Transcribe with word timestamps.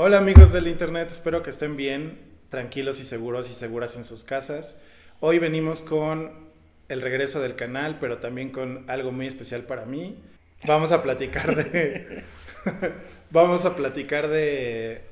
Hola 0.00 0.18
amigos 0.18 0.52
del 0.52 0.68
internet, 0.68 1.10
espero 1.10 1.42
que 1.42 1.50
estén 1.50 1.76
bien, 1.76 2.20
tranquilos 2.50 3.00
y 3.00 3.04
seguros 3.04 3.50
y 3.50 3.52
seguras 3.52 3.96
en 3.96 4.04
sus 4.04 4.22
casas. 4.22 4.80
Hoy 5.18 5.40
venimos 5.40 5.82
con 5.82 6.52
el 6.88 7.00
regreso 7.00 7.40
del 7.40 7.56
canal, 7.56 7.98
pero 7.98 8.18
también 8.18 8.50
con 8.50 8.88
algo 8.88 9.10
muy 9.10 9.26
especial 9.26 9.62
para 9.62 9.86
mí. 9.86 10.22
Vamos 10.68 10.92
a 10.92 11.02
platicar 11.02 11.56
de... 11.56 12.22
vamos 13.32 13.64
a 13.64 13.74
platicar 13.74 14.28
de 14.28 15.02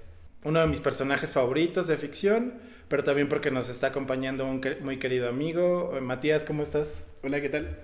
uno 0.45 0.60
de 0.60 0.68
mis 0.68 0.78
personajes 0.78 1.32
favoritos 1.32 1.88
de 1.88 1.96
ficción, 1.96 2.55
pero 2.87 3.02
también 3.02 3.28
porque 3.28 3.50
nos 3.50 3.68
está 3.68 3.88
acompañando 3.88 4.46
un 4.46 4.64
muy 4.82 5.00
querido 5.00 5.28
amigo. 5.28 5.98
Matías, 6.00 6.45
¿cómo 6.45 6.62
estás? 6.62 7.09
Hola, 7.24 7.41
¿qué 7.41 7.48
tal? 7.48 7.77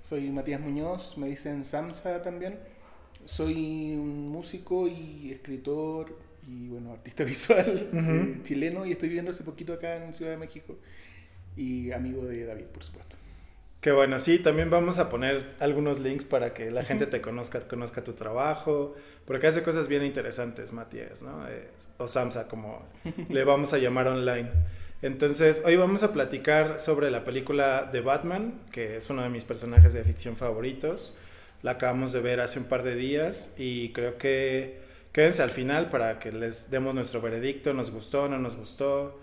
Soy 0.00 0.30
Matías 0.30 0.62
Muñoz, 0.62 1.18
me 1.18 1.28
dicen 1.28 1.62
Samsa 1.62 2.22
también. 2.22 2.58
Soy 3.30 3.94
un 3.94 4.28
músico 4.28 4.88
y 4.88 5.30
escritor 5.30 6.18
y 6.48 6.66
bueno, 6.66 6.92
artista 6.92 7.22
visual 7.34 7.88
eh, 7.92 8.40
chileno 8.42 8.84
y 8.84 8.90
estoy 8.90 9.08
viviendo 9.08 9.30
hace 9.30 9.44
poquito 9.44 9.72
acá 9.72 10.04
en 10.04 10.12
Ciudad 10.14 10.32
de 10.32 10.36
México 10.36 10.76
y 11.56 11.92
amigo 11.92 12.24
de 12.24 12.44
David, 12.44 12.66
por 12.66 12.82
supuesto. 12.82 13.14
Qué 13.80 13.92
bueno, 13.92 14.18
sí, 14.18 14.40
también 14.40 14.68
vamos 14.68 14.98
a 14.98 15.08
poner 15.08 15.54
algunos 15.60 16.00
links 16.00 16.24
para 16.24 16.52
que 16.52 16.72
la 16.72 16.82
gente 16.82 17.06
te 17.06 17.20
conozca, 17.20 17.60
conozca 17.60 18.02
tu 18.02 18.14
trabajo, 18.14 18.96
porque 19.26 19.46
hace 19.46 19.62
cosas 19.62 19.86
bien 19.86 20.04
interesantes, 20.04 20.72
Matías, 20.72 21.22
¿no? 21.22 21.46
o 21.98 22.08
Samsa, 22.08 22.48
como 22.48 22.84
le 23.28 23.44
vamos 23.44 23.72
a 23.72 23.78
llamar 23.78 24.08
online. 24.08 24.50
Entonces, 25.02 25.62
hoy 25.64 25.76
vamos 25.76 26.02
a 26.02 26.12
platicar 26.12 26.80
sobre 26.80 27.12
la 27.12 27.22
película 27.22 27.88
de 27.90 28.00
Batman, 28.00 28.60
que 28.72 28.96
es 28.96 29.08
uno 29.08 29.22
de 29.22 29.28
mis 29.28 29.44
personajes 29.44 29.92
de 29.92 30.02
ficción 30.02 30.36
favoritos. 30.36 31.16
La 31.62 31.72
acabamos 31.72 32.12
de 32.12 32.20
ver 32.20 32.40
hace 32.40 32.58
un 32.58 32.66
par 32.66 32.82
de 32.82 32.94
días 32.94 33.54
y 33.58 33.92
creo 33.92 34.16
que 34.16 34.80
quédense 35.12 35.42
al 35.42 35.50
final 35.50 35.90
para 35.90 36.18
que 36.18 36.32
les 36.32 36.70
demos 36.70 36.94
nuestro 36.94 37.20
veredicto, 37.20 37.74
nos 37.74 37.90
gustó, 37.90 38.28
no 38.28 38.38
nos 38.38 38.56
gustó, 38.56 39.20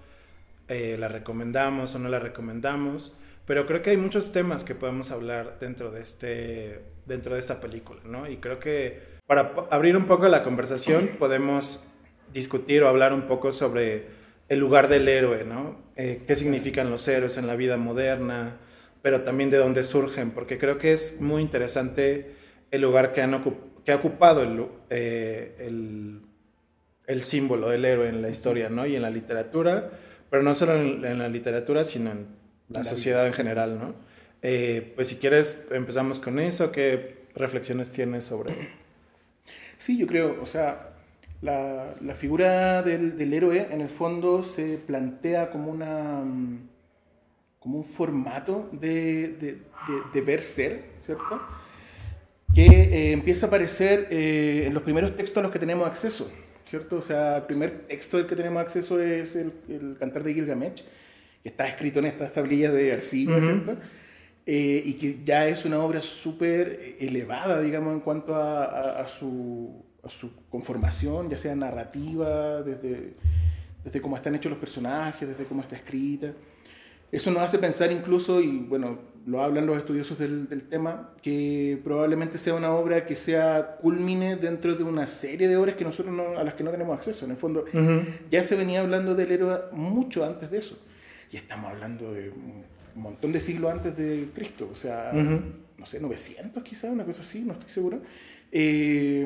eh, 0.67 0.97
la 0.99 1.07
recomendamos 1.07 1.95
o 1.95 1.99
no 1.99 2.09
la 2.09 2.19
recomendamos. 2.19 3.17
Pero 3.45 3.65
creo 3.65 3.81
que 3.81 3.91
hay 3.91 3.97
muchos 3.97 4.33
temas 4.33 4.65
que 4.65 4.75
podemos 4.75 5.11
hablar 5.11 5.57
dentro 5.59 5.89
de, 5.89 6.01
este, 6.01 6.81
dentro 7.05 7.33
de 7.33 7.39
esta 7.39 7.61
película, 7.61 8.01
¿no? 8.03 8.29
Y 8.29 8.37
creo 8.37 8.59
que 8.59 9.01
para 9.25 9.53
abrir 9.71 9.95
un 9.95 10.05
poco 10.05 10.27
la 10.27 10.43
conversación 10.43 11.11
podemos 11.17 11.87
discutir 12.33 12.83
o 12.83 12.89
hablar 12.89 13.13
un 13.13 13.23
poco 13.23 13.53
sobre 13.53 14.05
el 14.49 14.59
lugar 14.59 14.89
del 14.89 15.07
héroe, 15.07 15.45
¿no? 15.45 15.77
Eh, 15.95 16.23
¿Qué 16.27 16.35
significan 16.35 16.89
los 16.89 17.07
héroes 17.07 17.37
en 17.37 17.47
la 17.47 17.55
vida 17.55 17.77
moderna? 17.77 18.57
Pero 19.07 19.21
también 19.21 19.49
de 19.49 19.55
dónde 19.55 19.85
surgen, 19.85 20.31
porque 20.31 20.57
creo 20.57 20.77
que 20.79 20.91
es 20.91 21.21
muy 21.21 21.41
interesante 21.41 22.35
el 22.71 22.81
lugar 22.81 23.13
que, 23.13 23.21
han 23.21 23.41
que 23.85 23.93
ha 23.93 23.95
ocupado 23.95 24.43
el, 24.43 24.65
eh, 24.89 25.55
el, 25.59 26.23
el, 27.05 27.21
símbolo 27.23 27.69
del 27.69 27.85
héroe 27.85 28.09
en 28.09 28.21
la 28.21 28.27
historia 28.27 28.67
¿no? 28.67 28.85
y 28.85 28.97
en 28.97 29.01
la 29.01 29.09
literatura, 29.09 29.91
pero 30.29 30.43
no 30.43 30.53
solo 30.53 30.73
en, 30.73 31.17
la 31.17 31.29
literatura, 31.29 31.85
sino 31.85 32.11
en 32.11 32.25
la, 32.67 32.83
sociedad 32.83 33.25
en 33.25 33.31
general. 33.31 33.79
¿no? 33.79 33.93
Eh, 34.41 34.91
pues 34.97 35.07
si 35.07 35.15
quieres, 35.15 35.67
empezamos 35.71 36.19
con 36.19 36.37
eso, 36.37 36.73
¿qué 36.73 37.15
reflexiones 37.33 37.93
tienes 37.93 38.25
sobre...? 38.25 38.53
Sí, 39.77 39.97
yo 39.97 40.05
creo, 40.05 40.35
o 40.43 40.45
sea, 40.45 40.89
la, 41.41 41.95
la 42.01 42.13
figura 42.13 42.83
del, 42.83 43.17
del, 43.17 43.33
héroe 43.33 43.67
en 43.71 43.79
el 43.79 43.89
fondo 43.89 44.43
se 44.43 44.77
plantea 44.77 45.49
como 45.49 45.71
una 45.71 46.19
mm, 46.25 46.67
como 47.67 47.79
un 47.79 47.83
formato 47.83 48.69
de, 48.71 49.27
de, 49.41 49.57
de, 50.13 50.21
ver 50.21 50.39
ser, 50.39 50.85
¿cierto? 51.01 51.41
Que 52.55 52.65
eh, 52.65 53.11
empieza 53.11 53.45
a 53.45 53.49
aparecer 53.49 54.07
eh, 54.09 54.63
en 54.67 54.73
los 54.73 54.83
primeros 54.83 55.17
textos 55.17 55.39
a 55.39 55.41
los 55.41 55.51
que 55.51 55.59
tenemos 55.59 55.85
acceso, 55.85 56.31
¿cierto? 56.63 56.95
O 56.95 57.01
sea, 57.01 57.35
el 57.35 57.43
primer 57.43 57.71
texto 57.89 58.15
del 58.15 58.25
que 58.25 58.37
tenemos 58.37 58.61
acceso 58.61 59.01
es 59.01 59.35
el, 59.35 59.51
el 59.67 59.97
Cantar 59.99 60.23
de 60.23 60.33
Gilgamesh, 60.33 60.85
que 61.43 61.49
está 61.49 61.67
escrito 61.67 61.99
en 61.99 62.05
estas 62.05 62.31
tablillas 62.31 62.71
de 62.71 62.93
arcilla, 62.93 63.37
¿cierto? 63.41 63.75
Eh, 64.45 64.81
y 64.85 64.93
que 64.93 65.19
ya 65.25 65.45
es 65.49 65.65
una 65.65 65.79
obra 65.79 65.99
súper 65.99 66.95
elevada, 67.01 67.59
digamos, 67.59 67.93
en 67.95 67.99
cuanto 67.99 68.33
a, 68.33 68.63
a, 68.63 69.01
a, 69.01 69.07
su, 69.09 69.83
a, 70.03 70.09
su, 70.09 70.31
conformación, 70.47 71.29
ya 71.29 71.37
sea 71.37 71.53
narrativa, 71.53 72.63
desde, 72.63 73.15
desde 73.83 74.01
cómo 74.01 74.15
están 74.15 74.35
hechos 74.35 74.51
los 74.51 74.59
personajes, 74.59 75.27
desde 75.27 75.43
cómo 75.43 75.63
está 75.63 75.75
escrita. 75.75 76.31
Eso 77.11 77.31
nos 77.31 77.43
hace 77.43 77.59
pensar 77.59 77.91
incluso, 77.91 78.41
y 78.41 78.57
bueno, 78.59 78.99
lo 79.25 79.41
hablan 79.41 79.65
los 79.65 79.77
estudiosos 79.77 80.17
del, 80.19 80.47
del, 80.47 80.63
tema, 80.63 81.13
que 81.21 81.79
probablemente 81.83 82.37
sea 82.37 82.53
una 82.53 82.71
obra 82.71 83.05
que 83.05 83.15
sea 83.15 83.77
culmine 83.81 84.35
dentro 84.35 84.75
de 84.75 84.83
una 84.83 85.07
serie 85.07 85.47
de 85.47 85.57
obras 85.57 85.75
que 85.75 85.85
nosotros 85.85 86.13
no, 86.13 86.37
a 86.37 86.43
las 86.43 86.53
que 86.53 86.63
no 86.63 86.71
tenemos 86.71 86.97
acceso. 86.97 87.25
En 87.25 87.31
el 87.31 87.37
fondo, 87.37 87.65
ya 88.29 88.43
se 88.43 88.55
venía 88.55 88.81
hablando 88.81 89.15
del 89.15 89.31
héroe 89.31 89.59
mucho 89.71 90.25
antes 90.25 90.51
de 90.51 90.57
eso. 90.57 90.81
Y 91.31 91.37
estamos 91.37 91.71
hablando 91.71 92.13
de 92.13 92.29
un 92.29 92.63
montón 92.95 93.31
de 93.31 93.39
siglos 93.39 93.71
antes 93.71 93.97
de 93.97 94.29
Cristo, 94.33 94.69
o 94.71 94.75
sea, 94.75 95.11
no 95.13 95.85
sé, 95.85 95.99
900 95.99 96.63
quizás, 96.63 96.91
una 96.91 97.03
cosa 97.05 97.21
así, 97.21 97.41
no 97.41 97.53
estoy 97.53 97.69
seguro. 97.69 98.01
Eh, 98.51 99.25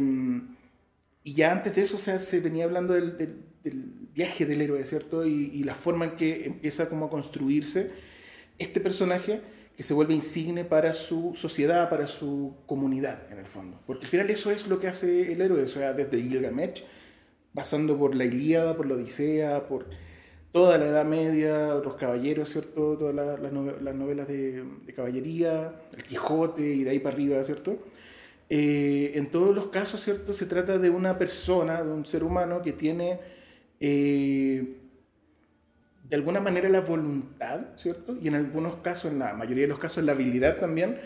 y 1.24 1.34
ya 1.34 1.52
antes 1.52 1.76
de 1.76 1.84
eso, 1.84 1.98
o 1.98 2.00
sea, 2.00 2.18
se 2.18 2.40
venía 2.40 2.66
hablando 2.66 2.94
del, 2.94 3.18
del 3.18 3.36
del 3.64 4.01
viaje 4.14 4.46
del 4.46 4.62
héroe, 4.62 4.86
¿cierto? 4.86 5.26
Y, 5.26 5.64
la 5.64 5.76
forma 5.76 6.06
en 6.06 6.12
que 6.12 6.46
empieza 6.46 6.90
como 6.90 7.06
a 7.06 7.10
construirse 7.10 7.92
este 8.58 8.80
personaje 8.80 9.42
que 9.76 9.84
se 9.84 9.94
vuelve 9.94 10.14
insigne 10.14 10.66
para 10.66 10.94
su 10.94 11.34
sociedad, 11.36 11.90
para 11.90 12.08
su 12.08 12.56
comunidad, 12.66 13.32
en 13.32 13.40
el 13.40 13.46
fondo. 13.46 13.80
Porque 13.88 14.06
al 14.06 14.12
final 14.12 14.30
eso 14.30 14.52
es 14.52 14.68
lo 14.68 14.80
que 14.80 14.88
hace 14.88 15.32
el 15.32 15.42
héroe, 15.42 15.64
o 15.64 15.68
sea, 15.68 15.94
desde 15.94 16.22
Gilgamesh, 16.22 16.84
pasando 17.54 17.98
por 17.98 18.16
la 18.16 18.26
Ilíada, 18.26 18.76
por 18.76 18.86
la 18.86 18.96
Odisea, 18.96 19.68
por 19.68 19.88
toda 20.52 20.78
la 20.78 20.88
Edad 20.88 21.06
Media, 21.06 21.76
los 21.76 21.96
caballeros, 21.96 22.50
¿cierto? 22.50 22.98
Todas 22.98 23.16
las, 23.16 23.52
novelas 23.52 24.28
de, 24.28 24.64
caballería, 24.96 25.74
el 25.96 26.04
Quijote 26.04 26.62
y 26.62 26.84
de 26.84 26.90
ahí 26.92 27.00
para 27.00 27.16
arriba, 27.16 27.44
¿cierto? 27.44 27.78
Eh, 28.50 29.14
en 29.16 29.28
todos 29.28 29.56
los 29.56 29.68
casos, 29.68 30.04
¿cierto? 30.04 30.34
Se 30.34 30.46
trata 30.46 30.78
de 30.78 30.90
una 30.90 31.18
persona, 31.18 31.82
de 31.82 31.92
un 31.92 32.06
ser 32.06 32.24
humano 32.24 32.62
que 32.62 32.74
tiene 32.74 33.20
eh, 33.84 34.78
de 36.08 36.16
alguna 36.16 36.40
manera 36.40 36.70
la 36.70 36.82
voluntad, 36.82 37.62
¿cierto? 37.78 38.16
Y 38.22 38.28
en 38.28 38.36
algunos 38.36 38.76
casos, 38.78 39.12
en 39.12 39.20
la 39.20 39.34
mayoría 39.34 39.64
de 39.64 39.70
los 39.70 39.80
casos, 39.80 40.04
la 40.04 40.12
habilidad 40.12 40.58
también 40.58 41.00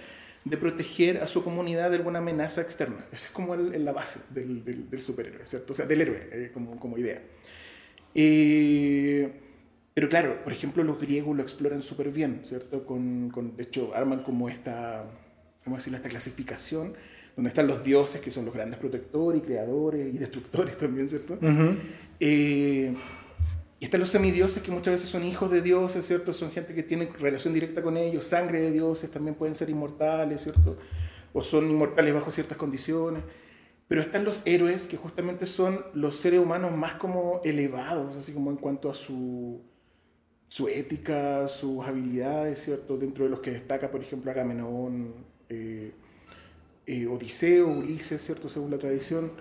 de 0.44 0.58
proteger 0.58 1.20
a 1.20 1.28
su 1.28 1.42
comunidad 1.44 1.90
de 1.90 1.98
alguna 1.98 2.20
amenaza 2.20 2.62
externa. 2.62 2.98
Esa 3.14 3.28
es 3.28 3.32
como 3.32 3.56
la 3.56 3.94
base 3.94 4.34
del, 4.34 4.90
del, 4.90 5.02
superhéroe, 5.02 5.46
¿cierto? 5.48 5.72
O 5.72 5.76
sea, 5.76 5.86
del 5.86 6.02
héroe, 6.02 6.20
eh, 6.32 6.52
como, 6.54 6.78
como, 6.78 6.98
idea. 6.98 7.22
Eh, 8.14 9.32
pero 9.94 10.10
claro, 10.10 10.44
por 10.44 10.52
ejemplo, 10.52 10.84
los 10.84 11.00
griegos 11.00 11.36
lo 11.36 11.44
exploran 11.44 11.82
súper 11.82 12.10
bien, 12.10 12.42
¿cierto? 12.44 12.86
Con, 12.86 13.30
con, 13.30 13.56
de 13.56 13.64
hecho, 13.64 13.96
arman 13.96 14.22
como 14.22 14.50
esta, 14.50 15.06
¿cómo 15.64 15.78
decirlo? 15.78 15.98
Esta 15.98 16.10
clasificación 16.10 16.94
donde 17.36 17.50
están 17.50 17.68
los 17.68 17.84
dioses, 17.84 18.22
que 18.22 18.32
son 18.32 18.46
los 18.46 18.54
grandes 18.54 18.80
protectores 18.80 19.42
y 19.42 19.46
creadores 19.46 20.14
y 20.14 20.18
destructores 20.18 20.78
también, 20.80 21.10
¿cierto? 21.10 21.38
Eh, 22.20 22.94
y 23.80 23.86
están 23.86 24.00
los 24.00 24.10
semidioses, 24.10 24.64
que 24.64 24.72
muchas 24.72 24.94
veces 24.94 25.10
son 25.10 25.26
hijos 25.26 25.52
de 25.52 25.62
dioses, 25.62 26.06
¿cierto? 26.06 26.32
Son 26.32 26.50
gente 26.50 26.74
que 26.74 26.84
tiene 26.84 27.10
relación 27.20 27.54
directa 27.54 27.82
con 27.82 27.98
ellos, 27.98 28.26
sangre 28.26 28.62
de 28.62 28.72
dioses, 28.72 29.12
también 29.12 29.36
pueden 29.36 29.54
ser 29.54 29.70
inmortales, 29.70 30.44
¿cierto? 30.44 30.78
O 31.34 31.44
son 31.44 31.70
inmortales 31.70 32.14
bajo 32.14 32.32
ciertas 32.32 32.58
condiciones. 32.58 33.22
Pero 33.88 34.02
están 34.02 34.24
los 34.24 34.48
héroes, 34.48 34.88
que 34.88 34.96
justamente 34.96 35.46
son 35.46 35.86
los 35.94 36.16
seres 36.16 36.40
humanos 36.40 36.72
más 36.72 36.94
como 36.94 37.42
elevados, 37.44 38.16
así 38.16 38.34
como 38.34 38.50
en 38.50 38.58
cuanto 38.58 38.90
a 38.90 38.96
su, 38.96 39.62
su 40.48 40.70
ética, 40.70 41.48
sus 41.50 41.86
habilidades, 41.86 42.64
¿cierto? 42.64 42.98
Dentro 42.98 43.26
de 43.26 43.30
los 43.30 43.42
que 43.42 43.52
destaca, 43.52 43.92
por 43.92 44.02
ejemplo, 44.02 44.32
Agamenón, 44.32 45.14
eh, 45.50 45.92
eh, 46.88 47.08
Odiseo, 47.08 47.68
Ulises, 47.68 48.22
¿cierto? 48.22 48.48
Según 48.48 48.70
la 48.70 48.78
tradición, 48.78 49.32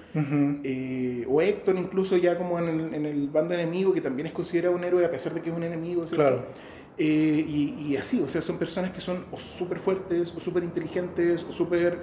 eh, 0.64 1.26
o 1.28 1.42
Héctor 1.42 1.76
incluso 1.76 2.16
ya 2.16 2.38
como 2.38 2.58
en 2.58 2.68
el, 2.68 2.94
en 2.94 3.04
el, 3.04 3.28
bando 3.28 3.52
enemigo, 3.52 3.92
que 3.92 4.00
también 4.00 4.26
es 4.26 4.32
considerado 4.32 4.74
un 4.74 4.82
héroe 4.82 5.04
a 5.04 5.10
pesar 5.10 5.34
de 5.34 5.42
que 5.42 5.50
es 5.50 5.56
un 5.56 5.62
enemigo, 5.62 6.06
¿cierto? 6.06 6.16
Claro. 6.16 6.46
Eh, 6.96 7.44
y, 7.46 7.86
y, 7.86 7.96
así, 7.98 8.22
o 8.22 8.28
sea, 8.28 8.40
son 8.40 8.58
personas 8.58 8.92
que 8.92 9.02
son 9.02 9.26
o 9.30 9.38
súper 9.38 9.78
fuertes, 9.78 10.32
o 10.34 10.40
súper 10.40 10.64
inteligentes, 10.64 11.44
o 11.46 11.52
súper, 11.52 11.98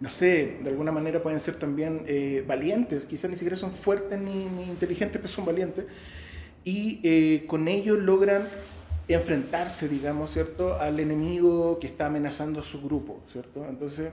no 0.00 0.10
sé, 0.10 0.58
de 0.62 0.68
alguna 0.68 0.92
manera 0.92 1.22
pueden 1.22 1.40
ser 1.40 1.54
también 1.54 2.04
valientes, 2.46 3.06
quizás 3.06 3.30
ni 3.30 3.36
siquiera 3.36 3.56
son 3.56 3.72
fuertes 3.72 4.20
ni, 4.20 4.48
ni 4.50 4.64
inteligentes, 4.64 5.16
pero 5.16 5.28
son 5.28 5.46
valientes, 5.46 5.86
y 6.62 7.38
con 7.46 7.68
ellos 7.68 8.00
logran 8.00 8.46
enfrentarse, 9.08 9.88
digamos, 9.88 10.32
¿cierto?, 10.32 10.74
al 10.76 11.00
enemigo 11.00 11.78
que 11.80 11.86
está 11.86 12.06
amenazando 12.06 12.60
a 12.60 12.64
su 12.64 12.82
grupo, 12.82 13.20
¿cierto? 13.30 13.66
Entonces, 13.68 14.12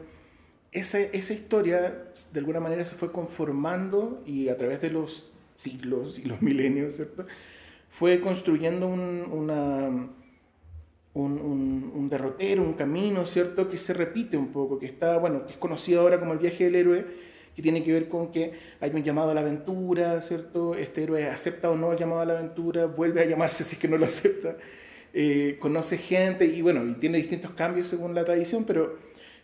esa, 0.72 1.00
esa 1.00 1.34
historia 1.34 2.12
de 2.34 2.40
alguna 2.40 2.60
manera 2.60 2.86
se 2.86 2.96
fue 2.96 3.12
conformando 3.12 4.22
y 4.26 4.50
a 4.50 4.58
través 4.58 4.82
de 4.82 4.92
los 4.92 5.32
siglos 5.56 6.20
y 6.20 6.24
los 6.24 6.42
milenios, 6.44 6.96
¿cierto?, 6.96 7.26
fue 7.92 8.22
construyendo 8.22 8.88
un, 8.88 9.26
una, 9.32 9.90
un, 11.14 11.92
un, 11.96 12.10
derrotero, 12.10 12.62
un 12.62 12.74
camino, 12.74 13.26
¿cierto?, 13.26 13.70
que 13.70 13.78
se 13.78 13.94
repite 13.94 14.38
un 14.38 14.50
poco, 14.50 14.80
que 14.80 14.86
está, 14.86 15.18
bueno, 15.18 15.46
que 15.46 15.54
es 15.54 15.58
conocido 15.58 16.02
ahora 16.02 16.20
como 16.20 16.34
el 16.34 16.40
viaje 16.40 16.66
del 16.66 16.76
héroe, 16.76 17.29
que 17.60 17.64
tiene 17.64 17.84
que 17.84 17.92
ver 17.92 18.08
con 18.08 18.32
que 18.32 18.54
hay 18.80 18.90
un 18.92 19.04
llamado 19.04 19.32
a 19.32 19.34
la 19.34 19.42
aventura, 19.42 20.22
¿cierto? 20.22 20.76
Este 20.76 21.04
héroe 21.04 21.28
acepta 21.28 21.70
o 21.70 21.76
no 21.76 21.92
el 21.92 21.98
llamado 21.98 22.22
a 22.22 22.26
la 22.26 22.40
aventura, 22.40 22.86
vuelve 22.86 23.22
a 23.22 23.26
llamarse 23.26 23.64
si 23.66 23.76
es 23.76 23.82
que 23.82 23.90
no 23.90 23.98
lo 23.98 24.06
acepta, 24.06 24.56
eh, 25.14 25.58
conoce 25.60 25.98
gente 25.98 26.46
y 26.46 26.62
bueno, 26.62 26.90
y 26.90 26.94
tiene 26.94 27.18
distintos 27.18 27.52
cambios 27.52 27.90
según 27.90 28.16
la 28.16 28.24
tradición, 28.24 28.64
pero 28.64 28.96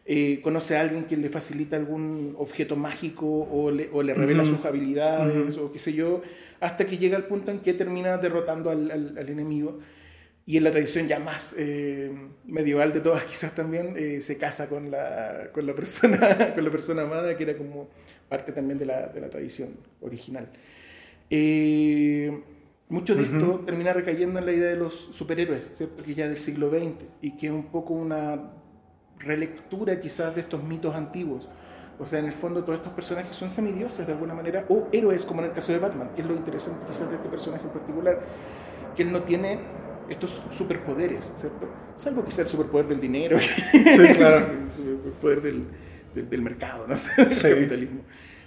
eh, 0.06 0.40
conoce 0.44 0.78
a 0.78 0.82
alguien 0.82 1.04
que 1.04 1.18
le 1.18 1.28
facilita 1.28 1.76
algún 1.76 2.36
objeto 2.38 2.78
mágico 2.78 3.26
o 3.28 3.70
le, 3.70 3.90
o 3.92 4.02
le 4.02 4.14
revela 4.14 4.46
sus 4.46 4.64
habilidades 4.64 5.58
o 5.58 5.74
qué 5.74 5.80
sé 5.80 5.92
yo, 5.92 6.22
hasta 6.62 6.86
que 6.86 6.98
llega 6.98 7.18
al 7.18 7.26
punto 7.26 7.52
en 7.52 7.60
que 7.60 7.74
termina 7.74 8.18
derrotando 8.18 8.70
al, 8.70 8.92
al, 8.92 9.18
al 9.18 9.30
enemigo. 9.30 9.82
Y 10.48 10.58
en 10.58 10.64
la 10.64 10.72
tradición 10.72 11.08
ya 11.08 11.20
más 11.20 11.56
eh, 11.58 12.12
medieval 12.46 12.94
de 12.94 13.02
todas, 13.02 13.24
quizás 13.26 13.56
también, 13.56 13.96
eh, 13.98 14.22
se 14.22 14.38
casa 14.38 14.70
con 14.70 14.92
la, 14.92 15.50
con, 15.52 15.66
la 15.66 15.74
persona, 15.74 16.54
con 16.56 16.64
la 16.64 16.72
persona 16.72 17.04
amada, 17.04 17.36
que 17.36 17.44
era 17.44 17.58
como 17.58 17.90
parte 18.30 18.51
también 18.51 18.77
de 18.77 18.86
la, 18.86 19.07
de 19.07 19.22
la 19.22 19.30
tradición 19.30 19.69
original. 20.01 20.48
Eh, 21.30 22.42
mucho 22.88 23.16
de 23.16 23.24
esto 23.24 23.63
termina 23.66 23.94
recayendo 23.94 24.39
en 24.39 24.45
la 24.45 24.51
idea 24.51 24.69
de 24.69 24.77
los 24.77 24.94
superhéroes, 24.94 25.72
¿cierto? 25.74 26.04
que 26.04 26.13
ya 26.13 26.27
del 26.27 26.38
siglo 26.38 26.69
XX, 26.69 27.06
y 27.22 27.31
que 27.31 27.48
es 27.48 27.54
un 27.54 27.66
poco 27.66 27.94
una 27.94 28.39
relectura 29.19 30.00
quizás 30.00 30.36
de 30.36 30.42
estos 30.42 30.63
mitos 30.63 30.95
antiguos. 30.95 31.50
O 31.98 32.06
sea, 32.06 32.19
en 32.19 32.25
el 32.25 32.33
fondo 32.33 32.63
todos 32.63 32.80
estos 32.80 32.94
personajes 32.94 33.36
son 33.36 33.50
semidioses 33.50 34.06
de 34.06 34.13
alguna 34.13 34.33
manera, 34.33 34.66
o 34.69 34.88
héroes, 34.92 35.25
como 35.25 35.42
en 35.42 35.48
el 35.48 35.54
caso 35.54 35.71
de 35.71 35.80
Batman, 35.80 36.12
que 36.16 36.21
es 36.21 36.28
lo 36.28 36.36
interesante 36.36 36.86
quizás 36.88 37.10
de 37.10 37.16
este 37.16 37.30
personaje 37.30 37.63
en 37.63 37.69
particular, 37.69 38.19
que 38.95 39.04
él 39.04 39.12
no 39.12 39.24
tiene 39.24 39.60
estos 40.10 40.44
superpoderes, 40.51 41.31
¿cierto? 41.36 41.68
Salvo 41.95 42.24
que 42.24 42.31
sea 42.31 42.44
el 42.44 42.50
superpoder 42.50 42.88
del 42.88 43.00
dinero, 43.00 43.39
sí, 43.39 44.07
claro. 44.16 44.45
el 44.45 44.74
superpoder 44.74 45.42
del, 45.42 45.63
del, 46.16 46.30
del, 46.30 46.42
mercado, 46.42 46.88
¿no? 46.88 46.96
sí. 46.98 47.14
capitalismo. 47.50 48.02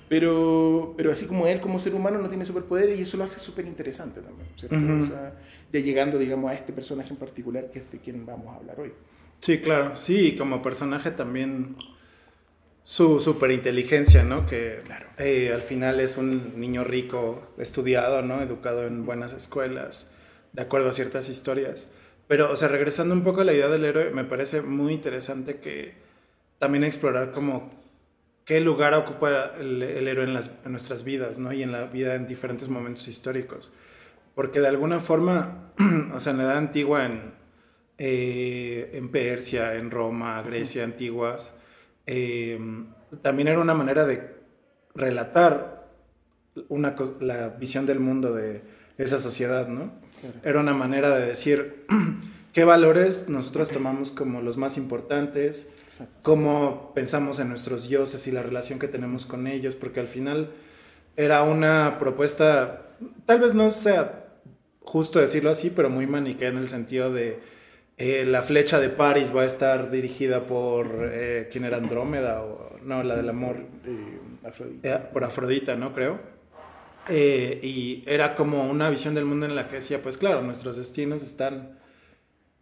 Pero, 0.08 0.94
pero 0.96 1.12
así 1.12 1.26
como 1.26 1.46
él 1.46 1.60
como 1.60 1.78
ser 1.78 1.94
humano 1.94 2.18
no 2.18 2.28
tiene 2.28 2.44
superpoderes 2.44 2.98
y 2.98 3.02
eso 3.02 3.16
lo 3.18 3.24
hace 3.24 3.38
súper 3.38 3.66
interesante 3.66 4.22
también, 4.22 4.48
¿cierto? 4.56 4.76
Uh 4.76 4.80
-huh. 4.80 5.02
o 5.04 5.06
sea, 5.06 5.34
ya 5.70 5.80
llegando, 5.80 6.18
digamos, 6.18 6.50
a 6.50 6.54
este 6.54 6.72
personaje 6.72 7.10
en 7.10 7.16
particular 7.16 7.70
que 7.70 7.80
es 7.80 7.92
de 7.92 7.98
quien 7.98 8.24
vamos 8.24 8.54
a 8.54 8.58
hablar 8.58 8.80
hoy. 8.80 8.92
Sí, 9.40 9.58
claro, 9.58 9.96
sí, 9.96 10.34
como 10.36 10.62
personaje 10.62 11.10
también 11.10 11.76
su 12.82 13.20
superinteligencia, 13.20 14.24
¿no? 14.24 14.46
Que 14.46 14.80
claro. 14.84 15.06
eh, 15.18 15.52
al 15.52 15.60
final 15.60 16.00
es 16.00 16.16
un 16.16 16.58
niño 16.58 16.84
rico, 16.84 17.46
estudiado, 17.58 18.22
¿no? 18.22 18.40
Educado 18.40 18.86
en 18.86 19.04
buenas 19.04 19.34
escuelas, 19.34 20.14
de 20.54 20.62
acuerdo 20.62 20.88
a 20.88 20.92
ciertas 20.92 21.28
historias. 21.28 21.92
Pero, 22.28 22.50
o 22.50 22.56
sea, 22.56 22.68
regresando 22.68 23.14
un 23.14 23.24
poco 23.24 23.42
a 23.42 23.44
la 23.44 23.52
idea 23.52 23.68
del 23.68 23.84
héroe, 23.84 24.10
me 24.10 24.24
parece 24.24 24.62
muy 24.62 24.94
interesante 24.94 25.56
que 25.56 25.94
también 26.58 26.84
explorar 26.84 27.32
como 27.32 27.70
qué 28.44 28.60
lugar 28.60 28.94
ocupa 28.94 29.52
el, 29.58 29.82
el 29.82 30.08
héroe 30.08 30.24
en, 30.24 30.34
las, 30.34 30.60
en, 30.64 30.72
nuestras 30.72 31.04
vidas, 31.04 31.38
¿no? 31.38 31.52
Y 31.52 31.62
en 31.62 31.72
la 31.72 31.84
vida 31.84 32.14
en 32.14 32.26
diferentes 32.26 32.68
momentos 32.68 33.06
históricos. 33.08 33.74
Porque 34.34 34.60
de 34.60 34.68
alguna 34.68 35.00
forma, 35.00 35.72
o 36.14 36.20
sea, 36.20 36.32
en 36.32 36.38
la 36.38 36.44
edad 36.44 36.58
antigua, 36.58 37.04
en, 37.04 37.32
eh, 37.98 38.90
en 38.94 39.10
Persia, 39.10 39.74
en 39.74 39.90
Roma, 39.90 40.40
Grecia, 40.42 40.84
antiguas, 40.84 41.58
eh, 42.06 42.58
también 43.22 43.48
era 43.48 43.58
una 43.58 43.74
manera 43.74 44.06
de 44.06 44.34
relatar 44.94 45.86
una, 46.68 46.94
la 47.20 47.50
visión 47.50 47.86
del 47.86 48.00
mundo 48.00 48.32
de 48.32 48.62
esa 48.96 49.20
sociedad, 49.20 49.68
¿no? 49.68 49.92
Era 50.42 50.60
una 50.60 50.74
manera 50.74 51.16
de 51.16 51.26
decir 51.26 51.84
qué 52.58 52.64
valores 52.64 53.28
nosotros 53.28 53.70
tomamos 53.70 54.10
como 54.10 54.42
los 54.42 54.56
más 54.56 54.78
importantes, 54.78 55.74
Exacto. 55.86 56.12
cómo 56.22 56.92
pensamos 56.92 57.38
en 57.38 57.48
nuestros 57.48 57.88
dioses 57.88 58.26
y 58.26 58.32
la 58.32 58.42
relación 58.42 58.80
que 58.80 58.88
tenemos 58.88 59.26
con 59.26 59.46
ellos, 59.46 59.76
porque 59.76 60.00
al 60.00 60.08
final 60.08 60.50
era 61.16 61.44
una 61.44 62.00
propuesta, 62.00 62.82
tal 63.26 63.38
vez 63.38 63.54
no 63.54 63.70
sea 63.70 64.24
justo 64.80 65.20
decirlo 65.20 65.50
así, 65.50 65.70
pero 65.70 65.88
muy 65.88 66.08
maniquea 66.08 66.48
en 66.48 66.56
el 66.56 66.68
sentido 66.68 67.12
de 67.12 67.38
eh, 67.96 68.24
la 68.26 68.42
flecha 68.42 68.80
de 68.80 68.88
París 68.88 69.32
va 69.32 69.42
a 69.42 69.46
estar 69.46 69.92
dirigida 69.92 70.44
por, 70.48 70.88
eh, 71.12 71.48
¿quién 71.52 71.64
era 71.64 71.76
Andrómeda? 71.76 72.42
O, 72.42 72.76
no, 72.82 73.04
la 73.04 73.14
del 73.14 73.28
amor, 73.28 73.54
eh, 73.86 74.18
Afrodita. 74.44 75.10
por 75.10 75.22
Afrodita, 75.22 75.76
¿no? 75.76 75.94
Creo. 75.94 76.18
Eh, 77.08 77.60
y 77.62 78.02
era 78.04 78.34
como 78.34 78.68
una 78.68 78.90
visión 78.90 79.14
del 79.14 79.26
mundo 79.26 79.46
en 79.46 79.54
la 79.54 79.68
que 79.68 79.76
decía, 79.76 80.02
pues 80.02 80.18
claro, 80.18 80.42
nuestros 80.42 80.76
destinos 80.76 81.22
están 81.22 81.77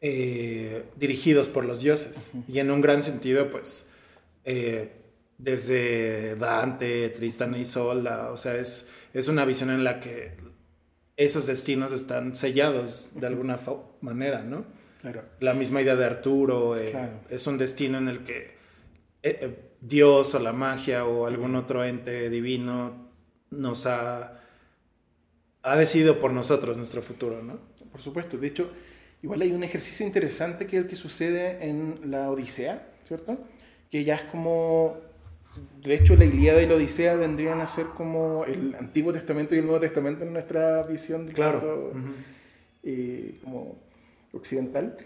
eh, 0.01 0.85
dirigidos 0.97 1.49
por 1.49 1.65
los 1.65 1.81
dioses. 1.81 2.33
Uh 2.35 2.39
-huh. 2.39 2.45
Y 2.49 2.59
en 2.61 2.71
un 2.71 2.81
gran 2.81 3.03
sentido, 3.03 3.51
pues, 3.51 3.93
eh, 4.45 4.93
desde 5.39 6.37
Dante, 6.37 7.09
Tristán 7.11 7.55
y 7.57 7.61
Isolda, 7.61 8.31
o 8.31 8.37
sea, 8.37 8.57
es, 8.57 8.93
es 9.13 9.29
una 9.29 9.45
visión 9.45 9.71
en 9.71 9.85
la 9.85 10.01
que 10.01 10.33
esos 11.17 11.47
destinos 11.47 11.93
están 11.93 12.35
sellados 12.35 13.13
de 13.15 13.27
alguna 13.27 13.59
manera, 14.01 14.43
¿no? 14.43 14.65
Claro. 15.01 15.23
La 15.41 15.55
misma 15.55 15.83
idea 15.83 15.97
de 15.97 16.05
Arturo, 16.05 16.77
eh, 16.77 16.91
claro. 16.91 17.13
es 17.31 17.47
un 17.47 17.59
destino 17.59 17.99
en 17.99 18.09
el 18.09 18.25
que 18.25 18.57
eh, 19.23 19.57
Dios 19.81 20.35
o 20.35 20.39
la 20.39 20.53
magia 20.53 21.05
o 21.05 21.27
algún 21.27 21.55
otro 21.55 21.85
ente 21.85 22.29
divino 22.29 23.09
nos 23.51 23.87
ha, 23.87 24.41
ha 25.63 25.77
decidido 25.77 26.19
por 26.21 26.33
nosotros 26.33 26.77
nuestro 26.77 27.03
futuro, 27.03 27.43
¿no? 27.43 27.59
Por 27.93 28.01
supuesto, 28.01 28.37
de 28.37 28.47
hecho, 28.49 28.71
igual 29.23 29.43
hay 29.43 29.53
un 29.53 29.65
ejercicio 29.65 30.07
interesante 30.07 30.67
que 30.67 30.77
es 30.77 30.83
el 30.85 30.89
que 30.89 30.97
sucede 30.97 31.69
en 31.69 32.11
la 32.11 32.31
Odisea, 32.31 32.87
¿cierto? 33.07 33.39
Que 33.91 34.05
ya 34.05 34.17
es 34.17 34.23
como, 34.25 34.97
de 35.83 35.95
hecho, 35.95 36.17
la 36.17 36.25
Ilíada 36.25 36.63
y 36.63 36.67
la 36.67 36.75
Odisea 36.75 37.17
vendrían 37.17 37.61
a 37.61 37.69
ser 37.69 37.87
como 37.87 38.45
el 38.45 38.75
Antiguo 38.79 39.13
Testamento 39.13 39.55
y 39.55 39.59
el 39.59 39.65
Nuevo 39.65 39.81
Testamento 39.81 40.25
en 40.25 40.33
nuestra 40.33 40.83
visión, 40.83 41.27
claro. 41.29 41.61
Mundo, 41.61 41.93
uh 41.95 41.99
-huh. 41.99 42.15
eh, 42.85 43.35
como 43.43 43.77
occidental. 44.33 44.97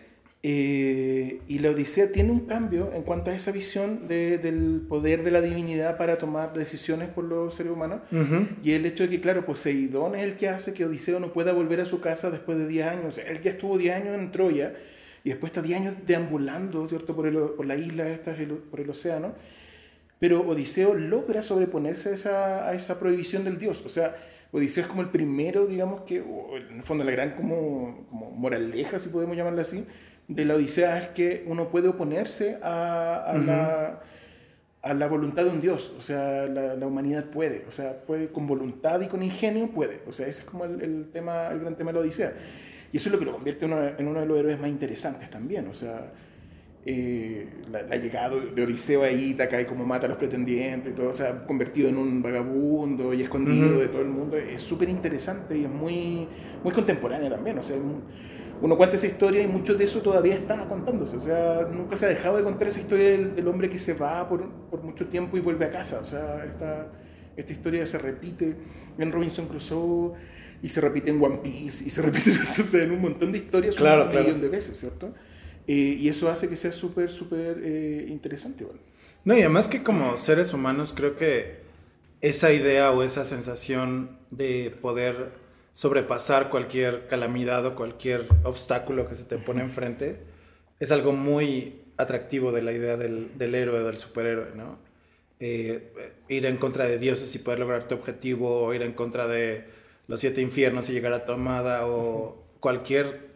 Eh, 0.42 1.42
y 1.48 1.58
la 1.58 1.70
Odisea 1.70 2.12
tiene 2.12 2.31
un 2.31 2.46
cambio 2.46 2.92
en 2.94 3.02
cuanto 3.02 3.31
a 3.31 3.34
esa 3.34 3.52
visión 3.52 4.08
de, 4.08 4.38
del 4.38 4.81
poder 4.88 5.22
de 5.22 5.31
la 5.31 5.42
divinidad 5.42 5.98
para 5.98 6.16
tomar 6.16 6.54
decisiones 6.54 7.08
por 7.08 7.25
los 7.25 7.54
seres 7.54 7.72
humanos. 7.72 8.00
Uh 8.10 8.16
-huh. 8.16 8.48
Y 8.64 8.72
el 8.72 8.87
hecho 8.87 9.02
de 9.02 9.10
que, 9.10 9.20
claro, 9.20 9.44
Poseidón 9.44 10.14
es 10.14 10.22
el 10.25 10.37
que 10.37 10.48
hace 10.48 10.72
que 10.72 10.87
Odiseo 10.87 11.20
no 11.20 11.32
pueda 11.32 11.52
volver 11.52 11.81
a 11.81 11.84
su 11.84 12.00
casa 12.00 12.31
después 12.31 12.56
de 12.56 12.66
10 12.66 12.87
años. 12.87 13.04
O 13.06 13.12
sea, 13.12 13.25
él 13.31 13.42
ya 13.42 13.50
estuvo 13.50 13.76
10 13.76 13.96
años 13.96 14.19
en 14.19 14.32
Troya 14.32 14.72
y 15.25 15.28
después 15.28 15.50
está 15.50 15.61
10 15.61 15.80
años 15.80 15.94
deambulando, 16.06 16.87
¿cierto?, 16.87 17.14
por, 17.14 17.26
el, 17.26 17.37
por 17.37 17.66
la 17.66 17.76
isla, 17.76 18.09
esta, 18.09 18.35
por 18.70 18.80
el 18.80 18.88
océano. 18.88 19.35
Pero 20.18 20.40
Odiseo 20.40 20.94
logra 20.94 21.42
sobreponerse 21.42 22.11
a 22.11 22.14
esa, 22.14 22.68
a 22.68 22.75
esa 22.75 22.99
prohibición 22.99 23.44
del 23.44 23.59
dios. 23.59 23.82
O 23.85 23.90
sea, 23.90 24.16
Odiseo 24.52 24.85
es 24.85 24.88
como 24.88 25.02
el 25.02 25.09
primero, 25.09 25.66
digamos, 25.66 26.02
que, 26.02 26.16
en 26.16 26.76
el 26.76 26.82
fondo, 26.82 27.04
la 27.04 27.12
gran 27.12 27.32
como, 27.32 28.06
como 28.09 28.30
moraleja, 28.30 28.99
si 28.99 29.11
podemos 29.11 29.37
llamarla 29.37 29.62
así, 29.62 29.85
de 30.30 30.44
la 30.44 30.54
Odisea 30.54 30.99
es 30.99 31.08
que 31.08 31.44
uno 31.46 31.68
puede 31.68 31.88
oponerse 31.88 32.58
a, 32.62 33.16
a, 33.26 33.34
uh 33.34 33.38
-huh. 33.38 33.44
la, 33.46 34.00
a 34.82 34.94
la, 34.94 35.08
voluntad 35.08 35.44
de 35.44 35.50
un 35.50 35.60
Dios. 35.60 35.92
O 35.99 36.00
sea, 36.00 36.46
la, 36.46 36.76
la, 36.76 36.87
humanidad 36.87 37.25
puede. 37.26 37.64
O 37.68 37.72
sea, 37.72 37.99
puede 38.06 38.28
con 38.28 38.46
voluntad 38.46 39.00
y 39.00 39.08
con 39.08 39.22
ingenio 39.22 39.68
puede. 39.68 40.00
O 40.06 40.12
sea, 40.12 40.28
ese 40.28 40.42
es 40.42 40.46
como 40.49 40.64
el, 40.64 40.80
el, 40.80 41.10
tema, 41.12 41.49
el 41.49 41.60
gran 41.60 41.75
tema 41.76 41.90
de 41.90 41.94
la 41.94 42.00
Odisea. 42.00 42.32
Y 42.92 42.96
eso 42.96 43.08
es 43.08 43.12
lo 43.12 43.18
que 43.18 43.25
lo 43.25 43.32
convierte 43.32 43.66
en 43.66 43.72
uno, 43.72 43.82
en 43.99 44.06
uno 44.06 44.20
de 44.20 44.26
los 44.26 44.38
héroes 44.38 44.60
más 44.60 44.70
interesantes 44.70 45.28
también. 45.30 45.66
O 45.68 45.75
sea, 45.75 46.12
eh, 46.87 47.46
la, 47.70 47.82
la, 47.82 47.96
llegada 47.96 48.37
de 48.54 48.62
Odiseo 48.62 49.02
a 49.02 49.10
Ítaca 49.10 49.60
y 49.60 49.64
cómo 49.64 49.84
mata 49.84 50.06
a 50.06 50.08
los 50.08 50.18
pretendientes, 50.18 50.94
todo, 50.94 51.08
o 51.10 51.14
sea, 51.14 51.44
convertido 51.44 51.88
en 51.88 51.99
un 51.99 52.22
vagabundo 52.22 53.12
y 53.12 53.22
escondido 53.22 53.66
uh 53.66 53.72
-huh. 53.72 53.80
de 53.80 53.88
todo 53.88 54.00
el 54.02 54.08
mundo, 54.08 54.37
es 54.37 54.62
súper 54.62 54.88
interesante 54.88 55.58
y 55.58 55.64
es 55.64 55.70
muy, 55.70 56.26
muy 56.64 56.72
contemporánea 56.72 57.28
también. 57.28 57.58
O 57.58 57.62
sea, 57.62 57.76
un, 57.76 58.02
uno 58.61 58.76
cuenta 58.76 58.97
esa 58.97 59.07
historia 59.07 59.43
y 59.43 59.47
mucho 59.47 59.75
de 59.75 59.85
eso 59.85 60.00
todavía 60.00 60.35
está 60.35 60.69
contándose. 60.69 61.17
O 61.17 61.21
sea, 61.21 61.69
nunca 61.73 61.97
se 61.97 62.07
ha 62.07 62.09
dejado 62.09 62.37
de 62.37 62.43
contar 62.43 62.69
esa 62.69 62.81
historia 62.81 63.11
del, 63.11 63.35
del 63.35 63.49
hombre 63.49 63.69
que 63.69 63.79
se 63.79 63.95
va 63.95 64.29
por, 64.29 64.49
por, 64.71 64.83
mucho 64.83 65.07
tiempo 65.07 65.37
y 65.37 65.40
vuelve 65.40 65.64
a 65.64 65.71
casa. 65.71 66.00
O 66.00 66.05
sea, 66.05 66.45
esta, 66.45 66.88
esta 67.37 67.52
historia 67.52 67.87
se 67.87 67.99
repite 67.99 68.57
en 68.99 69.12
Robinson 69.12 69.47
Crusoe 69.47 70.12
y 70.62 70.69
se 70.69 70.81
repite 70.81 71.11
en 71.11 71.23
One 71.23 71.38
Piece 71.38 71.85
y 71.85 71.90
se 71.90 72.02
repite 72.02 72.33
o 72.33 72.45
sea, 72.45 72.83
en 72.83 72.93
un 72.93 73.00
montón 73.00 73.33
de 73.33 73.38
historias 73.38 73.76
claro, 73.76 74.05
un 74.05 74.11
claro. 74.11 74.26
millón 74.26 74.40
de 74.40 74.49
veces, 74.49 74.79
¿cierto? 74.79 75.14
Eh, 75.67 75.97
y 75.99 76.09
eso 76.09 76.31
hace 76.31 76.49
que 76.49 76.57
sea 76.57 76.73
súper, 76.73 77.09
súper 77.09 77.61
eh, 77.62 78.07
interesante. 78.09 78.64
¿vale? 78.64 78.79
No, 79.25 79.37
y 79.37 79.40
además 79.40 79.69
que 79.69 79.83
como 79.83 80.17
seres 80.17 80.52
humanos 80.52 80.93
creo 80.95 81.17
que 81.17 81.61
esa 82.21 82.52
idea 82.52 82.90
o 82.90 83.02
esa 83.02 83.25
sensación 83.25 84.19
de 84.31 84.76
poder 84.83 85.33
sobrepasar 85.80 86.50
cualquier 86.50 87.06
calamidad 87.06 87.64
o 87.64 87.75
cualquier 87.75 88.26
obstáculo 88.42 89.08
que 89.08 89.14
se 89.14 89.25
te 89.25 89.38
pone 89.38 89.62
enfrente 89.62 90.18
es 90.78 90.92
algo 90.92 91.12
muy 91.12 91.80
atractivo 91.96 92.52
de 92.52 92.60
la 92.60 92.72
idea 92.72 92.99
del, 92.99 93.38
del 93.38 93.54
héroe, 93.54 93.82
del 93.82 93.96
superhéroe, 93.96 94.50
¿no? 94.54 94.78
Eh, 95.38 95.90
ir 96.28 96.44
en 96.44 96.58
contra 96.58 96.84
de 96.84 96.99
dioses 96.99 97.34
y 97.34 97.38
poder 97.38 97.60
lograr 97.60 97.88
tu 97.88 97.94
objetivo, 97.94 98.60
o 98.60 98.75
ir 98.75 98.82
en 98.82 98.92
contra 98.92 99.26
de 99.26 99.64
los 100.06 100.20
siete 100.20 100.42
infiernos 100.42 100.90
y 100.90 100.92
llegar 100.92 101.14
a 101.14 101.25
tu 101.25 101.32
amada, 101.32 101.87
o 101.87 102.44
cualquier 102.60 103.30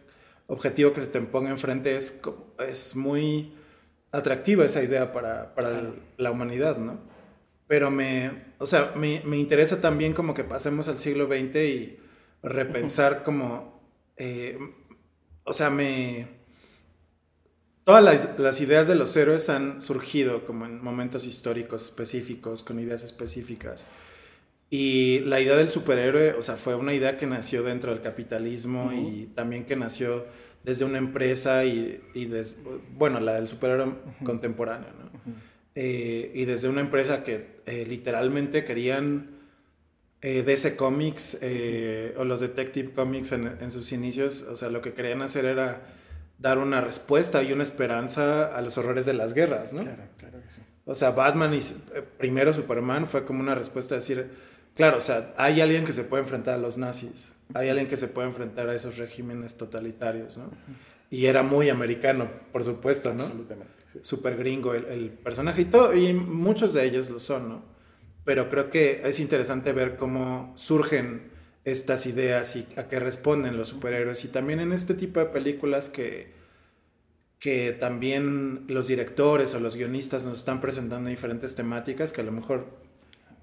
objetivo 0.45 0.93
que 0.93 1.01
se 1.01 1.07
te 1.07 1.21
ponga 1.21 1.49
enfrente 1.49 1.95
es, 1.95 2.21
es 2.59 2.95
muy 2.95 3.55
atractiva 4.11 4.65
esa 4.65 4.83
idea 4.83 5.11
para, 5.13 5.55
para 5.55 5.69
claro. 5.69 5.95
la 6.17 6.29
humanidad, 6.29 6.77
¿no? 6.77 6.99
pero 7.65 7.89
me, 7.89 8.29
o 8.59 8.67
sea, 8.67 8.91
me, 8.95 9.23
me 9.25 9.37
interesa 9.37 9.81
también 9.81 10.13
como 10.13 10.35
que 10.35 10.43
pasemos 10.43 10.87
al 10.87 10.99
siglo 10.99 11.25
XX 11.25 11.55
y 11.55 11.99
repensar 12.45 13.23
como, 13.23 13.81
eh, 14.17 14.57
o 15.43 15.53
sea, 15.53 15.69
me... 15.69 16.27
Todas 17.83 18.03
las, 18.03 18.39
las, 18.39 18.61
ideas 18.61 18.87
de 18.87 18.95
los 18.95 19.15
héroes 19.15 19.47
han 19.49 19.79
surgido 19.79 20.45
como 20.45 20.65
en 20.65 20.83
momentos 20.83 21.27
históricos 21.27 21.83
específicos, 21.83 22.63
con 22.63 22.79
ideas 22.79 23.03
específicas. 23.03 23.87
Y 24.71 25.19
la 25.21 25.39
idea 25.39 25.55
del 25.55 25.69
superhéroe, 25.69 26.33
o 26.33 26.41
sea, 26.41 26.55
fue 26.55 26.73
una 26.73 26.93
idea 26.93 27.19
que 27.19 27.27
nació 27.27 27.61
dentro 27.61 27.91
del 27.91 28.01
capitalismo 28.01 28.91
y 28.91 29.27
también 29.35 29.65
que 29.65 29.75
nació 29.75 30.25
desde 30.63 30.85
una 30.85 30.97
empresa 30.97 31.63
y, 31.63 32.01
y 32.15 32.27
bueno, 32.97 33.19
la 33.19 33.35
del 33.35 33.47
superhéroe 33.47 33.93
contemporáneo, 34.23 34.89
¿no? 34.99 35.35
Eh, 35.75 36.31
y 36.33 36.45
desde 36.45 36.69
una 36.69 36.81
empresa 36.81 37.23
que 37.23 37.59
eh, 37.65 37.85
literalmente 37.87 38.63
querían 38.63 39.34
eh, 40.25 40.43
DC 40.43 40.75
Comics 40.75 41.39
o 42.17 42.23
los 42.23 42.39
Detective 42.39 42.93
Comics 42.93 43.31
en, 43.31 43.57
en, 43.59 43.71
sus 43.71 43.91
inicios, 43.91 44.43
o 44.43 44.55
sea, 44.55 44.69
lo 44.69 44.81
que 44.81 44.93
querían 44.93 45.21
hacer 45.21 45.45
era 45.45 45.81
dar 46.39 46.57
una 46.57 46.81
respuesta 46.81 47.43
y 47.43 47.53
una 47.53 47.63
esperanza 47.63 48.55
a 48.55 48.61
los 48.61 48.77
horrores 48.77 49.05
de 49.05 49.13
las 49.13 49.33
guerras, 49.33 49.73
¿no? 49.73 49.83
Claro, 49.83 50.03
claro 50.17 50.39
que 50.41 50.53
sí. 50.53 50.61
O 50.85 50.95
sea, 50.95 51.11
Batman 51.11 51.53
y 51.53 51.59
primero 52.17 52.53
Superman 52.53 53.07
fue 53.07 53.25
como 53.25 53.39
una 53.39 53.55
respuesta 53.55 53.95
a 53.95 53.97
decir, 53.97 54.29
claro, 54.75 54.97
o 54.97 55.01
sea, 55.01 55.33
hay 55.37 55.61
alguien 55.61 55.85
que 55.85 55.93
se 55.93 56.03
puede 56.03 56.23
enfrentar 56.23 56.55
a 56.55 56.57
los 56.57 56.77
nazis, 56.77 57.33
hay 57.53 57.69
alguien 57.69 57.87
que 57.87 57.97
se 57.97 58.07
puede 58.07 58.27
enfrentar 58.27 58.69
a 58.69 58.75
esos 58.75 58.97
regímenes 58.97 59.57
totalitarios, 59.57 60.37
¿no? 60.37 60.51
Y 61.09 61.27
era 61.27 61.43
muy 61.43 61.69
americano, 61.69 62.27
por 62.51 62.63
supuesto, 62.63 63.13
¿no? 63.13 63.23
Absolutamente. 63.23 63.73
Súper 64.01 64.35
gringo 64.35 64.73
el, 64.73 64.85
el, 64.85 65.09
personaje 65.09 65.61
y 65.61 65.65
todo, 65.65 65.93
y 65.93 66.13
muchos 66.13 66.73
de 66.73 66.83
ellos 66.83 67.09
lo 67.09 67.19
son, 67.19 67.47
¿no? 67.47 67.74
Pero 68.25 68.49
creo 68.49 68.69
que 68.69 69.01
es 69.05 69.19
interesante 69.19 69.71
ver 69.71 69.95
cómo 69.95 70.51
surgen 70.57 71.21
estas 71.63 72.05
ideas 72.05 72.55
y 72.55 72.67
a 72.75 72.87
qué 72.87 72.99
responden 72.99 73.57
los 73.57 73.69
superhéroes. 73.69 74.25
Y 74.25 74.27
también 74.27 74.59
en 74.59 74.71
este 74.71 74.93
tipo 74.93 75.19
de 75.19 75.27
películas 75.27 75.89
que, 75.89 76.27
que 77.39 77.71
también 77.71 78.65
los 78.67 78.87
directores 78.87 79.53
o 79.55 79.59
los 79.59 79.75
guionistas 79.75 80.25
nos 80.25 80.39
están 80.39 80.61
presentando 80.61 81.09
diferentes 81.09 81.55
temáticas 81.55 82.11
que 82.11 82.21
a 82.21 82.25
lo 82.25 82.31
mejor 82.31 82.65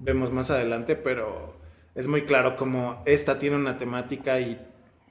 vemos 0.00 0.32
más 0.32 0.50
adelante, 0.50 0.96
pero 0.96 1.56
es 1.94 2.06
muy 2.06 2.22
claro 2.22 2.56
como 2.56 3.02
esta 3.06 3.38
tiene 3.38 3.56
una 3.56 3.78
temática 3.78 4.40
y 4.40 4.58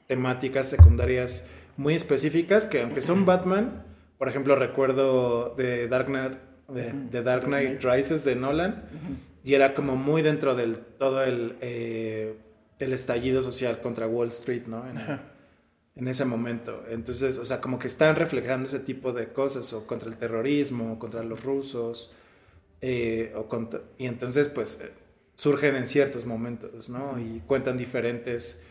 temáticas 0.08 0.70
secundarias 0.70 1.52
muy 1.78 1.96
específicas 1.96 2.66
que 2.66 2.82
aunque 2.82 3.02
son 3.02 3.26
Batman, 3.26 3.84
por 4.18 4.28
ejemplo 4.28 4.56
recuerdo 4.56 5.56
de 5.56 5.88
Dark 5.88 6.08
Knight, 6.08 6.34
de, 6.68 7.22
Dark 7.22 7.46
Knight 7.46 7.84
Rises 7.84 8.24
de 8.24 8.36
Nolan, 8.36 8.84
y 9.44 9.54
era 9.54 9.74
como 9.74 9.96
muy 9.96 10.22
dentro 10.22 10.56
del 10.56 10.78
todo 10.78 11.24
el, 11.24 11.56
eh, 11.62 12.36
el 12.80 12.94
estallido 12.94 13.42
social 13.42 13.82
contra 13.82 14.08
Wall 14.08 14.30
Street, 14.30 14.68
¿no? 14.68 14.88
En, 14.90 14.98
en, 15.96 16.08
ese 16.08 16.26
momento. 16.26 16.84
Entonces, 16.90 17.38
o 17.38 17.46
sea, 17.46 17.60
como 17.62 17.80
que 17.80 17.88
están 17.88 18.16
reflejando 18.16 18.68
ese 18.68 18.80
tipo 18.80 19.14
de 19.14 19.28
cosas, 19.28 19.74
o 19.74 19.88
contra 19.88 20.10
el 20.10 20.18
terrorismo, 20.18 20.94
o 20.94 21.00
contra 21.00 21.24
los 21.24 21.44
rusos, 21.44 22.14
eh, 22.82 23.34
o 23.36 23.48
contra, 23.48 23.82
y 23.98 24.06
entonces, 24.06 24.50
pues, 24.50 24.82
eh, 24.82 24.92
surgen 25.36 25.76
en 25.76 25.88
ciertos 25.88 26.26
momentos, 26.26 26.90
¿no? 26.90 27.20
Y 27.20 27.42
cuentan 27.48 27.78
diferentes 27.78 28.68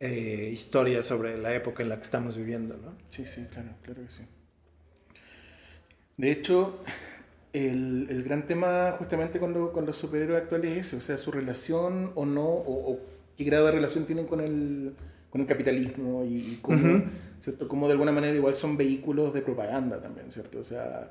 eh, 0.00 0.50
historias 0.52 1.06
sobre 1.06 1.36
la 1.36 1.54
época 1.54 1.82
en 1.82 1.90
la 1.90 1.96
que 1.96 2.02
estamos 2.02 2.36
viviendo, 2.36 2.76
¿no? 2.76 2.96
Sí, 3.10 3.26
sí, 3.26 3.46
claro, 3.52 3.70
claro 3.82 4.02
que 4.06 4.10
sí. 4.10 4.22
De 6.16 6.30
hecho, 6.30 6.82
el, 7.66 8.06
el 8.10 8.22
gran 8.22 8.46
tema 8.46 8.94
justamente 8.98 9.38
con, 9.38 9.52
lo, 9.52 9.72
con, 9.72 9.86
los 9.86 9.96
superhéroes 9.96 10.42
actuales 10.42 10.72
es 10.72 10.86
ese, 10.88 10.96
o 10.96 11.00
sea, 11.00 11.16
su 11.16 11.30
relación 11.30 12.12
o 12.14 12.26
no, 12.26 12.46
o, 12.46 13.00
qué 13.36 13.44
grado 13.44 13.66
de 13.66 13.72
relación 13.72 14.04
tienen 14.04 14.26
con 14.26 14.40
el, 14.40 14.94
con 15.30 15.40
el 15.40 15.46
capitalismo 15.46 16.24
y, 16.24 16.36
y 16.36 16.58
cómo, 16.62 17.04
¿cierto? 17.40 17.68
cómo 17.68 17.86
de 17.86 17.92
alguna 17.92 18.12
manera 18.12 18.34
igual 18.34 18.54
son 18.54 18.76
vehículos 18.76 19.32
de 19.34 19.42
propaganda 19.42 20.00
también, 20.00 20.30
¿cierto? 20.30 20.58
O 20.58 20.64
sea, 20.64 21.10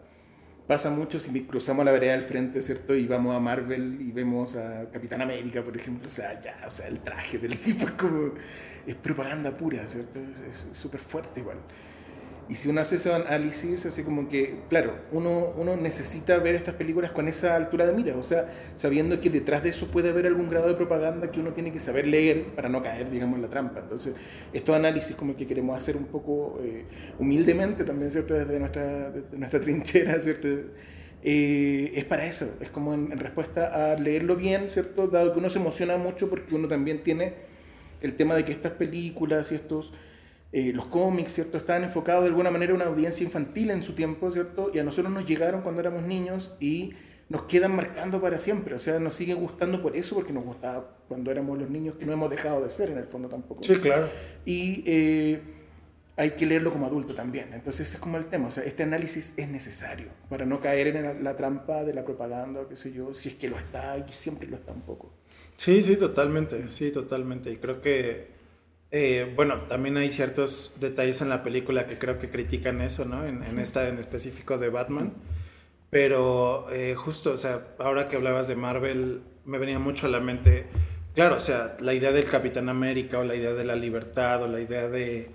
pasa 0.67 0.89
mucho 0.89 1.19
si 1.19 1.43
cruzamos 1.43 1.85
la 1.85 1.91
vereda 1.91 2.11
del 2.11 2.23
frente, 2.23 2.61
¿cierto? 2.61 2.93
Y 2.95 3.07
vamos 3.07 3.35
a 3.35 3.39
Marvel 3.39 3.97
y 4.01 4.11
vemos 4.11 4.57
a 4.57 4.89
Capitán 4.91 5.21
América, 5.21 5.63
por 5.63 5.75
ejemplo, 5.75 6.07
o 6.07 6.09
sea, 6.09 6.39
ya, 6.41 6.63
o 6.67 6.69
sea, 6.69 6.87
el 6.87 6.99
traje 6.99 7.39
del 7.39 7.59
tipo 7.59 7.85
es 7.85 7.91
como 7.91 8.33
es 8.85 8.95
propaganda 8.95 9.55
pura, 9.55 9.87
¿cierto? 9.87 10.19
Es 10.51 10.67
súper 10.77 10.99
fuerte 10.99 11.39
igual. 11.39 11.57
Y 12.49 12.55
si 12.55 12.69
uno 12.69 12.79
hace 12.79 12.95
ese 12.95 13.13
análisis, 13.13 13.85
así 13.85 14.03
como 14.03 14.29
que, 14.29 14.59
claro, 14.69 14.95
uno, 15.11 15.51
uno 15.57 15.75
necesita 15.75 16.37
ver 16.37 16.55
estas 16.55 16.75
películas 16.75 17.11
con 17.11 17.27
esa 17.27 17.55
altura 17.55 17.85
de 17.85 17.91
mira, 17.91 18.15
o 18.15 18.23
sea, 18.23 18.49
sabiendo 18.77 19.19
que 19.19 19.29
detrás 19.29 19.63
de 19.63 19.69
eso 19.69 19.87
puede 19.87 20.09
haber 20.09 20.27
algún 20.27 20.49
grado 20.49 20.69
de 20.69 20.75
propaganda 20.75 21.29
que 21.29 21.41
uno 21.41 21.51
tiene 21.51 21.73
que 21.73 21.79
saber 21.79 22.07
leer 22.07 22.45
para 22.55 22.69
no 22.69 22.81
caer, 22.81 23.09
digamos, 23.09 23.35
en 23.35 23.41
la 23.41 23.49
trampa. 23.49 23.81
Entonces, 23.81 24.15
estos 24.53 24.75
análisis 24.75 25.15
como 25.15 25.35
que 25.35 25.45
queremos 25.45 25.75
hacer 25.75 25.97
un 25.97 26.05
poco 26.05 26.59
eh, 26.63 26.85
humildemente 27.19 27.83
también, 27.83 28.11
¿cierto? 28.11 28.33
Desde 28.33 28.59
nuestra, 28.59 29.11
nuestra 29.33 29.59
trinchera, 29.61 30.17
¿cierto? 30.19 30.47
Eh, 31.23 31.91
es 31.95 32.05
para 32.05 32.25
eso, 32.25 32.49
es 32.61 32.69
como 32.69 32.93
en, 32.93 33.11
en 33.11 33.19
respuesta 33.19 33.91
a 33.91 33.99
leerlo 33.99 34.37
bien, 34.37 34.69
¿cierto? 34.69 35.07
Dado 35.07 35.33
que 35.33 35.39
uno 35.39 35.49
se 35.49 35.59
emociona 35.59 35.97
mucho 35.97 36.29
porque 36.29 36.55
uno 36.55 36.69
también 36.69 37.03
tiene 37.03 37.33
el 38.01 38.13
tema 38.13 38.35
de 38.35 38.45
que 38.45 38.51
estas 38.51 38.73
películas 38.73 39.51
y 39.51 39.55
estos, 39.55 39.93
eh, 40.51 40.71
los 40.73 40.87
cómics, 40.87 41.33
¿cierto? 41.33 41.57
Estaban 41.57 41.83
enfocados 41.83 42.23
de 42.23 42.29
alguna 42.29 42.51
manera 42.51 42.71
a 42.71 42.75
una 42.75 42.85
audiencia 42.85 43.23
infantil 43.23 43.71
en 43.71 43.83
su 43.83 43.93
tiempo, 43.93 44.31
¿cierto? 44.31 44.71
Y 44.73 44.79
a 44.79 44.83
nosotros 44.83 45.13
nos 45.13 45.25
llegaron 45.25 45.61
cuando 45.61 45.81
éramos 45.81 46.03
niños 46.03 46.55
y 46.59 46.93
nos 47.29 47.43
quedan 47.43 47.75
marcando 47.75 48.21
para 48.21 48.37
siempre. 48.39 48.75
O 48.75 48.79
sea, 48.79 48.99
nos 48.99 49.15
sigue 49.15 49.33
gustando 49.33 49.81
por 49.81 49.95
eso, 49.95 50.15
porque 50.15 50.33
nos 50.33 50.45
gustaba 50.45 50.89
cuando 51.07 51.31
éramos 51.31 51.57
los 51.57 51.69
niños, 51.69 51.95
que 51.95 52.05
no 52.05 52.13
hemos 52.13 52.29
dejado 52.29 52.63
de 52.63 52.69
ser 52.69 52.89
en 52.89 52.97
el 52.97 53.05
fondo 53.05 53.27
tampoco. 53.27 53.63
Sí, 53.63 53.75
claro. 53.75 54.09
Y 54.45 54.83
eh, 54.85 55.41
hay 56.15 56.31
que 56.31 56.45
leerlo 56.45 56.71
como 56.71 56.85
adulto 56.85 57.13
también. 57.13 57.49
Entonces, 57.53 57.87
ese 57.87 57.97
es 57.97 58.01
como 58.01 58.17
el 58.17 58.25
tema. 58.25 58.47
O 58.47 58.51
sea, 58.51 58.63
este 58.63 58.83
análisis 58.83 59.33
es 59.37 59.47
necesario 59.49 60.07
para 60.29 60.45
no 60.45 60.61
caer 60.61 60.87
en 60.87 61.23
la, 61.23 61.35
trampa 61.35 61.83
de 61.83 61.93
la 61.93 62.03
propaganda, 62.03 62.61
qué 62.67 62.75
sé 62.75 62.91
yo, 62.91 63.13
si 63.13 63.29
es 63.29 63.35
que 63.35 63.49
lo 63.49 63.59
está 63.59 63.97
y 63.97 64.11
siempre 64.11 64.47
lo 64.47 64.55
está 64.55 64.71
un 64.71 64.81
poco. 64.81 65.11
Sí, 65.55 65.83
sí, 65.83 65.95
totalmente, 65.95 66.69
sí, 66.69 66.91
totalmente. 66.91 67.51
Y 67.51 67.57
creo 67.57 67.81
que, 67.81 68.36
eh, 68.91 69.31
bueno, 69.35 69.61
también 69.61 69.97
hay 69.97 70.11
ciertos 70.11 70.77
detalles 70.79 71.21
en 71.21 71.29
la 71.29 71.43
película 71.43 71.87
que 71.87 71.97
creo 71.97 72.19
que 72.19 72.29
critican 72.29 72.81
eso, 72.81 73.05
¿no? 73.05 73.25
En, 73.25 73.43
en 73.43 73.59
esta 73.59 73.87
en 73.89 73.97
específico 73.97 74.57
de 74.57 74.69
Batman. 74.69 75.13
Pero 75.89 76.69
eh, 76.71 76.95
justo, 76.95 77.31
o 77.31 77.37
sea, 77.37 77.61
ahora 77.79 78.09
que 78.09 78.17
hablabas 78.17 78.47
de 78.47 78.55
Marvel, 78.55 79.21
me 79.45 79.57
venía 79.57 79.79
mucho 79.79 80.07
a 80.07 80.09
la 80.09 80.19
mente, 80.19 80.65
claro, 81.15 81.35
o 81.35 81.39
sea, 81.39 81.77
la 81.79 81.93
idea 81.93 82.11
del 82.11 82.25
Capitán 82.25 82.67
América 82.69 83.19
o 83.19 83.23
la 83.23 83.35
idea 83.35 83.53
de 83.53 83.63
la 83.63 83.75
libertad 83.75 84.43
o 84.43 84.47
la 84.47 84.59
idea 84.59 84.89
de... 84.89 85.31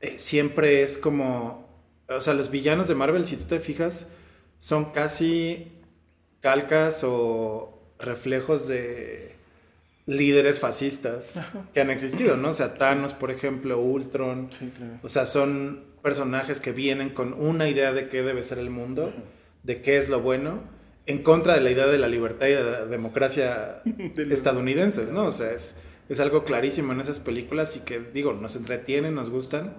Eh, 0.00 0.18
siempre 0.18 0.82
es 0.82 0.96
como, 0.96 1.68
o 2.08 2.20
sea, 2.20 2.34
los 2.34 2.50
villanos 2.50 2.88
de 2.88 2.94
Marvel, 2.94 3.26
si 3.26 3.36
tú 3.36 3.44
te 3.44 3.60
fijas, 3.60 4.14
son 4.56 4.92
casi 4.92 5.72
calcas 6.40 7.02
o 7.04 7.78
reflejos 7.98 8.68
de 8.68 9.34
líderes 10.08 10.58
fascistas 10.58 11.38
que 11.74 11.82
han 11.82 11.90
existido, 11.90 12.38
¿no? 12.38 12.48
O 12.48 12.54
sea, 12.54 12.78
Thanos, 12.78 13.12
por 13.12 13.30
ejemplo, 13.30 13.78
Ultron. 13.78 14.48
O 15.02 15.08
sea, 15.08 15.26
son 15.26 15.84
personajes 16.02 16.60
que 16.60 16.72
vienen 16.72 17.10
con 17.10 17.34
una 17.34 17.68
idea 17.68 17.92
de 17.92 18.08
qué 18.08 18.22
debe 18.22 18.42
ser 18.42 18.58
el 18.58 18.70
mundo, 18.70 19.12
de 19.64 19.82
qué 19.82 19.98
es 19.98 20.08
lo 20.08 20.20
bueno, 20.20 20.62
en 21.04 21.22
contra 21.22 21.54
de 21.54 21.60
la 21.60 21.70
idea 21.70 21.86
de 21.86 21.98
la 21.98 22.08
libertad 22.08 22.46
y 22.46 22.52
de 22.52 22.64
la 22.64 22.86
democracia 22.86 23.82
estadounidenses, 24.16 25.12
¿no? 25.12 25.26
O 25.26 25.32
sea, 25.32 25.52
es, 25.52 25.80
es 26.08 26.20
algo 26.20 26.42
clarísimo 26.44 26.94
en 26.94 27.00
esas 27.00 27.20
películas 27.20 27.76
y 27.76 27.80
que, 27.80 28.00
digo, 28.00 28.32
nos 28.32 28.56
entretienen, 28.56 29.14
nos 29.14 29.28
gustan, 29.28 29.74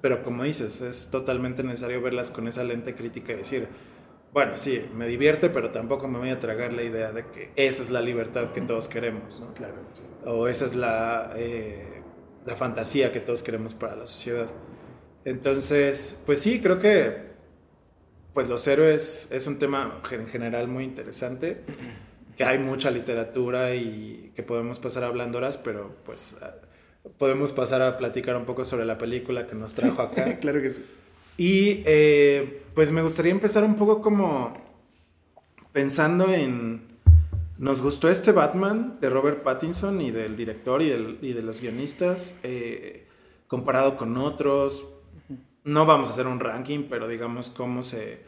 pero 0.00 0.24
como 0.24 0.42
dices, 0.42 0.80
es 0.80 1.10
totalmente 1.12 1.62
necesario 1.62 2.02
verlas 2.02 2.30
con 2.30 2.48
esa 2.48 2.64
lente 2.64 2.96
crítica 2.96 3.32
y 3.32 3.36
decir, 3.36 3.68
bueno, 4.32 4.56
sí, 4.56 4.84
me 4.94 5.06
divierte, 5.06 5.48
pero 5.48 5.70
tampoco 5.70 6.06
me 6.08 6.18
voy 6.18 6.30
a 6.30 6.38
tragar 6.38 6.72
la 6.72 6.82
idea 6.82 7.12
de 7.12 7.24
que 7.26 7.50
esa 7.56 7.82
es 7.82 7.90
la 7.90 8.00
libertad 8.00 8.52
que 8.52 8.60
todos 8.60 8.88
queremos, 8.88 9.40
¿no? 9.40 9.52
Claro. 9.54 9.76
O 10.24 10.48
esa 10.48 10.66
es 10.66 10.74
la, 10.74 11.32
eh, 11.36 12.02
la 12.44 12.56
fantasía 12.56 13.12
que 13.12 13.20
todos 13.20 13.42
queremos 13.42 13.74
para 13.74 13.96
la 13.96 14.06
sociedad. 14.06 14.48
Entonces, 15.24 16.22
pues 16.26 16.40
sí, 16.40 16.60
creo 16.60 16.78
que 16.78 17.28
pues 18.34 18.48
los 18.48 18.66
héroes 18.68 19.32
es 19.32 19.46
un 19.46 19.58
tema 19.58 20.00
en 20.10 20.28
general 20.28 20.68
muy 20.68 20.84
interesante, 20.84 21.62
que 22.36 22.44
hay 22.44 22.58
mucha 22.58 22.90
literatura 22.90 23.74
y 23.74 24.32
que 24.36 24.44
podemos 24.44 24.78
pasar 24.78 25.02
hablando 25.02 25.38
horas, 25.38 25.58
pero 25.58 25.92
pues 26.06 26.40
podemos 27.18 27.52
pasar 27.52 27.82
a 27.82 27.98
platicar 27.98 28.36
un 28.36 28.44
poco 28.44 28.64
sobre 28.64 28.84
la 28.84 28.96
película 28.96 29.48
que 29.48 29.56
nos 29.56 29.74
trajo 29.74 30.02
acá. 30.02 30.38
claro 30.40 30.62
que 30.62 30.70
sí. 30.70 30.84
Y 31.38 31.84
eh, 31.86 32.62
pues 32.74 32.90
me 32.90 33.00
gustaría 33.00 33.30
empezar 33.30 33.64
un 33.64 33.76
poco 33.76 34.02
como 34.02 34.54
pensando 35.72 36.30
en... 36.34 36.86
Nos 37.58 37.80
gustó 37.80 38.08
este 38.08 38.32
Batman 38.32 38.98
de 39.00 39.08
Robert 39.08 39.42
Pattinson 39.42 40.00
y 40.00 40.10
del 40.10 40.36
director 40.36 40.82
y, 40.82 40.88
de 40.90 41.42
los 41.42 41.60
guionistas, 41.60 42.40
eh, 42.44 43.06
comparado 43.48 43.96
con 43.96 44.16
otros. 44.16 44.94
No 45.64 45.86
vamos 45.86 46.08
a 46.08 46.12
hacer 46.12 46.26
un 46.26 46.38
ranking, 46.38 46.84
pero 46.88 47.08
digamos 47.08 47.50
cómo 47.50 47.82
se 47.82 48.20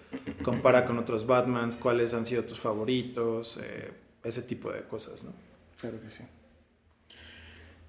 compara 0.42 0.84
con 0.84 0.98
otros 0.98 1.26
Batmans, 1.26 1.76
cuáles 1.76 2.12
han 2.14 2.26
sido 2.26 2.42
tus 2.44 2.58
favoritos, 2.58 3.60
eh, 3.62 3.92
ese 4.24 4.42
tipo 4.42 4.72
de 4.72 4.82
cosas, 4.82 5.24
¿no? 5.24 5.32
Claro 5.80 6.00
que 6.00 6.10
sí. 6.10 6.24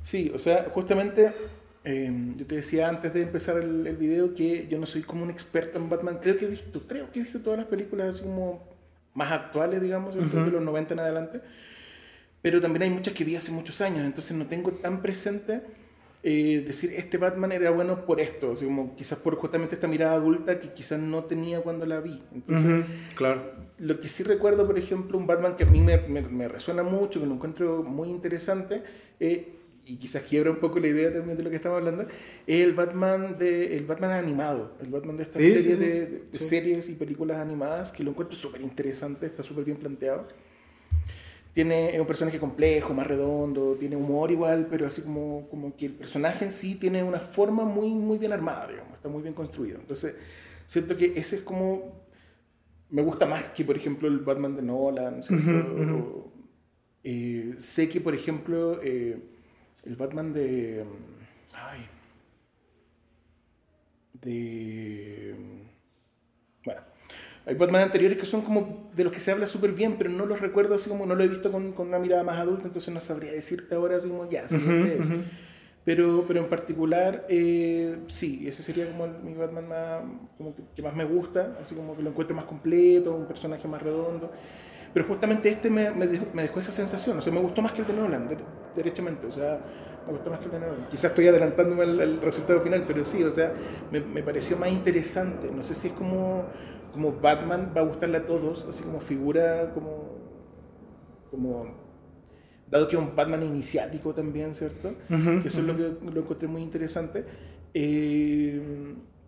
Sí, 0.04 0.32
o 0.34 0.40
sea, 0.40 0.68
justamente 0.72 1.34
em, 1.84 2.36
yo 2.36 2.46
te 2.46 2.56
decía 2.56 2.90
antes 2.90 3.14
de 3.14 3.24
empezar 3.24 3.58
el, 3.58 3.88
el, 3.88 3.96
video 3.96 4.36
que 4.36 4.68
yo 4.68 4.80
no 4.80 4.86
soy 4.86 5.02
como 5.02 5.24
un 5.24 5.30
experto 5.30 5.78
en 5.78 5.90
Batman. 5.90 6.20
Creo 6.22 6.38
que 6.38 6.46
he 6.46 6.50
visto, 6.50 6.82
creo 6.88 7.12
que 7.12 7.20
he 7.20 7.24
visto 7.24 7.40
todas 7.40 7.60
las 7.60 7.68
películas 7.68 8.10
así 8.10 8.24
como 8.24 8.64
más 9.14 9.32
actuales, 9.32 9.82
digamos, 9.82 10.16
de 10.16 10.52
los 10.52 10.62
90 10.62 10.94
en 10.94 11.00
adelante. 11.00 11.42
Pero 12.42 12.60
también 12.62 12.84
hay 12.84 12.90
muchas 12.90 13.14
que 13.14 13.24
vi 13.24 13.36
hace 13.36 13.52
muchos 13.52 13.82
años, 13.82 14.00
entonces 14.06 14.36
no 14.36 14.46
tengo 14.46 14.72
tan 14.72 15.02
presente 15.02 15.62
eh, 16.24 16.64
decir 16.66 16.94
este 16.96 17.18
Batman 17.18 17.52
era 17.52 17.72
bueno 17.72 18.06
por 18.06 18.20
esto, 18.20 18.52
así 18.52 18.66
como 18.66 18.96
quizás 18.96 19.20
por 19.20 19.36
justamente 19.36 19.76
esta 19.76 19.88
mirada 19.88 20.14
adulta 20.14 20.60
que 20.60 20.70
quizás 20.70 21.00
no 21.00 21.24
tenía 21.26 21.62
cuando 21.62 21.86
la 21.86 22.00
vi. 22.00 22.22
Entonces, 22.34 22.86
claro. 23.16 23.42
Lo 23.80 24.00
que 24.00 24.10
sí 24.10 24.22
recuerdo, 24.24 24.68
por 24.68 24.78
ejemplo, 24.78 25.18
un 25.18 25.26
Batman 25.26 25.56
que 25.56 25.64
a 25.64 25.68
mí 25.68 25.82
me, 25.82 25.98
me, 25.98 26.22
me 26.22 26.48
resuena 26.48 26.84
mucho, 26.84 27.20
que 27.20 27.26
lo 27.26 27.34
encuentro 27.34 27.84
muy 27.84 28.10
interesante, 28.10 28.84
eh, 29.20 29.56
y 29.92 29.98
quizás 29.98 30.24
quiebra 30.24 30.52
un 30.52 30.58
poco 30.58 30.80
la 30.80 30.88
idea 30.88 31.12
también 31.12 31.38
de 31.38 31.44
lo 31.44 31.50
que 31.50 31.58
estamos 31.58 31.78
hablando, 31.78 32.04
es 32.04 32.64
el 32.64 32.74
Batman, 32.74 33.38
de, 33.38 33.76
el 33.76 33.86
Batman 33.86 34.12
animado, 34.12 34.74
el 34.82 34.88
Batman 34.88 35.18
de 35.18 35.24
esta 35.24 35.40
serie 35.40 35.76
De, 35.76 36.24
de 36.32 36.40
series 36.40 36.90
y 36.90 36.94
películas 36.94 37.40
animadas, 37.40 37.92
que 37.92 38.04
lo 38.04 38.12
encuentro 38.12 38.38
súper 38.38 38.62
interesante, 38.62 39.26
está 39.26 39.44
súper 39.44 39.66
bien 39.66 39.78
planteado. 39.78 40.28
Tiene, 41.54 41.94
es 41.94 42.00
un 42.00 42.08
personaje 42.08 42.40
complejo, 42.40 42.94
más 42.94 43.06
redondo, 43.06 43.76
tiene 43.78 43.98
humor 43.98 44.32
igual, 44.32 44.68
pero 44.70 44.88
así 44.88 45.02
como, 45.02 45.48
como 45.50 45.76
que 45.76 45.88
el 45.88 45.94
personaje 45.94 46.46
en 46.46 46.52
sí 46.54 46.76
tiene 46.76 47.04
una 47.04 47.20
forma 47.20 47.66
muy, 47.66 47.90
muy 47.90 48.18
bien 48.18 48.32
armada, 48.32 48.68
digamos, 48.68 48.94
está 48.94 49.10
muy 49.10 49.22
bien 49.22 49.34
construido. 49.34 49.78
Entonces, 49.78 50.16
siento 50.66 50.96
que 50.96 51.12
ese 51.18 51.36
es 51.38 51.42
como, 51.42 52.06
me 52.90 53.02
gusta 53.02 53.26
más 53.26 53.44
que, 53.48 53.66
por 53.66 53.76
ejemplo, 53.76 54.08
el 54.08 54.20
Batman 54.20 54.56
de 54.56 54.62
Nolan, 54.62 55.20
eh, 57.04 57.56
sé 57.58 57.90
que, 57.90 58.00
por 58.00 58.14
ejemplo, 58.14 58.80
eh, 58.82 59.18
el 59.84 59.96
Batman 59.96 60.34
de... 60.34 60.86
Ay, 61.54 61.88
de... 64.22 65.36
Bueno, 66.64 66.82
hay 67.46 67.56
Batman 67.56 67.84
anteriores 67.84 68.18
que 68.18 68.26
son 68.26 68.42
como 68.42 68.92
de 68.96 69.04
los 69.04 69.12
que 69.14 69.20
se 69.20 69.32
habla 69.32 69.48
súper 69.48 69.72
bien, 69.72 69.96
pero 69.98 70.10
no 70.10 70.26
los 70.26 70.42
recuerdo 70.42 70.76
así 70.76 70.90
como 70.90 71.06
no 71.06 71.16
lo 71.16 71.24
he 71.24 71.28
visto 71.28 71.52
con, 71.52 71.74
con, 71.74 71.88
una 71.88 72.00
mirada 72.00 72.24
más 72.24 72.38
adulta, 72.38 72.66
entonces 72.66 72.94
no 72.94 73.02
sabría 73.02 73.32
decirte 73.32 73.76
ahora 73.76 73.98
así 73.98 74.10
como 74.10 74.30
ya, 74.30 74.48
sí, 74.48 74.62
es. 75.00 75.12
Pero, 75.84 76.26
pero 76.28 76.42
en 76.42 76.48
particular, 76.48 77.26
eh, 77.28 77.98
sí, 78.08 78.48
ese 78.48 78.62
sería 78.62 78.88
como 78.92 79.08
mi 79.08 79.34
Batman 79.34 79.68
más, 79.68 80.04
como 80.38 80.54
que, 80.56 80.82
más 80.84 80.96
me 80.96 81.06
gusta, 81.06 81.58
así 81.60 81.74
como 81.74 81.96
que 81.96 82.04
lo 82.04 82.12
encuentro 82.12 82.36
más 82.36 82.46
completo, 82.46 83.16
un 83.16 83.26
personaje 83.26 83.68
más 83.68 83.82
redondo. 83.82 84.32
Pero 84.94 85.08
justamente 85.08 85.50
este 85.50 85.72
me, 85.72 85.90
me, 85.90 86.06
dejó, 86.06 86.28
me 86.34 86.44
dejó, 86.44 86.60
esa 86.60 86.72
sensación, 86.72 87.18
o 87.18 87.22
sea, 87.22 87.34
me 87.34 87.40
gustó 87.40 87.64
más 87.64 87.72
que 87.72 87.82
el 87.82 87.88
de 87.88 87.94
Nolan, 87.94 88.28
derechamente, 88.76 89.28
o 89.28 89.32
sea, 89.32 89.60
me 90.06 90.14
gustó 90.14 90.30
más 90.30 90.40
que 90.40 90.46
el 90.46 90.52
de 90.52 90.60
Nolan. 90.60 90.88
Quizás 90.90 91.12
estoy 91.12 91.28
adelantándome 91.28 91.84
al, 91.84 92.00
al 92.00 92.22
resultado 92.22 92.62
final, 92.62 92.84
pero 92.88 93.06
sí, 93.06 93.24
o 93.24 93.30
sea, 93.30 93.54
me, 93.92 94.00
me 94.02 94.24
pareció 94.24 94.58
más 94.58 94.72
interesante. 94.72 95.50
No 95.52 95.64
sé 95.64 95.76
si 95.76 95.88
es 95.88 95.94
como 95.94 96.46
como 96.92 97.14
Batman 97.14 97.72
va 97.76 97.82
a 97.82 97.86
gustarle 97.86 98.18
a 98.18 98.28
todos, 98.28 98.66
así 98.68 98.84
como 98.84 99.00
figura, 99.00 99.72
como, 99.74 100.18
como 101.30 101.66
dado 102.70 102.88
que 102.88 102.96
es 102.96 103.02
un 103.02 103.16
Batman 103.16 103.44
iniciático 103.44 104.14
también, 104.14 104.54
¿cierto? 104.54 104.94
que 105.08 105.48
eso 105.48 105.60
es 105.60 105.66
lo 105.66 105.76
que 105.76 105.94
lo 106.14 106.22
encontré 106.22 106.48
muy 106.48 106.62
interesante. 106.62 107.26
Eh, 107.74 108.62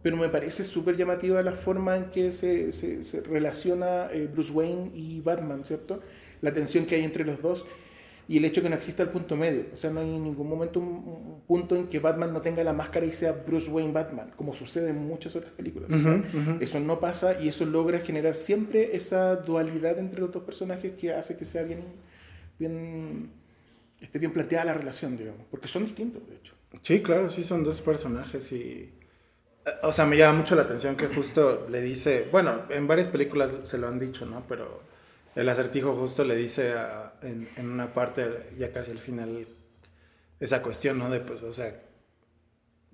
pero 0.01 0.17
me 0.17 0.27
parece 0.27 0.65
súper 0.65 0.97
llamativa 0.97 1.41
la 1.41 1.53
forma 1.53 1.95
en 1.95 2.11
que 2.11 2.33
se, 2.33 2.73
se, 2.73 3.05
se 3.05 3.21
relaciona 3.21 4.11
eh, 4.11 4.29
Bruce 4.31 4.51
Wayne 4.51 4.91
y 4.93 5.21
Batman, 5.21 5.63
¿cierto? 5.63 6.01
La 6.41 6.53
tensión 6.53 6.85
que 6.85 6.95
hay 6.95 7.03
entre 7.03 7.23
los 7.23 7.41
dos 7.41 7.65
y 8.27 8.37
el 8.37 8.45
hecho 8.45 8.61
de 8.61 8.63
que 8.63 8.69
no 8.69 8.75
exista 8.75 9.03
el 9.03 9.09
punto 9.09 9.35
medio. 9.35 9.65
O 9.73 9.77
sea, 9.77 9.89
no 9.91 9.99
hay 9.99 10.07
en 10.07 10.23
ningún 10.23 10.47
momento 10.47 10.79
un, 10.79 11.41
punto 11.45 11.75
en 11.75 11.87
que 11.87 11.99
Batman 11.99 12.31
no 12.31 12.41
tenga 12.41 12.63
la 12.63 12.73
máscara 12.73 13.05
y 13.05 13.11
sea 13.11 13.33
Bruce 13.45 13.69
Wayne 13.69 13.91
Batman, 13.91 14.31
como 14.35 14.55
sucede 14.55 14.91
en 14.91 15.05
muchas 15.05 15.35
otras 15.35 15.51
películas. 15.53 15.91
Eso 16.59 16.79
no 16.79 16.99
pasa 16.99 17.41
y 17.41 17.49
eso 17.49 17.65
logra 17.65 17.99
generar 17.99 18.35
siempre 18.35 18.95
esa 18.95 19.35
dualidad 19.35 19.99
entre 19.99 20.21
los 20.21 20.31
dos 20.31 20.43
personajes 20.43 20.93
que 20.93 21.13
hace 21.13 21.37
que 21.37 21.45
sea 21.45 21.63
bien, 21.63 21.83
bien, 22.57 23.29
esté 23.99 24.19
bien 24.19 24.31
planteada 24.31 24.65
la 24.65 24.73
relación, 24.73 25.17
digamos, 25.17 25.41
porque 25.51 25.67
son 25.67 25.83
distintos, 25.83 26.25
de 26.27 26.35
hecho. 26.35 26.53
Sí, 26.81 27.01
claro, 27.01 27.29
sí, 27.29 27.43
son 27.43 27.63
dos 27.63 27.81
personajes 27.81 28.51
y... 28.51 28.91
O 29.81 29.93
sea, 29.93 30.05
me 30.05 30.17
llama 30.17 30.39
mucho 30.39 30.55
la 30.55 30.63
atención 30.63 30.97
que 30.97 31.07
justo 31.07 31.67
le 31.69 31.81
dice, 31.81 32.27
bueno, 32.31 32.63
en 32.69 32.85
varias 32.85 33.07
películas 33.07 33.51
se 33.63 33.77
lo 33.77 33.87
han 33.87 33.97
dicho, 33.97 34.25
¿no? 34.25 34.43
Pero 34.49 34.81
el 35.35 35.49
acertijo 35.49 35.95
justo 35.95 36.23
le 36.23 36.35
dice 36.35 36.73
en, 37.21 37.47
en, 37.57 37.69
una 37.69 37.87
parte, 37.87 38.27
ya 38.57 38.71
casi 38.71 38.91
al 38.91 38.99
final, 38.99 39.47
esa 40.39 40.61
cuestión, 40.61 40.99
¿no? 40.99 41.09
De 41.09 41.19
pues, 41.19 41.41
o 41.43 41.51
sea, 41.51 41.73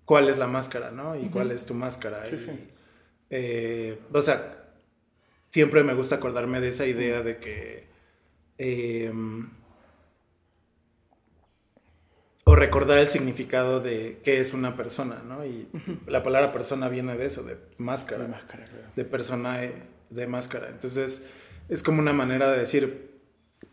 ¿cuál 0.06 0.30
es 0.30 0.38
la 0.38 0.48
máscara, 0.48 0.92
¿no? 0.92 1.16
Y 1.16 1.30
cuál 1.30 1.52
es 1.52 1.66
tu 1.66 1.74
máscara. 1.74 2.26
Sí, 2.26 2.40
sí. 2.40 2.52
Eh, 3.30 4.00
o 4.12 4.22
sea, 4.22 4.58
siempre 5.50 5.84
me 5.84 5.94
gusta 5.94 6.16
acordarme 6.16 6.62
de 6.62 6.70
esa 6.70 6.86
idea 6.86 7.22
de 7.22 7.38
que... 7.38 7.88
Eh, 8.58 9.12
o 12.46 12.56
recordar 12.56 12.98
el 12.98 13.10
significado 13.10 13.80
de 13.80 14.22
qué 14.24 14.40
es 14.40 14.54
una 14.56 14.76
persona, 14.76 15.22
¿no? 15.24 15.46
Y 15.46 15.68
la 16.08 16.24
palabra 16.24 16.52
persona 16.52 16.90
viene 16.90 17.16
de 17.16 17.28
eso, 17.28 17.44
de 17.44 17.58
máscara. 17.78 18.24
De 18.24 18.30
máscara, 18.30 18.66
claro. 18.66 18.88
De 18.96 19.06
persona 19.06 19.60
de 20.10 20.28
máscara. 20.28 20.70
Entonces 20.70 21.30
es 21.70 21.84
como 21.84 22.02
una 22.02 22.14
manera 22.14 22.52
de 22.52 22.60
decir 22.60 23.10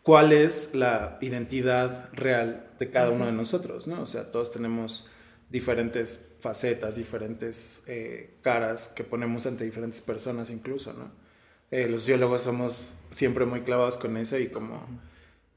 cuál 0.02 0.32
es 0.32 0.74
la 0.74 1.18
identidad 1.20 2.10
real 2.12 2.70
de 2.78 2.90
cada 2.90 3.10
uno 3.10 3.26
de 3.26 3.32
nosotros, 3.32 3.86
¿no? 3.86 4.02
O 4.02 4.06
sea, 4.06 4.30
todos 4.30 4.52
tenemos 4.52 5.08
diferentes 5.50 6.34
facetas, 6.40 6.96
diferentes 6.96 7.84
eh, 7.86 8.34
caras 8.42 8.88
que 8.94 9.04
ponemos 9.04 9.46
ante 9.46 9.64
diferentes 9.64 10.00
personas 10.00 10.50
incluso, 10.50 10.92
¿no? 10.92 11.10
Eh, 11.70 11.88
los 11.88 12.02
sociólogos 12.02 12.42
somos 12.42 13.00
siempre 13.10 13.44
muy 13.44 13.62
clavados 13.62 13.96
con 13.96 14.16
eso 14.16 14.38
y 14.38 14.48
como 14.48 14.86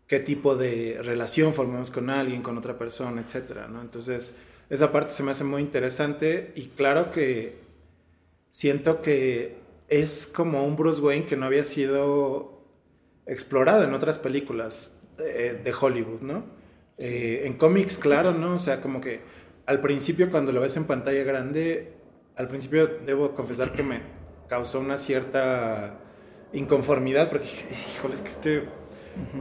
qué 0.08 0.20
tipo 0.20 0.56
de 0.56 1.00
relación 1.04 1.54
formamos 1.54 1.92
con 1.92 2.10
alguien, 2.10 2.42
con 2.42 2.58
otra 2.58 2.80
persona, 2.80 3.22
etcétera, 3.22 3.68
¿no? 3.68 3.82
Entonces, 3.82 4.38
esa 4.70 4.92
parte 4.92 5.14
se 5.14 5.24
me 5.24 5.32
hace 5.32 5.44
muy 5.44 5.62
interesante 5.62 6.52
y 6.56 6.68
claro 6.68 7.12
que 7.12 7.60
siento 8.50 9.02
que 9.02 9.59
es 9.90 10.32
como 10.34 10.66
un 10.66 10.76
Bruce 10.76 11.02
Wayne 11.02 11.26
que 11.26 11.36
no 11.36 11.46
había 11.46 11.64
sido 11.64 12.64
explorado 13.26 13.84
en 13.84 13.94
otras 13.94 14.18
películas 14.18 15.08
eh, 15.20 15.60
de 15.64 15.74
Hollywood, 15.74 16.22
¿no? 16.22 16.44
Eh, 16.98 17.44
en 17.46 17.54
cómics, 17.54 17.98
claro, 17.98 18.34
¿no? 18.34 18.54
O 18.54 18.60
sea, 18.60 18.82
como 18.82 19.02
que 19.02 19.22
al 19.66 19.82
principio 19.82 20.32
cuando 20.32 20.52
lo 20.52 20.62
ves 20.62 20.78
en 20.78 20.86
pantalla 20.86 21.24
grande, 21.24 21.94
al 22.36 22.48
principio 22.48 22.88
debo 23.06 23.36
confesar 23.36 23.72
que 23.74 23.84
me 23.84 24.00
causó 24.48 24.80
una 24.80 24.98
cierta 24.98 26.00
inconformidad 26.54 27.30
porque, 27.30 27.48
híjole, 27.96 28.16
es 28.16 28.22
que 28.22 28.28
este 28.28 28.64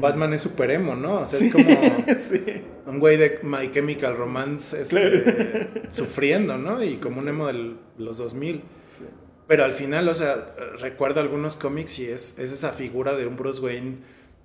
Batman 0.00 0.34
es 0.34 0.42
super 0.42 0.70
emo, 0.70 0.94
¿no? 0.94 1.20
O 1.20 1.26
sea, 1.26 1.38
es 1.38 1.52
como 1.52 1.68
un 2.86 2.98
güey 2.98 3.16
de 3.16 3.40
My 3.42 3.70
Chemical 3.72 4.16
Romance 4.16 4.82
este, 4.82 5.90
sufriendo, 5.90 6.58
¿no? 6.58 6.82
Y 6.82 6.96
como 6.96 7.20
un 7.20 7.28
emo 7.28 7.46
de 7.46 7.74
los 7.96 8.18
2000. 8.18 8.62
Pero 9.48 9.64
al 9.64 9.72
final, 9.72 10.06
o 10.08 10.14
sea, 10.14 10.46
recuerdo 10.78 11.20
algunos 11.20 11.56
cómics 11.56 11.98
y 11.98 12.06
es, 12.06 12.38
es 12.38 12.52
esa 12.52 12.70
figura 12.70 13.16
de 13.16 13.26
un 13.26 13.36
Bruce 13.36 13.60
Wayne 13.60 13.96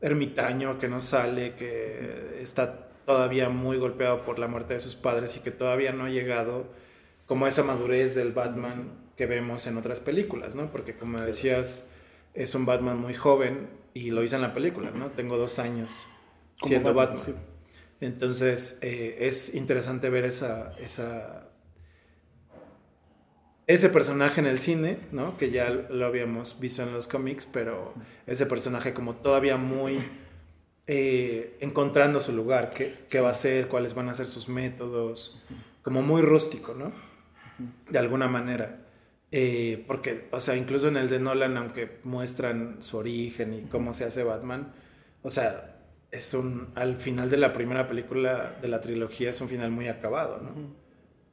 ermitaño 0.01 0.79
que 0.79 0.87
no 0.87 1.01
sale, 1.01 1.55
que 1.55 2.39
está 2.41 2.87
todavía 3.05 3.49
muy 3.49 3.77
golpeado 3.77 4.23
por 4.23 4.39
la 4.39 4.47
muerte 4.47 4.75
de 4.75 4.79
sus 4.79 4.95
padres 4.95 5.35
y 5.35 5.41
que 5.41 5.51
todavía 5.51 5.91
no 5.91 6.05
ha 6.05 6.09
llegado 6.09 6.65
como 7.25 7.47
esa 7.47 7.63
madurez 7.63 8.15
del 8.15 8.31
Batman 8.31 8.91
que 9.17 9.25
vemos 9.25 9.67
en 9.67 9.77
otras 9.77 9.99
películas, 9.99 10.55
¿no? 10.55 10.71
Porque 10.71 10.95
como 10.95 11.19
decías, 11.19 11.91
es 12.33 12.55
un 12.55 12.65
Batman 12.65 12.97
muy 12.97 13.13
joven 13.13 13.69
y 13.93 14.11
lo 14.11 14.23
hice 14.23 14.37
en 14.37 14.41
la 14.41 14.53
película, 14.53 14.91
¿no? 14.91 15.09
Tengo 15.09 15.37
dos 15.37 15.59
años 15.59 16.07
siendo 16.61 16.93
Batman. 16.93 17.17
Batman. 17.19 17.35
Sí. 17.35 17.53
Entonces, 17.99 18.79
eh, 18.81 19.17
es 19.19 19.53
interesante 19.55 20.09
ver 20.09 20.23
esa, 20.25 20.73
esa 20.79 21.49
ese 23.67 23.89
personaje 23.89 24.41
en 24.41 24.47
el 24.47 24.59
cine, 24.59 24.97
¿no? 25.11 25.37
Que 25.37 25.51
ya 25.51 25.69
lo 25.69 26.05
habíamos 26.05 26.59
visto 26.59 26.83
en 26.83 26.93
los 26.93 27.07
cómics, 27.07 27.45
pero 27.45 27.93
ese 28.27 28.45
personaje 28.45 28.93
como 28.93 29.15
todavía 29.15 29.57
muy 29.57 29.99
eh, 30.87 31.57
encontrando 31.61 32.19
su 32.19 32.33
lugar, 32.33 32.71
qué, 32.71 32.93
qué 33.09 33.21
va 33.21 33.29
a 33.29 33.33
ser, 33.33 33.67
cuáles 33.67 33.95
van 33.95 34.09
a 34.09 34.13
ser 34.13 34.25
sus 34.25 34.49
métodos, 34.49 35.39
como 35.81 36.01
muy 36.01 36.21
rústico, 36.21 36.73
¿no? 36.73 36.91
De 37.89 37.99
alguna 37.99 38.27
manera. 38.27 38.79
Eh, 39.31 39.83
porque, 39.87 40.27
o 40.31 40.39
sea, 40.39 40.55
incluso 40.55 40.89
en 40.89 40.97
el 40.97 41.09
de 41.09 41.19
Nolan, 41.19 41.57
aunque 41.57 41.99
muestran 42.03 42.83
su 42.83 42.97
origen 42.97 43.53
y 43.53 43.61
cómo 43.63 43.93
se 43.93 44.05
hace 44.05 44.23
Batman, 44.23 44.73
o 45.23 45.31
sea, 45.31 45.77
es 46.11 46.33
un, 46.33 46.69
al 46.75 46.97
final 46.97 47.29
de 47.31 47.37
la 47.37 47.53
primera 47.53 47.87
película 47.87 48.55
de 48.61 48.67
la 48.67 48.79
trilogía 48.81 49.31
es 49.31 49.41
un 49.41 49.49
final 49.49 49.71
muy 49.71 49.87
acabado, 49.87 50.39
¿no? 50.39 50.82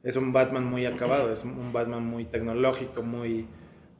Es 0.03 0.15
un 0.15 0.33
Batman 0.33 0.65
muy 0.65 0.85
acabado, 0.85 1.31
es 1.31 1.43
un 1.43 1.71
Batman 1.71 2.05
muy 2.05 2.25
tecnológico, 2.25 3.03
muy 3.03 3.47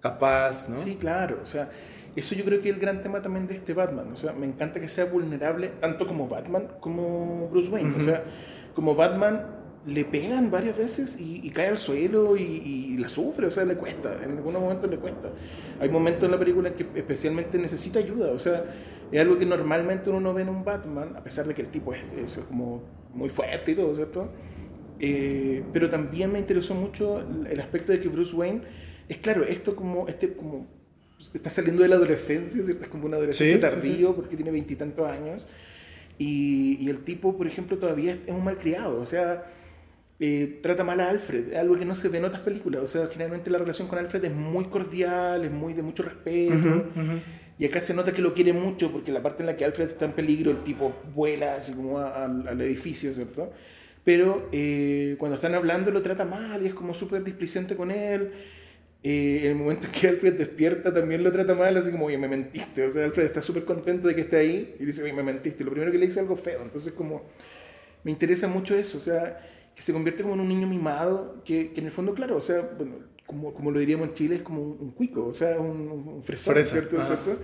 capaz, 0.01 0.69
¿no? 0.69 0.77
Sí, 0.77 0.95
claro, 0.95 1.39
o 1.43 1.45
sea, 1.45 1.69
eso 2.15 2.35
yo 2.35 2.43
creo 2.43 2.59
que 2.61 2.69
es 2.69 2.75
el 2.75 2.81
gran 2.81 3.03
tema 3.03 3.21
también 3.21 3.47
de 3.47 3.53
este 3.53 3.73
Batman, 3.73 4.11
o 4.11 4.17
sea, 4.17 4.33
me 4.33 4.45
encanta 4.45 4.79
que 4.79 4.87
sea 4.87 5.05
vulnerable 5.05 5.71
tanto 5.79 6.07
como 6.07 6.27
Batman 6.27 6.67
como 6.79 7.47
Bruce 7.49 7.69
Wayne, 7.69 7.93
o 7.97 8.01
sea, 8.01 8.23
como 8.73 8.95
Batman 8.95 9.45
le 9.85 10.05
pegan 10.05 10.51
varias 10.51 10.77
veces 10.77 11.17
y, 11.19 11.49
cae 11.51 11.67
al 11.67 11.77
suelo 11.77 12.37
y, 12.37 12.97
la 12.97 13.07
sufre, 13.07 13.47
o 13.47 13.51
sea, 13.51 13.65
le 13.65 13.75
cuesta, 13.75 14.23
en 14.23 14.37
algunos 14.37 14.61
momentos 14.61 14.89
le 14.91 14.97
cuesta. 14.97 15.29
Hay 15.79 15.89
momentos 15.89 16.23
en 16.23 16.31
la 16.31 16.37
película 16.37 16.69
en 16.69 16.75
que 16.75 16.85
especialmente 16.95 17.57
necesita 17.57 17.99
ayuda, 17.99 18.31
o 18.31 18.39
sea, 18.39 18.63
es 19.11 19.19
algo 19.19 19.37
que 19.37 19.45
normalmente 19.45 20.09
uno 20.09 20.19
no 20.19 20.33
ve 20.33 20.43
en 20.43 20.49
un 20.49 20.63
Batman, 20.63 21.15
a 21.15 21.23
pesar 21.23 21.45
de 21.45 21.53
que 21.53 21.61
el 21.61 21.69
tipo 21.69 21.93
es, 21.93 22.13
es 22.13 22.39
como 22.47 22.83
muy 23.13 23.29
fuerte 23.29 23.71
y 23.71 23.75
todo, 23.75 23.93
¿cierto? 23.95 24.29
Eh, 25.03 25.63
pero 25.73 25.89
también 25.89 26.31
me 26.31 26.37
interesó 26.37 26.75
mucho 26.75 27.25
el 27.49 27.59
aspecto 27.59 27.91
de 27.91 27.99
que 27.99 28.07
Bruce 28.07 28.35
Wayne 28.35 28.61
es 29.09 29.17
claro, 29.17 29.43
esto 29.43 29.75
como, 29.75 30.07
este 30.07 30.33
como 30.33 30.67
está 31.17 31.49
saliendo 31.49 31.81
de 31.81 31.89
la 31.89 31.95
adolescencia, 31.95 32.63
¿cierto? 32.63 32.83
Es 32.83 32.89
como 32.89 33.07
un 33.07 33.13
adolescente 33.15 33.57
tardío 33.57 34.15
porque 34.15 34.35
tiene 34.35 34.51
veintitantos 34.51 35.07
años. 35.07 35.47
Y, 36.19 36.77
y, 36.79 36.89
el 36.89 36.99
tipo, 36.99 37.35
por 37.35 37.47
ejemplo, 37.47 37.79
todavía 37.79 38.11
es 38.11 38.31
un 38.31 38.43
malcriado. 38.43 39.01
O 39.01 39.05
sea, 39.07 39.43
eh, 40.19 40.59
trata 40.61 40.83
mal 40.83 40.99
a 40.99 41.09
Alfred, 41.09 41.55
algo 41.55 41.79
que 41.79 41.85
no 41.85 41.95
se 41.95 42.09
ve 42.09 42.19
en 42.19 42.25
otras 42.25 42.43
películas. 42.43 42.83
O 42.83 42.87
sea, 42.87 43.07
generalmente 43.07 43.49
la 43.49 43.57
relación 43.57 43.87
con 43.87 43.97
Alfred 43.97 44.23
es 44.25 44.33
muy 44.33 44.65
cordial, 44.65 45.43
es 45.43 45.51
muy 45.51 45.73
de 45.73 45.81
mucho 45.81 46.03
respeto. 46.03 46.85
Y 47.57 47.65
acá 47.65 47.81
se 47.81 47.95
nota 47.95 48.11
que 48.11 48.21
lo 48.21 48.35
quiere 48.35 48.53
mucho 48.53 48.91
porque 48.91 49.11
la 49.11 49.23
parte 49.23 49.41
en 49.41 49.47
la 49.47 49.57
que 49.57 49.65
Alfred 49.65 49.87
está 49.87 50.05
en 50.05 50.13
peligro, 50.13 50.51
el 50.51 50.63
tipo 50.63 50.93
vuela 51.15 51.55
así 51.55 51.73
como 51.73 51.97
al 51.99 52.61
edificio, 52.61 53.11
¿cierto? 53.13 53.51
Pero 54.03 54.49
eh, 54.51 55.15
cuando 55.19 55.35
están 55.35 55.53
hablando 55.53 55.91
lo 55.91 56.01
trata 56.01 56.25
mal 56.25 56.63
y 56.63 56.67
es 56.67 56.73
como 56.73 56.93
súper 56.93 57.23
displicente 57.23 57.75
con 57.75 57.91
él. 57.91 58.31
Eh, 59.03 59.41
en 59.43 59.51
el 59.51 59.55
momento 59.55 59.87
en 59.87 59.93
que 59.93 60.07
Alfred 60.07 60.33
despierta 60.33 60.93
también 60.93 61.23
lo 61.23 61.31
trata 61.31 61.55
mal, 61.55 61.75
así 61.75 61.91
como, 61.91 62.05
oye, 62.05 62.17
me 62.17 62.27
mentiste. 62.27 62.85
O 62.85 62.89
sea, 62.89 63.05
Alfred 63.05 63.25
está 63.25 63.41
súper 63.41 63.65
contento 63.65 64.07
de 64.07 64.15
que 64.15 64.21
esté 64.21 64.37
ahí 64.37 64.75
y 64.79 64.85
dice, 64.85 65.03
oye, 65.03 65.13
me 65.13 65.23
mentiste. 65.23 65.63
Lo 65.63 65.71
primero 65.71 65.91
que 65.91 65.97
le 65.97 66.05
dice 66.05 66.19
es 66.19 66.23
algo 66.23 66.35
feo. 66.35 66.61
Entonces, 66.61 66.93
como, 66.93 67.23
me 68.03 68.11
interesa 68.11 68.47
mucho 68.47 68.75
eso. 68.75 68.97
O 68.97 69.01
sea, 69.01 69.39
que 69.75 69.81
se 69.81 69.93
convierte 69.93 70.23
como 70.23 70.35
en 70.35 70.41
un 70.41 70.49
niño 70.49 70.67
mimado, 70.67 71.41
que, 71.45 71.71
que 71.71 71.79
en 71.79 71.87
el 71.87 71.91
fondo, 71.91 72.13
claro, 72.13 72.37
o 72.37 72.41
sea, 72.41 72.61
bueno, 72.77 72.95
como, 73.25 73.53
como 73.53 73.71
lo 73.71 73.79
diríamos 73.79 74.09
en 74.09 74.13
Chile, 74.13 74.35
es 74.35 74.41
como 74.41 74.61
un, 74.61 74.91
cuico, 74.91 75.25
o 75.25 75.33
sea, 75.33 75.59
un, 75.59 75.89
un 75.89 76.23
fresón, 76.23 76.55
¿cierto? 76.63 77.03
¿cierto? 77.03 77.37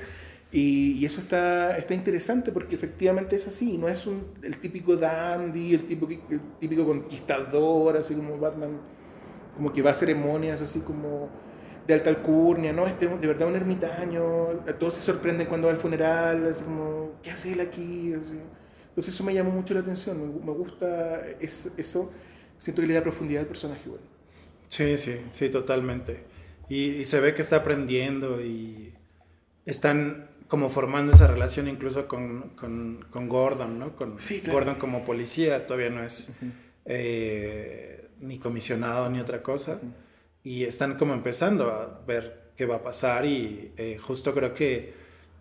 Y, 0.51 0.93
y, 0.93 1.05
eso 1.05 1.19
está, 1.19 1.77
está 1.77 1.93
interesante 1.93 2.51
porque 2.51 2.75
efectivamente 2.75 3.35
es 3.35 3.47
así, 3.47 3.77
no 3.77 3.89
es 3.89 4.07
un, 4.07 4.23
el 4.43 4.57
típico 4.57 4.95
dandy, 4.95 5.73
el 5.73 5.87
típico, 5.87 6.09
el 6.29 6.39
típico 6.59 6.85
conquistador, 6.85 7.97
así 7.97 8.15
como 8.15 8.37
Batman, 8.37 8.71
como 9.55 9.73
que 9.73 9.81
va 9.81 9.91
a 9.91 9.93
ceremonias 9.93 10.61
así 10.61 10.79
como 10.81 11.29
de 11.87 11.93
alta 11.93 12.09
alcurnia, 12.09 12.73
¿no? 12.73 12.85
Este, 12.85 13.07
de 13.07 13.27
verdad 13.27 13.47
un 13.47 13.55
ermitaño, 13.55 14.23
todos 14.79 14.93
se 14.93 15.01
sorprenden 15.01 15.47
cuando 15.47 15.67
va 15.67 15.73
al 15.73 15.79
funeral, 15.79 16.47
así 16.47 16.63
como, 16.63 17.13
¿qué 17.23 17.31
hace 17.31 17.53
él 17.53 17.61
aquí? 17.61 18.13
Así. 18.13 18.37
Entonces 18.89 19.13
eso 19.13 19.23
me 19.23 19.33
llamó 19.33 19.51
mucho 19.51 19.73
la 19.73 19.79
atención, 19.81 20.17
me, 20.43 20.51
gusta 20.53 21.25
eso, 21.39 22.11
siento 22.57 22.81
que 22.81 22.87
le 22.87 22.93
da 22.93 23.01
profundidad 23.01 23.41
al 23.41 23.47
personaje. 23.47 23.87
Bueno. 23.87 24.03
Sí, 24.67 24.97
sí, 24.97 25.21
sí, 25.31 25.49
totalmente. 25.49 26.23
Y, 26.67 27.05
se 27.05 27.21
ve 27.21 27.33
que 27.33 27.41
está 27.41 27.57
aprendiendo 27.57 28.41
y 28.41 28.93
están 29.65 30.29
como 30.47 30.69
formando 30.69 31.13
esa 31.13 31.27
relación 31.27 31.67
incluso 31.67 32.07
con, 32.07 32.51
con, 32.55 33.27
Gordon, 33.27 33.79
¿no? 33.79 33.95
Con 33.95 34.17
Gordon 34.45 34.75
como 34.75 35.03
policía, 35.03 35.65
todavía 35.67 35.89
no 35.89 36.03
es 36.03 36.39
eh, 36.85 38.09
ni 38.19 38.39
comisionado 38.39 39.09
ni 39.09 39.19
otra 39.19 39.43
cosa. 39.43 39.79
Y 40.43 40.63
están 40.63 40.97
como 40.97 41.13
empezando 41.13 41.71
a 41.71 42.01
ver 42.07 42.51
qué 42.55 42.65
va 42.65 42.77
a 42.77 42.83
pasar 42.83 43.25
y 43.25 43.73
eh, 43.77 43.97
justo 44.01 44.33
creo 44.33 44.53
que 44.53 44.93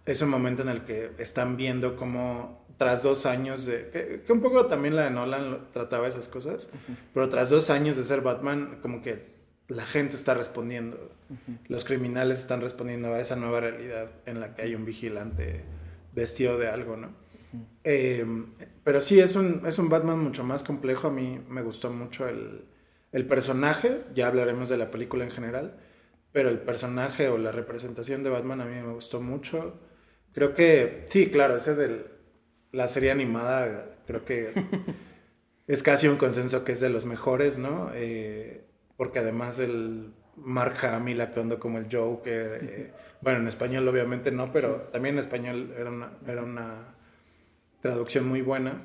es 0.04 0.20
un 0.22 0.28
momento 0.28 0.62
en 0.62 0.68
el 0.68 0.82
que 0.82 1.12
están 1.18 1.56
viendo 1.56 1.96
cómo 1.96 2.66
tras 2.76 3.02
dos 3.02 3.26
años 3.26 3.66
de... 3.66 4.22
Que, 4.26 4.32
un 4.32 4.40
poco 4.40 4.66
también 4.66 4.96
la 4.96 5.04
de 5.04 5.10
Nolan 5.10 5.68
trataba 5.72 6.08
esas 6.08 6.28
cosas, 6.28 6.72
pero 7.14 7.28
tras 7.28 7.50
dos 7.50 7.70
años 7.70 7.96
de 7.96 8.04
ser 8.04 8.20
Batman, 8.20 8.78
como 8.82 9.02
que 9.02 9.35
la 9.68 9.84
gente 9.84 10.16
está 10.16 10.34
respondiendo, 10.34 10.98
los 11.68 11.84
criminales 11.84 12.38
están 12.38 12.60
respondiendo 12.60 13.12
a 13.12 13.20
esa 13.20 13.36
nueva 13.36 13.60
realidad 13.60 14.10
en 14.26 14.40
la 14.40 14.54
que 14.54 14.62
hay 14.62 14.74
un 14.74 14.84
vigilante 14.84 15.62
vestido 16.14 16.58
de 16.58 16.68
algo, 16.68 16.96
¿no? 16.96 17.10
Em, 17.84 18.46
pero 18.84 19.00
sí, 19.00 19.20
es 19.20 19.34
un, 19.36 19.62
es 19.66 19.78
un 19.78 19.88
Batman 19.88 20.18
mucho 20.18 20.44
más 20.44 20.62
complejo, 20.62 21.08
a 21.08 21.12
mí 21.12 21.40
me 21.48 21.62
gustó 21.62 21.90
mucho 21.90 22.28
el, 22.28 22.64
el 23.12 23.26
personaje, 23.26 24.02
ya 24.14 24.26
hablaremos 24.26 24.68
de 24.68 24.76
la 24.76 24.90
película 24.90 25.24
en 25.24 25.30
general, 25.30 25.74
pero 26.32 26.48
el 26.50 26.58
personaje 26.58 27.28
o 27.28 27.38
la 27.38 27.50
representación 27.52 28.22
de 28.22 28.30
Batman 28.30 28.60
a 28.60 28.66
mí 28.66 28.74
me 28.74 28.92
gustó 28.92 29.20
mucho. 29.20 29.80
Creo 30.32 30.54
que, 30.54 31.06
sí, 31.08 31.30
claro, 31.30 31.56
ese 31.56 31.74
del, 31.76 32.04
la 32.72 32.88
serie 32.88 33.10
animada 33.10 33.88
creo 34.06 34.24
que 34.24 34.52
es 35.66 35.82
casi 35.82 36.08
un 36.08 36.16
consenso 36.16 36.62
que 36.62 36.72
es 36.72 36.80
de 36.80 36.90
los 36.90 37.06
mejores, 37.06 37.58
¿no? 37.58 37.90
Eh, 37.94 38.65
porque 38.96 39.18
además 39.20 39.58
el 39.58 40.12
Mark 40.36 40.84
Hamill 40.84 41.20
actuando 41.20 41.58
como 41.58 41.78
el 41.78 41.86
Joker, 41.90 42.60
eh, 42.62 42.92
bueno, 43.20 43.40
en 43.40 43.48
español 43.48 43.88
obviamente 43.88 44.30
no, 44.30 44.52
pero 44.52 44.74
también 44.92 45.14
en 45.14 45.20
español 45.20 45.74
era 45.76 45.90
una, 45.90 46.12
era 46.26 46.42
una 46.42 46.94
traducción 47.80 48.26
muy 48.26 48.42
buena. 48.42 48.82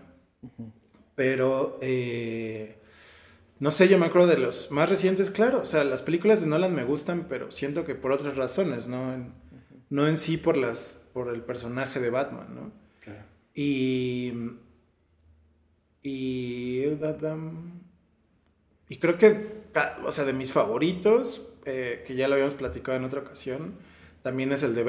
Pero, 1.16 1.78
eh, 1.82 2.78
no 3.60 3.70
sé, 3.70 3.88
yo 3.88 4.00
me 4.00 4.08
acuerdo 4.08 4.28
de 4.28 4.38
los 4.38 4.72
más 4.72 4.90
recientes, 4.90 5.30
claro, 5.30 5.60
o 5.60 5.66
sea, 5.66 5.84
las 5.84 6.04
películas 6.04 6.42
de 6.42 6.48
Nolan 6.48 6.74
me 6.74 6.84
gustan, 6.84 7.28
pero 7.30 7.52
siento 7.52 7.86
que 7.86 7.96
por 7.96 8.12
otras 8.12 8.38
razones, 8.38 8.88
¿no? 8.88 9.16
no 9.92 10.08
en 10.08 10.18
sí 10.18 10.38
por, 10.38 10.58
las, 10.58 11.10
por 11.14 11.28
el 11.34 11.42
personaje 11.42 12.00
de 12.00 12.10
Batman, 12.10 12.56
¿no? 12.56 12.82
Y. 13.54 14.34
Y. 16.02 16.86
Y 18.92 18.98
creo 18.98 19.18
que, 19.18 19.48
o 20.06 20.12
sea, 20.12 20.26
de 20.26 20.34
mis 20.34 20.52
favoritos, 20.52 21.54
eh, 21.64 22.04
que 22.06 22.14
ya 22.14 22.28
lo 22.28 22.34
habíamos 22.34 22.56
platicado 22.56 22.98
en 22.98 23.06
otra 23.06 23.22
ocasión, 23.22 23.74
también 24.22 24.52
es 24.52 24.64
el 24.64 24.76
de 24.76 24.84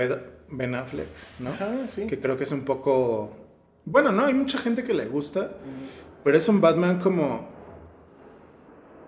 Ben 0.49 0.75
Affleck, 0.75 1.07
¿no? 1.38 1.53
sí. 1.87 2.09
Que 2.09 2.19
creo 2.19 2.37
que 2.37 2.43
es 2.43 2.51
un 2.51 2.65
poco. 2.65 3.31
Bueno, 3.85 4.11
no, 4.11 4.25
hay 4.25 4.35
mucha 4.35 4.59
gente 4.59 4.83
que 4.83 4.93
le 4.93 5.07
gusta, 5.07 5.53
pero 6.25 6.37
es 6.37 6.49
un 6.49 6.61
Batman 6.61 6.99
como. 6.99 7.49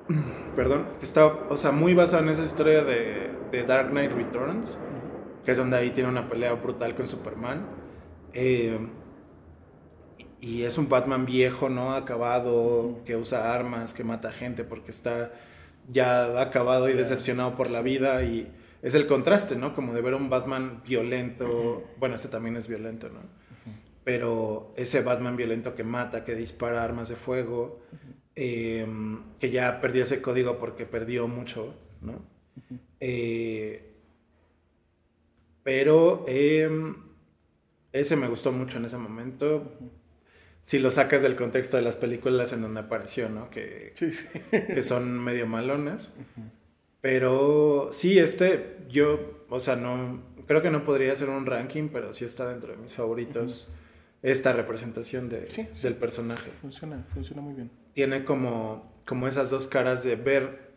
Perdón, 0.54 0.86
que 1.00 1.04
está, 1.04 1.26
o 1.26 1.56
sea, 1.56 1.72
muy 1.72 1.92
basado 1.94 2.22
en 2.22 2.28
esa 2.28 2.44
historia 2.44 2.84
de, 2.84 3.32
de 3.50 3.64
Dark 3.64 3.90
Knight 3.90 4.12
Returns, 4.12 4.78
que 5.44 5.50
es 5.50 5.58
donde 5.58 5.76
ahí 5.76 5.90
tiene 5.90 6.08
una 6.08 6.28
pelea 6.28 6.52
brutal 6.52 6.94
con 6.94 7.08
Superman. 7.08 7.66
Eh, 8.32 8.78
y 10.40 10.62
es 10.64 10.76
un 10.76 10.88
Batman 10.88 11.24
viejo, 11.24 11.70
¿no? 11.70 11.94
Acabado, 11.94 13.00
que 13.06 13.16
usa 13.16 13.54
armas, 13.54 13.94
que 13.94 14.04
mata 14.04 14.30
gente 14.30 14.62
porque 14.62 14.90
está 14.90 15.32
ya 15.88 16.40
acabado 16.40 16.88
y 16.88 16.92
decepcionado 16.92 17.56
por 17.56 17.70
la 17.70 17.80
vida 17.80 18.22
y 18.24 18.46
es 18.82 18.94
el 18.94 19.06
contraste, 19.06 19.56
¿no? 19.56 19.74
Como 19.74 19.94
de 19.94 20.02
ver 20.02 20.14
un 20.14 20.28
Batman 20.28 20.82
violento, 20.86 21.84
bueno, 21.98 22.14
este 22.14 22.28
también 22.28 22.56
es 22.56 22.68
violento, 22.68 23.08
¿no? 23.08 23.20
Pero 24.04 24.74
ese 24.76 25.02
Batman 25.02 25.36
violento 25.36 25.74
que 25.74 25.84
mata, 25.84 26.24
que 26.26 26.34
dispara 26.34 26.84
armas 26.84 27.08
de 27.08 27.16
fuego, 27.16 27.80
em, 28.34 29.22
que 29.40 29.50
ya 29.50 29.80
perdió 29.80 30.02
ese 30.02 30.20
código 30.20 30.58
porque 30.58 30.84
perdió 30.84 31.26
mucho, 31.26 31.74
¿no? 32.02 32.22
Eh, 33.00 33.94
pero 35.62 36.24
em, 36.28 36.94
ese 37.92 38.16
me 38.16 38.28
gustó 38.28 38.52
mucho 38.52 38.76
en 38.76 38.84
ese 38.84 38.98
momento 38.98 39.72
si 40.64 40.78
lo 40.78 40.90
sacas 40.90 41.20
del 41.20 41.36
contexto 41.36 41.76
de 41.76 41.82
las 41.82 41.96
películas 41.96 42.54
en 42.54 42.62
donde 42.62 42.80
apareció, 42.80 43.28
¿no? 43.28 43.50
Que, 43.50 43.92
que 44.50 44.82
son 44.82 45.22
medio 45.22 45.46
malonas. 45.46 46.16
Pero 47.02 47.90
sí, 47.92 48.18
este, 48.18 48.78
yo, 48.88 49.44
o 49.50 49.60
sea, 49.60 49.76
no, 49.76 50.22
creo 50.46 50.62
que 50.62 50.70
no 50.70 50.86
podría 50.86 51.14
ser 51.14 51.28
un 51.28 51.44
ranking, 51.44 51.90
pero 51.92 52.14
sí 52.14 52.24
está 52.24 52.48
dentro 52.48 52.72
de 52.72 52.78
mis 52.78 52.94
favoritos. 52.94 53.74
Esta 54.22 54.54
representación 54.54 55.28
de, 55.28 55.48
del 55.82 55.96
personaje. 55.96 56.50
Funciona, 56.62 57.04
funciona 57.12 57.42
muy 57.42 57.52
bien. 57.52 57.70
Tiene 57.92 58.24
como, 58.24 58.90
como 59.04 59.28
esas 59.28 59.50
dos 59.50 59.66
caras 59.66 60.02
de 60.02 60.16
ver. 60.16 60.70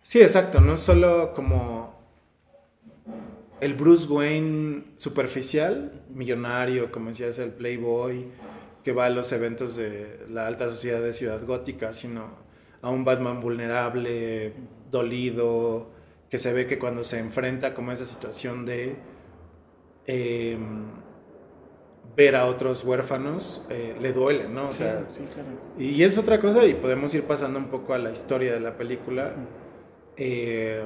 Sí, 0.00 0.20
exacto, 0.20 0.60
no 0.60 0.78
solo 0.78 1.34
como 1.34 1.92
el 3.60 3.74
Bruce 3.74 4.06
Wayne 4.06 4.84
superficial, 4.96 5.90
millonario, 6.14 6.92
como 6.92 7.08
decías, 7.08 7.40
el 7.40 7.50
Playboy, 7.50 8.26
que 8.86 8.92
va 8.92 9.06
a 9.06 9.10
los 9.10 9.32
eventos 9.32 9.74
de 9.74 10.26
la 10.28 10.46
alta 10.46 10.68
sociedad 10.68 11.02
de 11.02 11.12
Ciudad 11.12 11.44
Gótica, 11.44 11.92
sino 11.92 12.28
a 12.82 12.90
un 12.90 13.04
Batman 13.04 13.40
vulnerable, 13.40 14.52
dolido, 14.92 15.88
que 16.30 16.38
se 16.38 16.52
ve 16.52 16.68
que 16.68 16.78
cuando 16.78 17.02
se 17.02 17.18
enfrenta 17.18 17.74
como 17.74 17.90
esa 17.90 18.04
situación 18.04 18.64
de 18.64 18.94
em, 20.06 20.84
ver 22.16 22.36
a 22.36 22.46
otros 22.46 22.84
huérfanos, 22.84 23.66
eh, 23.70 23.96
le 24.00 24.12
duele, 24.12 24.48
¿no? 24.48 24.68
O 24.68 24.72
sea, 24.72 25.04
Y 25.76 26.04
es 26.04 26.16
otra 26.16 26.40
cosa 26.40 26.64
y 26.64 26.74
podemos 26.74 27.12
ir 27.12 27.24
pasando 27.24 27.58
un 27.58 27.66
poco 27.66 27.92
a 27.92 27.98
la 27.98 28.12
historia 28.12 28.52
de 28.52 28.60
la 28.60 28.76
película. 28.76 29.34
Eh, 30.16 30.84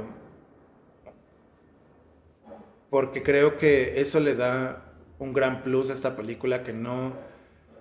porque 2.88 3.22
creo 3.22 3.58
que 3.58 4.00
eso 4.00 4.20
le 4.20 4.36
da 4.36 4.86
un 5.18 5.34
gran 5.34 5.62
plus 5.62 5.90
a 5.90 5.92
esta 5.92 6.16
película 6.16 6.64
que 6.64 6.72
no 6.72 7.28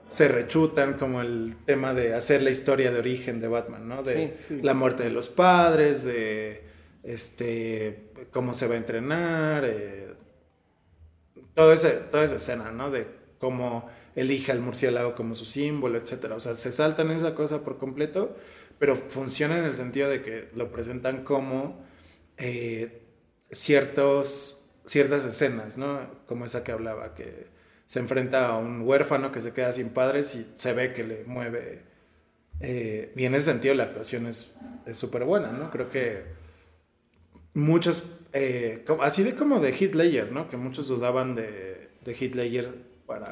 se 0.10 0.28
rechutan 0.28 0.96
como 0.96 1.22
el 1.22 1.56
tema 1.66 1.94
de 1.94 2.16
hacer 2.16 2.42
la 2.42 2.50
historia 2.50 2.92
de 2.92 3.00
origen 3.00 3.40
de 3.40 3.48
Batman, 3.48 3.88
¿no? 3.88 4.04
De 4.04 4.36
la 4.62 4.74
muerte 4.74 5.04
de 5.04 5.12
los 5.12 5.30
padres, 5.30 6.04
de 6.04 6.64
este 7.04 8.10
cómo 8.32 8.54
se 8.54 8.68
va 8.68 8.74
a 8.74 8.78
entrenar, 8.78 9.64
eh, 9.66 10.08
todo 11.54 11.74
ese, 11.74 11.92
toda 11.92 12.24
esa 12.24 12.36
escena, 12.36 12.72
¿no? 12.72 12.90
De 12.90 13.08
cómo 13.38 13.90
elige 14.16 14.52
al 14.52 14.60
murciélago 14.60 15.16
como 15.16 15.36
su 15.36 15.46
símbolo, 15.46 15.98
etc. 15.98 16.32
O 16.36 16.40
sea, 16.40 16.56
se 16.56 16.72
saltan 16.72 17.12
esa 17.12 17.36
cosa 17.36 17.64
por 17.64 17.78
completo, 17.78 18.36
pero 18.80 18.96
funciona 18.96 19.60
en 19.60 19.66
el 19.66 19.76
sentido 19.76 20.10
de 20.10 20.24
que 20.24 20.50
lo 20.56 20.72
presentan 20.72 21.24
como 21.24 21.86
eh, 22.38 23.02
ciertos, 23.52 24.72
ciertas 24.86 25.24
escenas, 25.26 25.78
¿no? 25.78 26.00
Como 26.26 26.46
esa 26.46 26.64
que 26.64 26.72
hablaba, 26.72 27.14
que 27.14 27.59
se 27.90 27.98
enfrenta 27.98 28.50
a 28.50 28.58
un 28.60 28.84
huérfano 28.84 29.32
que 29.32 29.42
se 29.42 29.52
queda 29.52 29.74
sin 29.74 29.90
padres 29.90 30.36
y 30.36 30.46
se 30.56 30.74
ve 30.74 30.94
que 30.94 31.04
le 31.04 31.24
mueve. 31.24 31.82
Eh, 32.60 33.12
y 33.16 33.26
en 33.26 33.34
ese 33.34 33.46
sentido 33.46 33.74
la 33.74 33.86
actuación 33.86 34.28
es 34.28 34.56
súper 34.94 35.24
buena, 35.24 35.52
¿no? 35.52 35.72
Creo 35.72 35.90
que 35.90 36.24
muchos, 37.56 38.20
eh, 38.32 38.86
así 39.02 39.24
de 39.24 39.34
como 39.34 39.60
de 39.60 39.72
Ledger, 39.72 40.32
¿no? 40.32 40.52
Que 40.52 40.58
muchos 40.58 40.88
dudaban 40.88 41.34
de, 41.34 41.90
de 42.06 42.14
Ledger 42.14 42.70
para, 43.08 43.32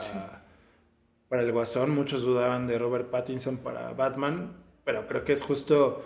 para 1.29 1.43
el 1.43 1.51
Guasón, 1.51 1.91
muchos 1.91 2.23
dudaban 2.23 2.65
de 2.65 2.79
Robert 2.79 3.11
Pattinson 3.11 3.57
para 3.57 3.93
Batman, 3.93 4.53
pero 4.83 5.07
creo 5.07 5.23
que 5.23 5.33
es 5.33 5.43
justo 5.43 6.03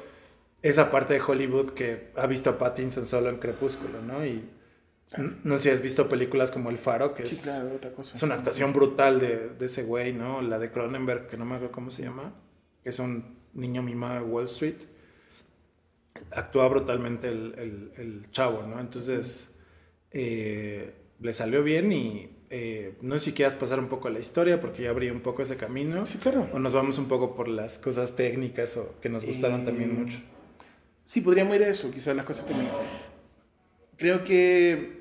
esa 0.62 0.92
parte 0.92 1.14
de 1.14 1.22
Hollywood 1.22 1.70
que 1.70 2.10
ha 2.18 2.28
visto 2.28 2.50
a 2.50 2.58
Pattinson 2.58 3.08
solo 3.08 3.30
en 3.30 3.38
Crepúsculo, 3.38 4.02
¿no? 4.02 4.26
Y 4.26 4.44
no 5.18 5.58
sé 5.58 5.64
si 5.64 5.70
has 5.70 5.82
visto 5.82 6.08
películas 6.08 6.52
como 6.52 6.70
El 6.70 6.78
Faro, 6.78 7.14
que 7.14 7.24
es, 7.24 7.48
es 7.48 8.24
una 8.24 8.36
actuación 8.36 8.72
brutal 8.72 9.20
de, 9.20 9.50
de 9.50 9.66
ese 9.66 9.84
güey, 9.84 10.14
¿no? 10.14 10.42
La 10.42 10.58
de 10.58 10.72
Cronenberg, 10.72 11.28
que 11.28 11.38
no 11.38 11.46
me 11.46 11.56
acuerdo 11.56 11.74
cómo 11.74 11.92
se 11.92 12.04
llama, 12.04 12.34
que 12.84 12.90
es 12.90 13.00
un 13.00 13.26
niño 13.54 13.82
mimado 13.82 14.16
de 14.16 14.32
Wall 14.32 14.46
Street. 14.46 14.76
Actúa 16.32 16.68
brutalmente 16.68 17.30
el, 17.30 17.56
el, 17.58 17.92
el 17.98 18.32
chavo, 18.32 18.64
¿no? 18.64 18.80
Entonces, 18.80 19.60
eh, 20.12 20.94
le 21.20 21.34
salió 21.34 21.64
bien 21.64 21.92
y 21.92 22.30
eh, 22.50 22.96
no 23.02 23.18
sé 23.18 23.26
si 23.26 23.34
quieras 23.34 23.56
pasar 23.56 23.80
un 23.80 23.88
poco 23.88 24.10
a 24.10 24.12
la 24.12 24.20
historia 24.20 24.60
porque 24.60 24.84
ya 24.84 24.90
abrí 24.90 25.10
un 25.10 25.22
poco 25.22 25.42
ese 25.42 25.56
camino. 25.56 26.06
Sí, 26.06 26.18
claro. 26.18 26.48
O 26.54 26.60
nos 26.60 26.74
vamos 26.74 26.98
un 26.98 27.08
poco 27.08 27.36
por 27.36 27.48
las 27.48 27.78
cosas 27.78 28.16
técnicas 28.16 28.76
o 28.78 29.00
que 29.02 29.10
nos 29.10 29.26
gustaron 29.26 29.66
también 29.66 29.98
mucho. 29.98 30.20
Sí, 31.06 31.22
podríamos 31.22 31.56
ir 31.56 31.64
a 31.64 31.70
eso, 31.70 31.92
quizás 31.92 32.16
las 32.16 32.26
cosas 32.26 32.46
técnicas. 32.46 32.76
Creo 33.98 34.24
que 34.24 35.01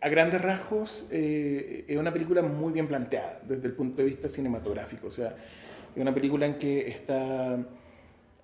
a 0.00 0.08
grandes 0.08 0.42
rasgos 0.42 1.08
eh, 1.10 1.84
es 1.88 1.96
una 1.96 2.12
película 2.12 2.42
muy 2.42 2.72
bien 2.72 2.86
planteada 2.86 3.40
desde 3.46 3.66
el 3.68 3.72
punto 3.72 3.98
de 3.98 4.04
vista 4.04 4.28
cinematográfico. 4.28 5.08
O 5.08 5.10
sea, 5.10 5.28
es 5.94 6.00
una 6.00 6.14
película 6.14 6.46
en 6.46 6.54
que 6.54 6.88
está 6.88 7.58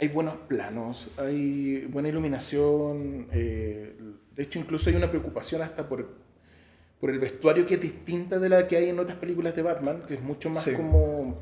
hay 0.00 0.08
buenos 0.08 0.34
planos, 0.48 1.10
hay 1.16 1.86
buena 1.86 2.08
iluminación. 2.08 3.28
Eh, 3.32 3.96
de 4.34 4.42
hecho, 4.42 4.58
incluso 4.58 4.90
hay 4.90 4.96
una 4.96 5.08
preocupación 5.08 5.62
hasta 5.62 5.88
por, 5.88 6.08
por 7.00 7.10
el 7.10 7.20
vestuario 7.20 7.66
que 7.66 7.74
es 7.74 7.80
distinta 7.80 8.38
de 8.38 8.48
la 8.48 8.66
que 8.66 8.76
hay 8.76 8.88
en 8.88 8.98
otras 8.98 9.18
películas 9.18 9.54
de 9.54 9.62
Batman, 9.62 10.02
que 10.08 10.14
es 10.14 10.22
mucho 10.22 10.50
más 10.50 10.66
como, 10.70 11.38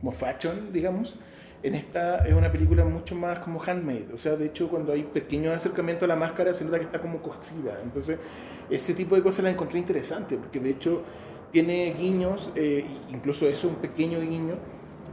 como 0.00 0.12
fashion, 0.12 0.72
digamos 0.72 1.18
en 1.64 1.74
esta 1.74 2.18
es 2.26 2.34
una 2.34 2.52
película 2.52 2.84
mucho 2.84 3.14
más 3.14 3.38
como 3.38 3.60
handmade. 3.60 4.08
O 4.12 4.18
sea, 4.18 4.36
de 4.36 4.44
hecho, 4.44 4.68
cuando 4.68 4.92
hay 4.92 5.02
pequeño 5.02 5.50
acercamiento 5.50 6.04
a 6.04 6.08
la 6.08 6.14
máscara, 6.14 6.52
se 6.52 6.62
nota 6.66 6.78
que 6.78 6.84
está 6.84 7.00
como 7.00 7.22
cosida. 7.22 7.78
Entonces, 7.82 8.20
ese 8.70 8.94
tipo 8.94 9.14
de 9.14 9.22
cosas 9.22 9.44
la 9.44 9.50
encontré 9.50 9.78
interesante, 9.78 10.36
porque 10.36 10.60
de 10.60 10.70
hecho 10.70 11.02
tiene 11.52 11.94
guiños, 11.94 12.50
eh, 12.54 12.84
incluso 13.10 13.48
eso, 13.48 13.68
un 13.68 13.76
pequeño 13.76 14.20
guiño, 14.20 14.54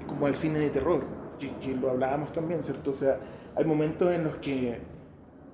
como 0.07 0.25
al 0.25 0.35
cine 0.35 0.59
de 0.59 0.69
terror, 0.69 1.03
que, 1.39 1.75
lo 1.75 1.89
hablábamos 1.89 2.31
también, 2.33 2.63
¿cierto? 2.63 2.91
O 2.91 2.93
sea, 2.93 3.17
hay 3.55 3.65
momentos 3.65 4.13
en 4.13 4.23
los 4.23 4.37
que, 4.37 4.79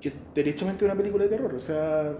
que 0.02 0.14
derechamente 0.34 0.86
es 0.86 0.92
una 0.92 0.98
película 0.98 1.24
de 1.26 1.30
terror. 1.30 1.54
O 1.54 1.60
sea, 1.60 2.16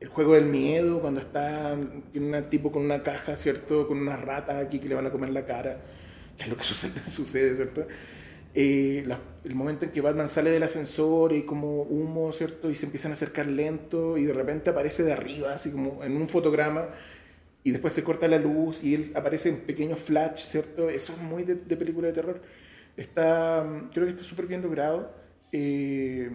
el 0.00 0.08
juego 0.08 0.34
del 0.34 0.46
miedo, 0.46 1.00
cuando 1.00 1.20
está, 1.20 1.76
tiene 2.12 2.38
un 2.38 2.50
tipo 2.50 2.72
con 2.72 2.82
una 2.82 3.02
caja, 3.02 3.36
¿cierto? 3.36 3.86
Con 3.86 3.98
unas 3.98 4.20
ratas 4.20 4.56
aquí 4.64 4.78
que 4.78 4.88
le 4.88 4.94
van 4.94 5.06
a 5.06 5.10
comer 5.10 5.30
la 5.30 5.44
cara 5.44 5.78
que 6.36 6.44
es 6.44 6.48
lo 6.48 6.56
que 6.56 6.64
sucede 7.10 7.56
¿cierto? 7.56 7.86
Eh, 8.54 9.04
el 9.44 9.54
momento 9.54 9.84
en 9.84 9.90
que 9.90 10.00
Batman 10.00 10.28
sale 10.28 10.50
del 10.50 10.62
ascensor 10.62 11.32
y 11.32 11.42
como 11.42 11.82
humo, 11.82 12.32
¿cierto? 12.32 12.70
Y 12.70 12.76
se 12.76 12.86
empiezan 12.86 13.10
a 13.10 13.14
acercar 13.14 13.46
lento 13.46 14.16
y 14.16 14.24
de 14.24 14.32
repente 14.32 14.70
aparece 14.70 15.02
de 15.02 15.12
arriba, 15.12 15.52
así 15.52 15.72
como 15.72 16.04
en 16.04 16.16
un 16.16 16.28
fotograma, 16.28 16.88
y 17.64 17.72
después 17.72 17.92
se 17.94 18.04
corta 18.04 18.28
la 18.28 18.38
luz 18.38 18.84
y 18.84 18.94
él 18.94 19.12
aparece 19.14 19.48
en 19.48 19.56
pequeños 19.58 19.98
flash, 19.98 20.38
¿cierto? 20.38 20.88
Eso 20.88 21.14
es 21.14 21.18
muy 21.22 21.42
de, 21.44 21.56
película 21.76 22.08
de 22.08 22.14
terror. 22.14 22.40
Está, 22.96 23.66
creo 23.92 24.06
que 24.06 24.12
está 24.12 24.24
súper 24.24 24.46
bien 24.46 24.62
logrado. 24.62 25.12
Eh, 25.50 26.30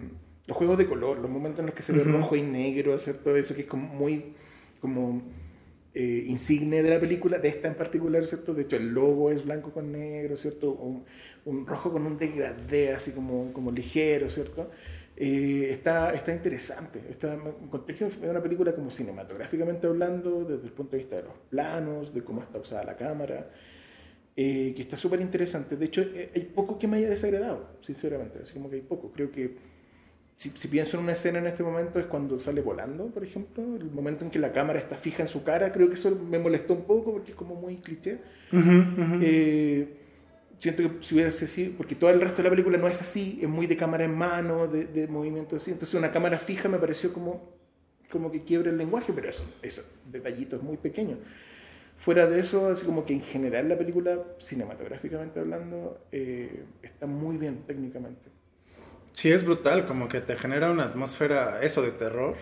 los 0.46 0.56
juegos 0.56 0.76
de 0.78 0.86
color, 0.86 1.18
los 1.18 1.30
momentos 1.30 1.60
en 1.60 1.66
los 1.66 1.74
que 1.74 1.82
se 1.82 1.92
ve 1.92 2.02
rojo 2.04 2.36
y 2.36 2.42
negro, 2.42 2.98
¿cierto? 2.98 3.36
Eso 3.36 3.54
que 3.54 3.62
es 3.62 3.66
como 3.66 3.86
muy 3.86 4.34
como 4.80 5.22
eh, 5.92 6.24
insigne 6.28 6.82
de 6.82 6.90
la 6.90 7.00
película, 7.00 7.38
de 7.38 7.48
esta 7.48 7.68
en 7.68 7.74
particular, 7.74 8.24
¿cierto? 8.24 8.54
De 8.54 8.62
hecho, 8.62 8.76
el 8.76 8.88
logo 8.88 9.30
es 9.30 9.44
blanco 9.44 9.72
con 9.72 9.90
negro, 9.90 10.36
¿cierto? 10.36 10.72
Un, 10.72 11.04
un 11.44 11.66
rojo 11.66 11.90
con 11.90 12.06
un 12.06 12.18
degradé 12.18 12.92
así 12.92 13.12
como, 13.12 13.52
como 13.52 13.72
ligero, 13.72 14.30
¿cierto? 14.30 14.70
Eh, 15.16 15.68
está, 15.70 16.14
está 16.14 16.32
interesante. 16.32 17.00
Está, 17.10 17.34
es 17.88 18.16
una 18.22 18.42
película 18.42 18.72
como 18.72 18.90
cinematográficamente 18.90 19.86
hablando, 19.86 20.44
desde 20.44 20.66
el 20.66 20.72
punto 20.72 20.92
de 20.92 20.98
vista 20.98 21.16
de 21.16 21.24
los 21.24 21.34
planos, 21.50 22.14
de 22.14 22.22
cómo 22.22 22.42
está 22.42 22.58
usada 22.58 22.84
la 22.84 22.96
cámara, 22.96 23.50
eh, 24.36 24.72
que 24.74 24.82
está 24.82 24.96
súper 24.96 25.20
interesante. 25.20 25.76
De 25.76 25.86
hecho, 25.86 26.02
hay 26.34 26.42
poco 26.54 26.78
que 26.78 26.86
me 26.86 26.98
haya 26.98 27.10
desagradado, 27.10 27.68
sinceramente. 27.80 28.38
Así 28.42 28.54
como 28.54 28.70
que 28.70 28.76
hay 28.76 28.82
poco. 28.82 29.12
Creo 29.12 29.30
que 29.30 29.56
si, 30.40 30.68
pienso 30.68 30.96
en 30.96 31.02
una 31.02 31.12
escena 31.12 31.38
en 31.38 31.46
este 31.46 31.62
momento 31.62 32.00
es 32.00 32.06
cuando 32.06 32.38
sale 32.38 32.62
volando, 32.62 33.08
por 33.08 33.22
ejemplo, 33.22 33.76
el 33.76 33.90
momento 33.90 34.24
en 34.24 34.30
que 34.30 34.38
la 34.38 34.54
cámara 34.54 34.78
está 34.78 34.96
fija 34.96 35.22
en 35.22 35.28
su 35.28 35.44
cara, 35.44 35.70
creo 35.70 35.88
que 35.88 35.96
eso 35.96 36.18
me 36.30 36.38
molestó 36.38 36.72
un 36.72 36.84
poco 36.84 37.12
porque 37.12 37.32
es 37.32 37.36
como 37.36 37.56
muy 37.56 37.76
cliché. 37.76 38.18
Eh, 39.20 39.86
siento 40.58 40.82
que 40.82 41.04
si 41.04 41.14
hubiera 41.14 41.30
sido 41.30 41.44
así, 41.44 41.74
porque 41.76 41.94
todo 41.94 42.08
el 42.08 42.22
resto 42.22 42.38
de 42.38 42.44
la 42.44 42.50
película 42.50 42.78
no 42.78 42.88
es 42.88 43.02
así, 43.02 43.38
es 43.42 43.50
muy 43.50 43.66
de 43.66 43.76
cámara 43.76 44.04
en 44.04 44.16
mano, 44.16 44.66
de, 44.66 44.86
de 44.86 45.06
movimiento 45.08 45.56
así, 45.56 45.72
entonces 45.72 45.94
una 45.94 46.10
cámara 46.10 46.38
fija 46.38 46.70
me 46.70 46.78
pareció 46.78 47.12
como, 47.12 47.42
como 48.10 48.32
que 48.32 48.42
quiebra 48.42 48.70
el 48.70 48.78
lenguaje, 48.78 49.12
pero 49.14 49.28
eso, 49.28 49.44
eso, 49.60 49.82
detallitos 50.06 50.62
muy 50.62 50.78
pequeños. 50.78 51.18
Fuera 51.98 52.26
de 52.26 52.40
eso, 52.40 52.68
así 52.68 52.86
como 52.86 53.04
que 53.04 53.12
en 53.12 53.20
general 53.20 53.68
la 53.68 53.76
película, 53.76 54.18
cinematográficamente 54.38 55.38
hablando, 55.38 56.00
eh, 56.12 56.64
está 56.82 57.06
muy 57.06 57.36
bien 57.36 57.58
técnicamente. 57.66 58.29
Sí, 59.12 59.30
es 59.30 59.44
brutal, 59.44 59.86
como 59.86 60.08
que 60.08 60.20
te 60.20 60.36
genera 60.36 60.70
una 60.70 60.84
atmósfera, 60.84 61.60
eso 61.62 61.82
de 61.82 61.90
terror. 61.90 62.36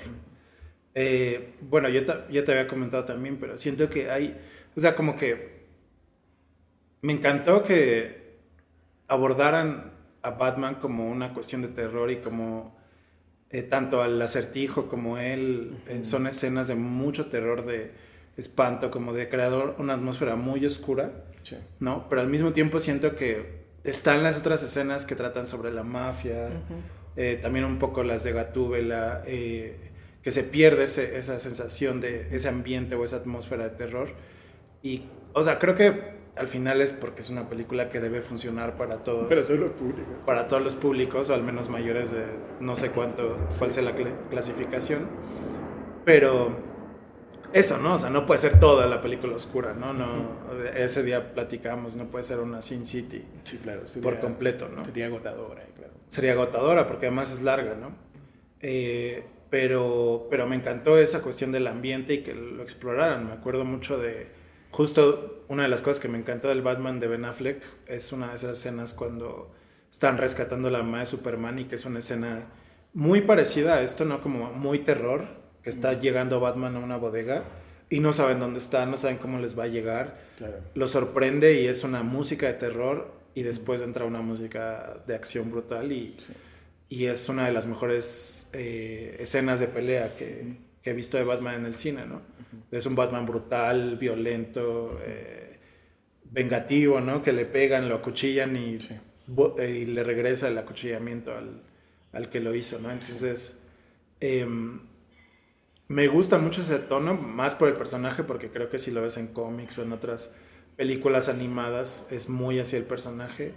Eh, 0.94 1.54
bueno, 1.62 1.88
yo 1.88 2.02
ya 2.30 2.44
te 2.44 2.52
había 2.52 2.66
comentado 2.66 3.04
también, 3.04 3.38
pero 3.38 3.56
siento 3.58 3.88
que 3.88 4.10
hay, 4.10 4.36
o 4.76 4.80
sea, 4.80 4.94
como 4.94 5.16
que 5.16 5.66
me 7.02 7.12
encantó 7.12 7.62
que 7.62 8.38
abordaran 9.06 9.92
a 10.22 10.30
Batman 10.30 10.76
como 10.76 11.08
una 11.10 11.32
cuestión 11.32 11.62
de 11.62 11.68
terror 11.68 12.10
y 12.10 12.16
como 12.16 12.76
eh, 13.50 13.62
tanto 13.62 14.02
al 14.02 14.20
acertijo 14.20 14.88
como 14.88 15.18
él, 15.18 15.78
eh, 15.86 16.04
son 16.04 16.26
escenas 16.26 16.68
de 16.68 16.74
mucho 16.74 17.26
terror, 17.26 17.64
de 17.64 17.92
espanto, 18.36 18.90
como 18.90 19.12
de 19.12 19.28
creador, 19.28 19.76
una 19.78 19.94
atmósfera 19.94 20.36
muy 20.36 20.64
oscura, 20.66 21.24
¿no? 21.80 22.08
Pero 22.08 22.20
al 22.20 22.28
mismo 22.28 22.52
tiempo 22.52 22.78
siento 22.78 23.16
que 23.16 23.67
están 23.84 24.22
las 24.22 24.38
otras 24.38 24.62
escenas 24.62 25.06
que 25.06 25.14
tratan 25.14 25.46
sobre 25.46 25.72
la 25.72 25.82
mafia, 25.82 26.50
eh, 27.16 27.38
también 27.40 27.64
un 27.64 27.78
poco 27.78 28.02
las 28.02 28.24
de 28.24 28.32
Gatúbela, 28.32 29.22
eh, 29.26 29.78
que 30.22 30.30
se 30.30 30.44
pierde 30.44 30.84
esa 30.84 31.38
sensación 31.40 32.00
de 32.00 32.28
ese 32.34 32.48
ambiente 32.48 32.94
o 32.94 33.04
esa 33.04 33.16
atmósfera 33.16 33.64
de 33.64 33.70
terror. 33.70 34.08
Y, 34.82 35.04
o 35.32 35.42
sea, 35.42 35.58
creo 35.58 35.74
que 35.74 36.18
al 36.36 36.48
final 36.48 36.80
es 36.80 36.92
porque 36.92 37.20
es 37.20 37.30
una 37.30 37.48
película 37.48 37.90
que 37.90 38.00
debe 38.00 38.22
funcionar 38.22 38.76
para 38.76 39.02
todos. 39.02 39.28
Para 39.28 39.42
todos 39.42 39.58
los 39.58 39.70
públicos. 39.70 40.14
Para 40.24 40.48
todos 40.48 40.62
los 40.62 40.74
públicos, 40.74 41.30
o 41.30 41.34
al 41.34 41.42
menos 41.42 41.68
mayores 41.68 42.12
de 42.12 42.24
no 42.60 42.76
sé 42.76 42.90
cuánto, 42.90 43.38
cuál 43.58 43.72
sea 43.72 43.82
la 43.82 43.94
clasificación. 44.30 45.00
Pero 46.04 46.56
eso, 47.52 47.78
¿no? 47.78 47.94
O 47.94 47.98
sea, 47.98 48.10
no 48.10 48.26
puede 48.26 48.40
ser 48.40 48.60
toda 48.60 48.86
la 48.86 49.00
película 49.00 49.34
oscura, 49.34 49.74
¿no? 49.74 49.92
no 49.92 50.38
Ese 50.74 51.02
día 51.02 51.34
platicamos, 51.34 51.96
no 51.96 52.06
puede 52.06 52.24
ser 52.24 52.40
una 52.40 52.62
Sin 52.62 52.84
City. 52.86 53.24
Sí, 53.44 53.58
claro. 53.58 53.82
por 54.02 54.20
completo, 54.20 54.68
¿no? 54.68 54.84
Sería 54.84 55.06
agotadora, 55.06 55.62
claro. 55.76 55.92
Sería 56.06 56.32
agotadora 56.32 56.86
porque 56.86 57.06
además 57.06 57.32
es 57.32 57.42
larga, 57.42 57.74
¿no? 57.74 57.92
Eh, 58.60 59.24
pero, 59.50 60.26
pero 60.30 60.46
me 60.46 60.56
encantó 60.56 60.98
esa 60.98 61.22
cuestión 61.22 61.52
del 61.52 61.66
ambiente 61.66 62.14
y 62.14 62.22
que 62.22 62.34
lo 62.34 62.62
exploraran. 62.62 63.26
Me 63.26 63.32
acuerdo 63.32 63.64
mucho 63.64 63.98
de, 63.98 64.28
justo 64.70 65.44
una 65.48 65.62
de 65.62 65.68
las 65.68 65.82
cosas 65.82 66.00
que 66.00 66.08
me 66.08 66.18
encantó 66.18 66.48
del 66.48 66.62
Batman 66.62 67.00
de 67.00 67.08
Ben 67.08 67.24
Affleck 67.24 67.62
es 67.86 68.12
una 68.12 68.28
de 68.28 68.36
esas 68.36 68.58
escenas 68.58 68.92
cuando 68.92 69.50
están 69.90 70.18
rescatando 70.18 70.68
la 70.70 70.82
mamá 70.82 71.00
de 71.00 71.06
Superman 71.06 71.58
y 71.58 71.64
que 71.64 71.76
es 71.76 71.86
una 71.86 72.00
escena 72.00 72.46
muy 72.92 73.22
parecida 73.22 73.76
a 73.76 73.82
esto, 73.82 74.04
¿no? 74.04 74.20
Como 74.20 74.52
muy 74.52 74.80
terror 74.80 75.37
que 75.68 75.74
está 75.74 76.00
llegando 76.00 76.40
Batman 76.40 76.76
a 76.76 76.78
una 76.78 76.96
bodega 76.96 77.44
y 77.90 78.00
no 78.00 78.14
saben 78.14 78.40
dónde 78.40 78.58
está, 78.58 78.86
no 78.86 78.96
saben 78.96 79.18
cómo 79.18 79.38
les 79.38 79.58
va 79.58 79.64
a 79.64 79.66
llegar. 79.66 80.18
Lo 80.74 80.88
sorprende 80.88 81.60
y 81.60 81.66
es 81.66 81.84
una 81.84 82.02
música 82.02 82.46
de 82.46 82.54
terror 82.54 83.12
y 83.34 83.42
después 83.42 83.82
entra 83.82 84.06
una 84.06 84.22
música 84.22 84.96
de 85.06 85.14
acción 85.14 85.50
brutal 85.50 85.92
y, 85.92 86.16
y 86.88 87.04
es 87.04 87.28
una 87.28 87.44
de 87.44 87.52
las 87.52 87.66
mejores 87.66 88.48
eh, 88.54 89.18
escenas 89.20 89.60
de 89.60 89.66
pelea 89.66 90.16
que, 90.16 90.56
que, 90.82 90.88
he 90.88 90.94
visto 90.94 91.18
de 91.18 91.24
Batman 91.24 91.56
en 91.56 91.66
el 91.66 91.76
cine, 91.76 92.06
¿no? 92.06 92.22
Es 92.70 92.86
un 92.86 92.96
Batman 92.96 93.26
brutal, 93.26 93.98
violento, 93.98 94.98
eh, 95.04 95.58
vengativo, 96.30 97.02
¿no? 97.02 97.22
Que 97.22 97.34
le 97.34 97.44
pegan, 97.44 97.90
lo 97.90 97.96
acuchillan 97.96 98.56
y, 98.56 98.78
eh, 99.58 99.70
y 99.82 99.84
le 99.84 100.02
regresa 100.02 100.48
el 100.48 100.56
acuchillamiento 100.56 101.36
al, 101.36 101.60
al, 102.14 102.30
que 102.30 102.40
lo 102.40 102.54
hizo, 102.54 102.78
¿no? 102.78 102.90
Entonces, 102.90 103.64
em, 104.18 104.88
me 105.88 106.06
gusta 106.06 106.38
mucho 106.38 106.60
ese 106.60 106.78
tono, 106.78 107.14
más 107.14 107.54
por 107.54 107.68
el 107.68 107.74
personaje, 107.74 108.22
porque 108.22 108.50
creo 108.50 108.68
que 108.68 108.78
si 108.78 108.90
lo 108.90 109.00
ves 109.00 109.16
en 109.16 109.28
cómics 109.28 109.78
o 109.78 109.82
en 109.82 109.92
otras 109.92 110.36
películas 110.76 111.30
animadas, 111.30 112.08
es 112.12 112.28
muy 112.28 112.60
hacia 112.60 112.78
el 112.78 112.84
personaje. 112.84 113.54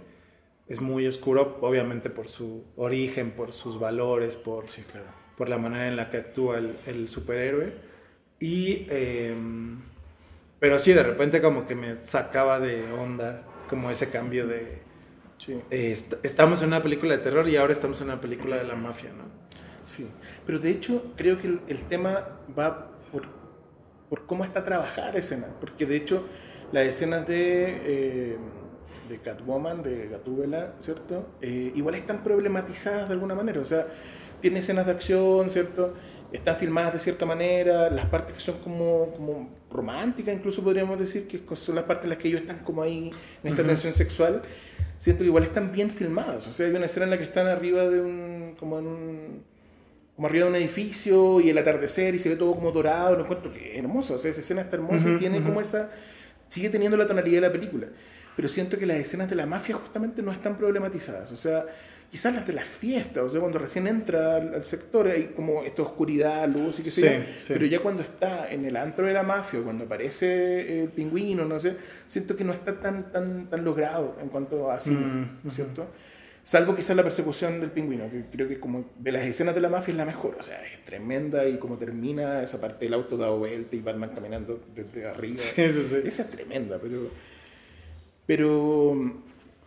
Es 0.66 0.80
muy 0.80 1.06
oscuro, 1.06 1.58
obviamente 1.60 2.08
por 2.08 2.28
su 2.28 2.64
origen, 2.76 3.32
por 3.32 3.52
sus 3.52 3.78
valores, 3.78 4.36
por, 4.36 4.70
sí, 4.70 4.82
claro. 4.90 5.08
por 5.36 5.50
la 5.50 5.58
manera 5.58 5.88
en 5.88 5.96
la 5.96 6.10
que 6.10 6.16
actúa 6.16 6.58
el, 6.86 7.08
superhéroe. 7.10 7.74
Y, 8.40 8.86
em, 8.88 9.78
pero 10.58 10.78
sí, 10.78 10.94
de 10.94 11.02
repente 11.02 11.42
como 11.42 11.66
que 11.66 11.74
me 11.74 11.94
sacaba 11.96 12.60
de 12.60 12.90
onda, 12.92 13.42
como 13.68 13.90
ese 13.90 14.10
cambio 14.10 14.46
de... 14.46 14.80
Eh, 15.70 15.96
estamos 16.22 16.62
en 16.62 16.68
una 16.68 16.82
película 16.82 17.16
de 17.16 17.22
terror 17.22 17.46
y 17.48 17.56
ahora 17.56 17.72
estamos 17.72 18.00
en 18.00 18.08
una 18.08 18.20
película 18.20 18.56
de 18.56 18.64
la 18.64 18.76
mafia, 18.76 19.10
¿no? 19.10 19.41
Sí, 19.84 20.08
pero 20.46 20.58
de 20.58 20.70
hecho 20.70 21.12
creo 21.16 21.38
que 21.38 21.58
el, 21.66 21.82
tema 21.88 22.28
va 22.56 22.88
por, 23.10 23.22
por, 24.08 24.26
cómo 24.26 24.44
está 24.44 24.64
trabajada 24.64 25.12
la 25.12 25.18
escena, 25.18 25.48
porque 25.60 25.86
de 25.86 25.96
hecho 25.96 26.24
las 26.72 26.84
escenas 26.86 27.26
de, 27.26 27.80
eh, 27.84 28.36
de 29.08 29.18
Catwoman, 29.18 29.82
de 29.82 30.08
Gatúbela, 30.08 30.74
¿cierto? 30.78 31.26
Eh, 31.40 31.72
igual 31.74 31.94
están 31.94 32.22
problematizadas 32.22 33.08
de 33.08 33.14
alguna 33.14 33.34
manera, 33.34 33.60
o 33.60 33.64
sea, 33.64 33.86
tiene 34.40 34.60
escenas 34.60 34.86
de 34.86 34.92
acción, 34.92 35.50
¿cierto? 35.50 35.94
Están 36.32 36.56
filmadas 36.56 36.94
de 36.94 36.98
cierta 36.98 37.26
manera, 37.26 37.90
las 37.90 38.06
partes 38.06 38.34
que 38.34 38.40
son 38.40 38.58
como, 38.58 39.12
como 39.12 39.50
románticas, 39.70 40.34
incluso 40.34 40.62
podríamos 40.62 40.98
decir 40.98 41.26
que 41.26 41.40
son 41.54 41.74
las 41.74 41.84
partes 41.84 42.04
en 42.04 42.10
las 42.10 42.18
que 42.18 42.28
ellos 42.28 42.40
están 42.40 42.60
como 42.60 42.82
ahí 42.82 43.10
en 43.42 43.50
esta 43.50 43.62
tensión 43.62 43.92
sexual, 43.92 44.40
siento 44.98 45.20
que 45.20 45.26
igual 45.26 45.44
están 45.44 45.72
bien 45.72 45.90
filmadas, 45.90 46.46
o 46.46 46.52
sea, 46.52 46.66
hay 46.66 46.74
una 46.74 46.86
escena 46.86 47.04
en 47.04 47.10
la 47.10 47.18
que 47.18 47.24
están 47.24 47.48
arriba 47.48 47.86
de 47.88 48.00
un, 48.00 48.54
como 48.58 48.78
en 48.78 48.86
un 48.86 49.51
como 50.16 50.28
arriba 50.28 50.44
de 50.44 50.50
un 50.50 50.56
edificio 50.56 51.40
y 51.40 51.50
el 51.50 51.58
atardecer 51.58 52.14
y 52.14 52.18
se 52.18 52.28
ve 52.28 52.36
todo 52.36 52.54
como 52.54 52.70
dorado, 52.70 53.16
lo 53.16 53.22
encuentro 53.22 53.52
que 53.52 53.78
hermoso, 53.78 54.14
o 54.14 54.18
sea, 54.18 54.30
esa 54.30 54.40
escena 54.40 54.60
está 54.60 54.76
hermosa 54.76 55.08
y 55.08 55.16
tiene 55.16 55.42
como 55.42 55.60
esa, 55.60 55.90
sigue 56.48 56.68
teniendo 56.68 56.96
la 56.96 57.06
tonalidad 57.06 57.40
de 57.40 57.48
la 57.48 57.52
película, 57.52 57.86
pero 58.36 58.48
siento 58.48 58.78
que 58.78 58.86
las 58.86 58.98
escenas 58.98 59.30
de 59.30 59.36
la 59.36 59.46
mafia 59.46 59.74
justamente 59.74 60.22
no 60.22 60.30
están 60.30 60.58
problematizadas, 60.58 61.32
o 61.32 61.36
sea, 61.36 61.64
quizás 62.10 62.34
las 62.34 62.46
de 62.46 62.52
las 62.52 62.66
fiestas, 62.68 63.24
o 63.24 63.28
sea, 63.30 63.40
cuando 63.40 63.58
recién 63.58 63.86
entra 63.86 64.36
al, 64.36 64.62
sector 64.64 65.08
hay 65.08 65.32
como 65.34 65.62
esta 65.62 65.80
oscuridad, 65.80 66.46
luz 66.46 66.78
y 66.80 66.82
qué 66.82 66.90
sé 66.90 67.24
yo, 67.46 67.54
pero 67.54 67.64
ya 67.64 67.80
cuando 67.80 68.02
está 68.02 68.52
en 68.52 68.66
el 68.66 68.76
antro 68.76 69.06
de 69.06 69.14
la 69.14 69.22
mafia, 69.22 69.62
cuando 69.62 69.84
aparece 69.84 70.82
el 70.82 70.90
pingüino, 70.90 71.46
no 71.46 71.58
sé, 71.58 71.74
siento 72.06 72.36
que 72.36 72.44
no 72.44 72.52
está 72.52 72.78
tan, 72.78 73.10
tan, 73.10 73.46
tan 73.46 73.64
logrado 73.64 74.18
en 74.20 74.28
cuanto 74.28 74.70
a 74.70 74.78
cine, 74.78 75.26
¿no 75.42 75.48
es 75.48 75.56
cierto? 75.56 75.86
Salvo 76.44 76.74
quizás 76.74 76.96
la 76.96 77.04
persecución 77.04 77.60
del 77.60 77.70
pingüino, 77.70 78.10
que 78.10 78.24
creo 78.32 78.48
que 78.48 78.58
como 78.58 78.84
de 78.98 79.12
las 79.12 79.22
escenas 79.24 79.54
de 79.54 79.60
la 79.60 79.68
mafia 79.68 79.92
es 79.92 79.96
la 79.96 80.04
mejor. 80.04 80.36
O 80.40 80.42
sea, 80.42 80.60
es 80.66 80.84
tremenda 80.84 81.46
y 81.46 81.56
como 81.58 81.78
termina 81.78 82.42
esa 82.42 82.60
parte 82.60 82.84
del 82.84 82.94
auto 82.94 83.16
dado 83.16 83.38
vuelta 83.38 83.76
y 83.76 83.80
Batman 83.80 84.10
caminando 84.10 84.60
desde 84.74 85.06
arriba. 85.06 85.38
Sí, 85.38 85.70
sí, 85.70 85.82
sí. 85.82 85.96
Esa 86.04 86.22
es 86.22 86.30
tremenda, 86.30 86.78
pero. 86.82 87.10
Pero. 88.26 89.22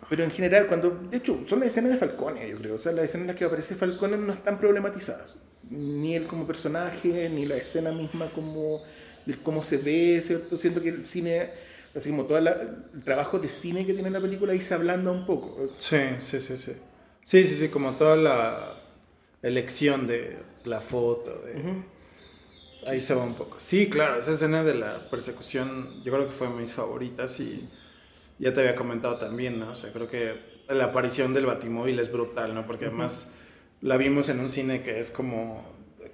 Pero 0.09 0.23
en 0.25 0.31
general, 0.31 0.67
cuando. 0.67 0.89
De 1.09 1.17
hecho, 1.17 1.43
son 1.47 1.61
las 1.61 1.69
escenas 1.69 1.91
de 1.91 1.97
Falcone, 1.97 2.49
yo 2.49 2.57
creo. 2.57 2.75
O 2.75 2.79
sea, 2.79 2.91
las 2.91 3.05
escenas 3.05 3.23
en 3.23 3.27
las 3.27 3.35
que 3.38 3.45
aparece 3.45 3.75
Falcone 3.75 4.17
no 4.17 4.33
están 4.33 4.59
problematizadas. 4.59 5.38
Ni 5.69 6.15
él 6.15 6.27
como 6.27 6.45
personaje, 6.45 7.29
ni 7.29 7.45
la 7.45 7.55
escena 7.55 7.93
misma 7.93 8.29
como. 8.35 8.81
de 9.25 9.38
cómo 9.38 9.63
se 9.63 9.77
ve, 9.77 10.21
¿cierto? 10.21 10.57
Siento 10.57 10.81
que 10.81 10.89
el 10.89 11.05
cine 11.05 11.51
así 11.95 12.10
como 12.10 12.25
todo 12.25 12.38
el 12.38 13.03
trabajo 13.03 13.39
de 13.39 13.49
cine 13.49 13.86
que 13.86 13.93
tiene 13.93 14.10
la 14.10 14.19
película 14.19 14.53
ahí 14.53 14.62
se 14.62 14.73
ablanda 14.73 15.12
un 15.12 15.25
poco. 15.25 15.69
Sí, 15.77 15.97
sí, 16.19 16.39
sí, 16.39 16.58
sí. 16.58 16.73
Sí, 17.23 17.43
sí, 17.43 17.55
sí, 17.55 17.69
como 17.69 17.93
toda 17.93 18.17
la 18.17 18.73
elección 19.41 20.05
de 20.05 20.38
la 20.65 20.81
foto. 20.81 21.41
Ahí 22.88 23.01
se 23.01 23.15
va 23.15 23.23
un 23.23 23.36
poco. 23.36 23.55
Sí, 23.60 23.89
claro, 23.89 24.19
esa 24.19 24.34
escena 24.34 24.63
de 24.63 24.75
la 24.75 25.10
persecución 25.10 26.03
yo 26.03 26.12
creo 26.12 26.27
que 26.27 26.34
fue 26.34 26.49
mis 26.49 26.73
favoritas 26.73 27.39
y 27.39 27.67
ya 28.38 28.53
te 28.53 28.60
había 28.60 28.75
comentado 28.75 29.17
también, 29.17 29.60
¿no? 29.60 29.71
O 29.71 29.75
sea, 29.75 29.91
creo 29.91 30.10
que 30.10 30.36
la 30.69 30.86
aparición 30.86 31.34
del 31.34 31.45
batimóvil 31.45 31.97
es 31.99 32.12
brutal, 32.12 32.53
¿no? 32.53 32.67
Porque 32.67 32.86
además 32.86 33.38
la 33.81 33.97
vimos 33.97 34.29
en 34.29 34.39
un 34.39 34.49
cine 34.49 34.84
que 34.84 34.99
es 34.99 35.10
como 35.10 35.63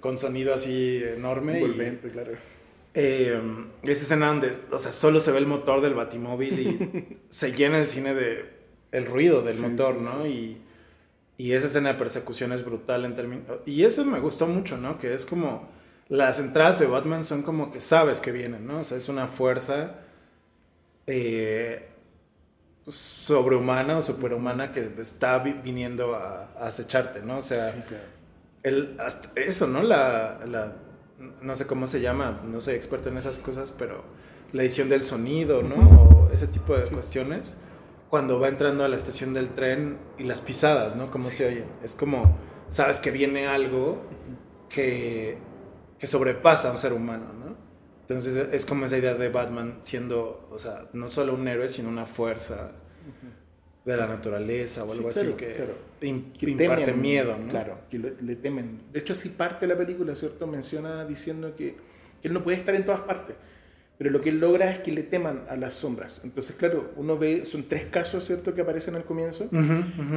con 0.00 0.16
sonido 0.16 0.54
así 0.54 1.02
enorme. 1.04 1.56
Envolvente, 1.56 2.10
claro 2.10 2.32
eh, 2.94 3.40
esa 3.82 4.02
escena 4.02 4.28
donde, 4.28 4.52
o 4.70 4.78
sea, 4.78 4.92
solo 4.92 5.20
se 5.20 5.32
ve 5.32 5.38
el 5.38 5.46
motor 5.46 5.80
del 5.80 5.94
batimóvil 5.94 6.58
y 6.58 7.18
se 7.28 7.52
llena 7.52 7.78
el 7.78 7.88
cine 7.88 8.14
de 8.14 8.50
el 8.92 9.06
ruido 9.06 9.42
del 9.42 9.58
motor, 9.58 9.96
¿no? 9.96 10.26
Y, 10.26 10.58
y, 11.38 11.52
esa 11.52 11.66
escena 11.66 11.94
de 11.94 11.98
persecución 11.98 12.52
es 12.52 12.62
brutal 12.62 13.06
en 13.06 13.16
términos... 13.16 13.46
Y 13.64 13.84
eso 13.84 14.04
me 14.04 14.20
gustó 14.20 14.46
mucho, 14.46 14.76
¿no? 14.76 14.98
Que 14.98 15.14
es 15.14 15.24
como... 15.24 15.66
Las 16.10 16.38
entradas 16.38 16.78
de 16.78 16.86
Batman 16.86 17.24
son 17.24 17.42
como 17.42 17.72
que 17.72 17.80
sabes 17.80 18.20
que 18.20 18.32
vienen, 18.32 18.66
¿no? 18.66 18.80
O 18.80 18.84
sea, 18.84 18.98
es 18.98 19.08
una 19.08 19.26
fuerza 19.26 19.94
eh, 21.06 21.88
sobrehumana 22.86 23.96
o 23.96 24.02
superhumana 24.02 24.72
que 24.72 24.90
está 24.98 25.38
viniendo 25.38 26.14
a, 26.14 26.50
acecharte, 26.60 27.22
¿no? 27.22 27.38
O 27.38 27.42
sea, 27.42 27.74
el, 28.62 28.98
eso, 29.36 29.66
¿no? 29.68 29.82
La, 29.82 30.38
la 30.46 30.76
no 31.40 31.56
sé 31.56 31.66
cómo 31.66 31.86
se 31.86 32.00
llama, 32.00 32.40
no 32.44 32.60
soy 32.60 32.74
experto 32.74 33.08
en 33.08 33.18
esas 33.18 33.38
cosas, 33.38 33.72
pero 33.72 34.04
la 34.52 34.62
edición 34.62 34.88
del 34.88 35.02
sonido, 35.02 35.62
¿no? 35.62 35.76
O 35.76 36.30
ese 36.32 36.46
tipo 36.46 36.76
de 36.76 36.86
cuestiones. 36.88 37.62
Cuando 38.08 38.38
va 38.38 38.48
entrando 38.48 38.84
a 38.84 38.88
la 38.88 38.96
estación 38.96 39.32
del 39.32 39.50
tren 39.50 39.98
y 40.18 40.24
las 40.24 40.42
pisadas, 40.42 40.96
¿no? 40.96 41.10
Cómo 41.10 41.24
se 41.24 41.46
oyen. 41.46 41.64
Es 41.82 41.94
como, 41.94 42.36
sabes 42.68 42.98
que 43.00 43.10
viene 43.10 43.46
algo 43.46 44.02
que, 44.68 45.38
que 45.98 46.06
sobrepasa 46.06 46.68
a 46.68 46.72
un 46.72 46.78
ser 46.78 46.92
humano, 46.92 47.32
¿no? 47.32 47.56
Entonces 48.02 48.48
es 48.52 48.66
como 48.66 48.84
esa 48.84 48.98
idea 48.98 49.14
de 49.14 49.28
Batman 49.30 49.78
siendo, 49.80 50.46
o 50.50 50.58
sea, 50.58 50.88
no 50.92 51.08
solo 51.08 51.34
un 51.34 51.48
héroe, 51.48 51.68
sino 51.68 51.88
una 51.88 52.04
fuerza 52.04 52.72
de 53.84 53.96
la 53.96 54.06
naturaleza 54.06 54.84
o 54.84 54.92
algo 54.92 55.08
así 55.08 55.32
que, 55.32 56.48
imparte 56.48 56.92
miedo, 56.92 57.36
¿no? 57.36 57.48
Claro, 57.48 57.78
que 57.90 57.98
le, 57.98 58.36
temen. 58.36 58.80
De 58.92 59.00
hecho, 59.00 59.12
así 59.12 59.30
parte 59.30 59.66
la 59.66 59.76
película, 59.76 60.14
¿cierto? 60.14 60.46
Menciona 60.46 61.04
diciendo 61.04 61.54
que, 61.56 61.74
él 62.22 62.32
no 62.32 62.44
puede 62.44 62.56
estar 62.56 62.74
en 62.74 62.84
todas 62.84 63.00
partes, 63.00 63.34
pero 63.98 64.10
lo 64.10 64.20
que 64.20 64.30
él 64.30 64.38
logra 64.38 64.70
es 64.70 64.78
que 64.78 64.92
le 64.92 65.02
teman 65.02 65.42
a 65.48 65.56
las 65.56 65.74
sombras. 65.74 66.20
Entonces, 66.22 66.54
claro, 66.54 66.92
uno 66.96 67.18
ve, 67.18 67.44
son 67.44 67.64
tres 67.64 67.84
casos, 67.86 68.24
¿cierto?, 68.24 68.54
que 68.54 68.60
aparecen 68.60 68.94
al 68.94 69.04
comienzo. 69.04 69.48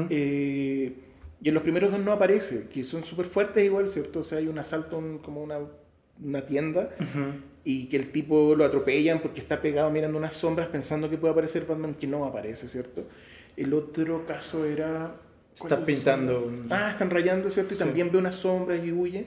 Eh, 0.10 0.93
y 1.41 1.47
en 1.47 1.54
los 1.54 1.63
primeros 1.63 1.91
dos 1.91 1.99
no 1.99 2.12
aparece, 2.12 2.67
que 2.71 2.84
son 2.84 3.04
súper 3.04 3.25
fuertes 3.25 3.63
igual, 3.63 3.89
¿cierto? 3.89 4.19
O 4.19 4.23
sea, 4.23 4.38
hay 4.38 4.47
un 4.47 4.60
asalto 4.60 5.19
como 5.23 5.41
una, 5.41 5.58
una 6.23 6.45
tienda 6.45 6.89
y 7.63 7.88
que 7.88 7.97
el 7.97 8.12
tipo 8.12 8.56
lo 8.56 8.63
atropellan 8.63 9.19
porque 9.19 9.41
está 9.41 9.60
pegado 9.62 9.89
mirando 9.89 10.17
unas 10.17 10.36
sombras 10.36 10.67
pensando 10.67 11.10
que 11.10 11.17
puede 11.17 11.32
aparecer 11.32 11.65
Batman, 11.65 11.96
que 11.96 12.06
no 12.06 12.23
aparece, 12.23 12.67
¿cierto? 12.67 13.06
El 13.58 13.73
otro 13.73 14.25
caso 14.25 14.65
era... 14.65 15.15
Está 15.53 15.85
pintando. 15.85 16.51
Ah, 16.69 16.89
están 16.91 17.10
rayando, 17.10 17.49
¿cierto? 17.49 17.73
Y 17.73 17.77
también 17.77 18.12
ve 18.12 18.17
unas 18.17 18.35
sombras 18.35 18.83
y 18.83 18.91
huye. 18.91 19.25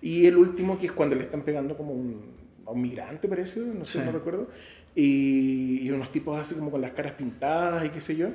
Y 0.00 0.26
el 0.26 0.36
último, 0.36 0.78
que 0.78 0.86
es 0.86 0.92
cuando 0.92 1.16
le 1.16 1.22
están 1.22 1.42
pegando 1.42 1.76
como 1.76 1.92
un, 1.92 2.34
a 2.66 2.70
un 2.70 2.80
migrante, 2.80 3.28
parece, 3.28 3.60
no 3.60 3.84
sé, 3.84 4.04
no 4.04 4.12
recuerdo. 4.12 4.48
Y, 4.94 5.88
unos 5.90 6.10
tipos 6.10 6.38
así 6.40 6.54
como 6.54 6.70
con 6.70 6.80
las 6.80 6.92
caras 6.92 7.12
pintadas 7.12 7.84
y 7.84 7.90
qué 7.90 8.00
sé 8.00 8.16
yo. 8.16 8.28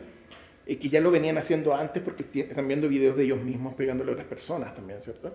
y 0.67 0.75
que 0.75 0.89
ya 0.89 1.01
lo 1.01 1.09
venían 1.09 1.37
haciendo 1.37 1.75
antes 1.75 2.03
porque 2.03 2.25
están 2.39 2.67
viendo 2.67 2.87
videos 2.87 3.17
de 3.17 3.23
ellos 3.23 3.41
mismos 3.41 3.73
pegándole 3.73 4.11
a 4.11 4.13
otras 4.13 4.27
personas 4.27 4.73
también, 4.75 5.01
¿cierto? 5.01 5.33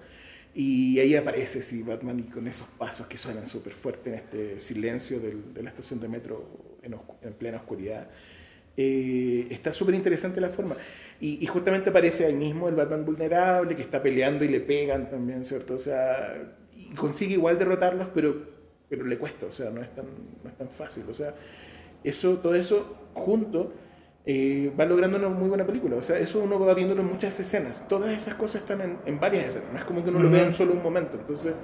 Y 0.54 0.98
ahí 1.00 1.14
aparece, 1.14 1.60
sí, 1.60 1.82
Batman 1.82 2.18
y 2.20 2.22
con 2.30 2.46
esos 2.46 2.68
pasos 2.68 3.06
que 3.06 3.18
suenan 3.18 3.46
súper 3.46 3.74
fuerte 3.74 4.08
en 4.10 4.16
este 4.16 4.58
silencio 4.58 5.20
del, 5.20 5.52
de 5.52 5.62
la 5.62 5.68
estación 5.68 6.00
de 6.00 6.08
metro 6.08 6.78
en, 6.82 6.96
en 7.22 7.32
plena 7.34 7.58
oscuridad. 7.58 8.08
Eh, 8.76 9.46
está 9.50 9.72
súper 9.72 9.94
interesante 9.94 10.40
la 10.40 10.50
forma. 10.50 10.76
Y, 11.20 11.42
y, 11.42 11.46
justamente 11.46 11.90
aparece 11.90 12.26
ahí 12.26 12.34
mismo 12.34 12.68
el 12.68 12.74
Batman 12.74 13.04
vulnerable 13.06 13.74
que 13.74 13.82
está 13.82 14.02
peleando 14.02 14.44
y 14.44 14.48
le 14.48 14.60
pegan 14.60 15.08
también, 15.08 15.44
¿cierto? 15.44 15.74
O 15.74 15.78
sea, 15.78 16.36
y 16.74 16.94
consigue 16.94 17.34
igual 17.34 17.58
derrotarlos, 17.58 18.08
pero, 18.14 18.36
pero 18.88 19.06
le 19.06 19.16
cuesta, 19.16 19.46
o 19.46 19.52
sea, 19.52 19.70
no 19.70 19.80
es, 19.80 19.94
tan, 19.94 20.04
no 20.44 20.50
es 20.50 20.56
tan 20.56 20.68
fácil. 20.68 21.04
O 21.08 21.14
sea, 21.14 21.34
eso, 22.04 22.38
todo 22.38 22.54
eso 22.54 23.08
junto 23.14 23.72
eh, 24.26 24.70
va 24.78 24.84
logrando 24.84 25.16
una 25.16 25.28
muy 25.28 25.48
buena 25.48 25.64
película. 25.64 25.96
O 25.96 26.02
sea, 26.02 26.18
eso 26.18 26.40
uno 26.42 26.60
va 26.60 26.74
viéndolo 26.74 27.00
en 27.00 27.08
muchas 27.08 27.38
escenas. 27.40 27.88
Todas 27.88 28.14
esas 28.14 28.34
cosas 28.34 28.62
están 28.62 28.82
en, 28.82 28.98
en 29.06 29.18
varias 29.18 29.46
escenas. 29.46 29.72
No 29.72 29.78
es 29.78 29.84
como 29.86 30.04
que 30.04 30.10
uno 30.10 30.20
lo 30.20 30.30
vea 30.30 30.44
en 30.44 30.52
solo 30.52 30.74
un 30.74 30.82
momento. 30.82 31.16
Entonces, 31.18 31.54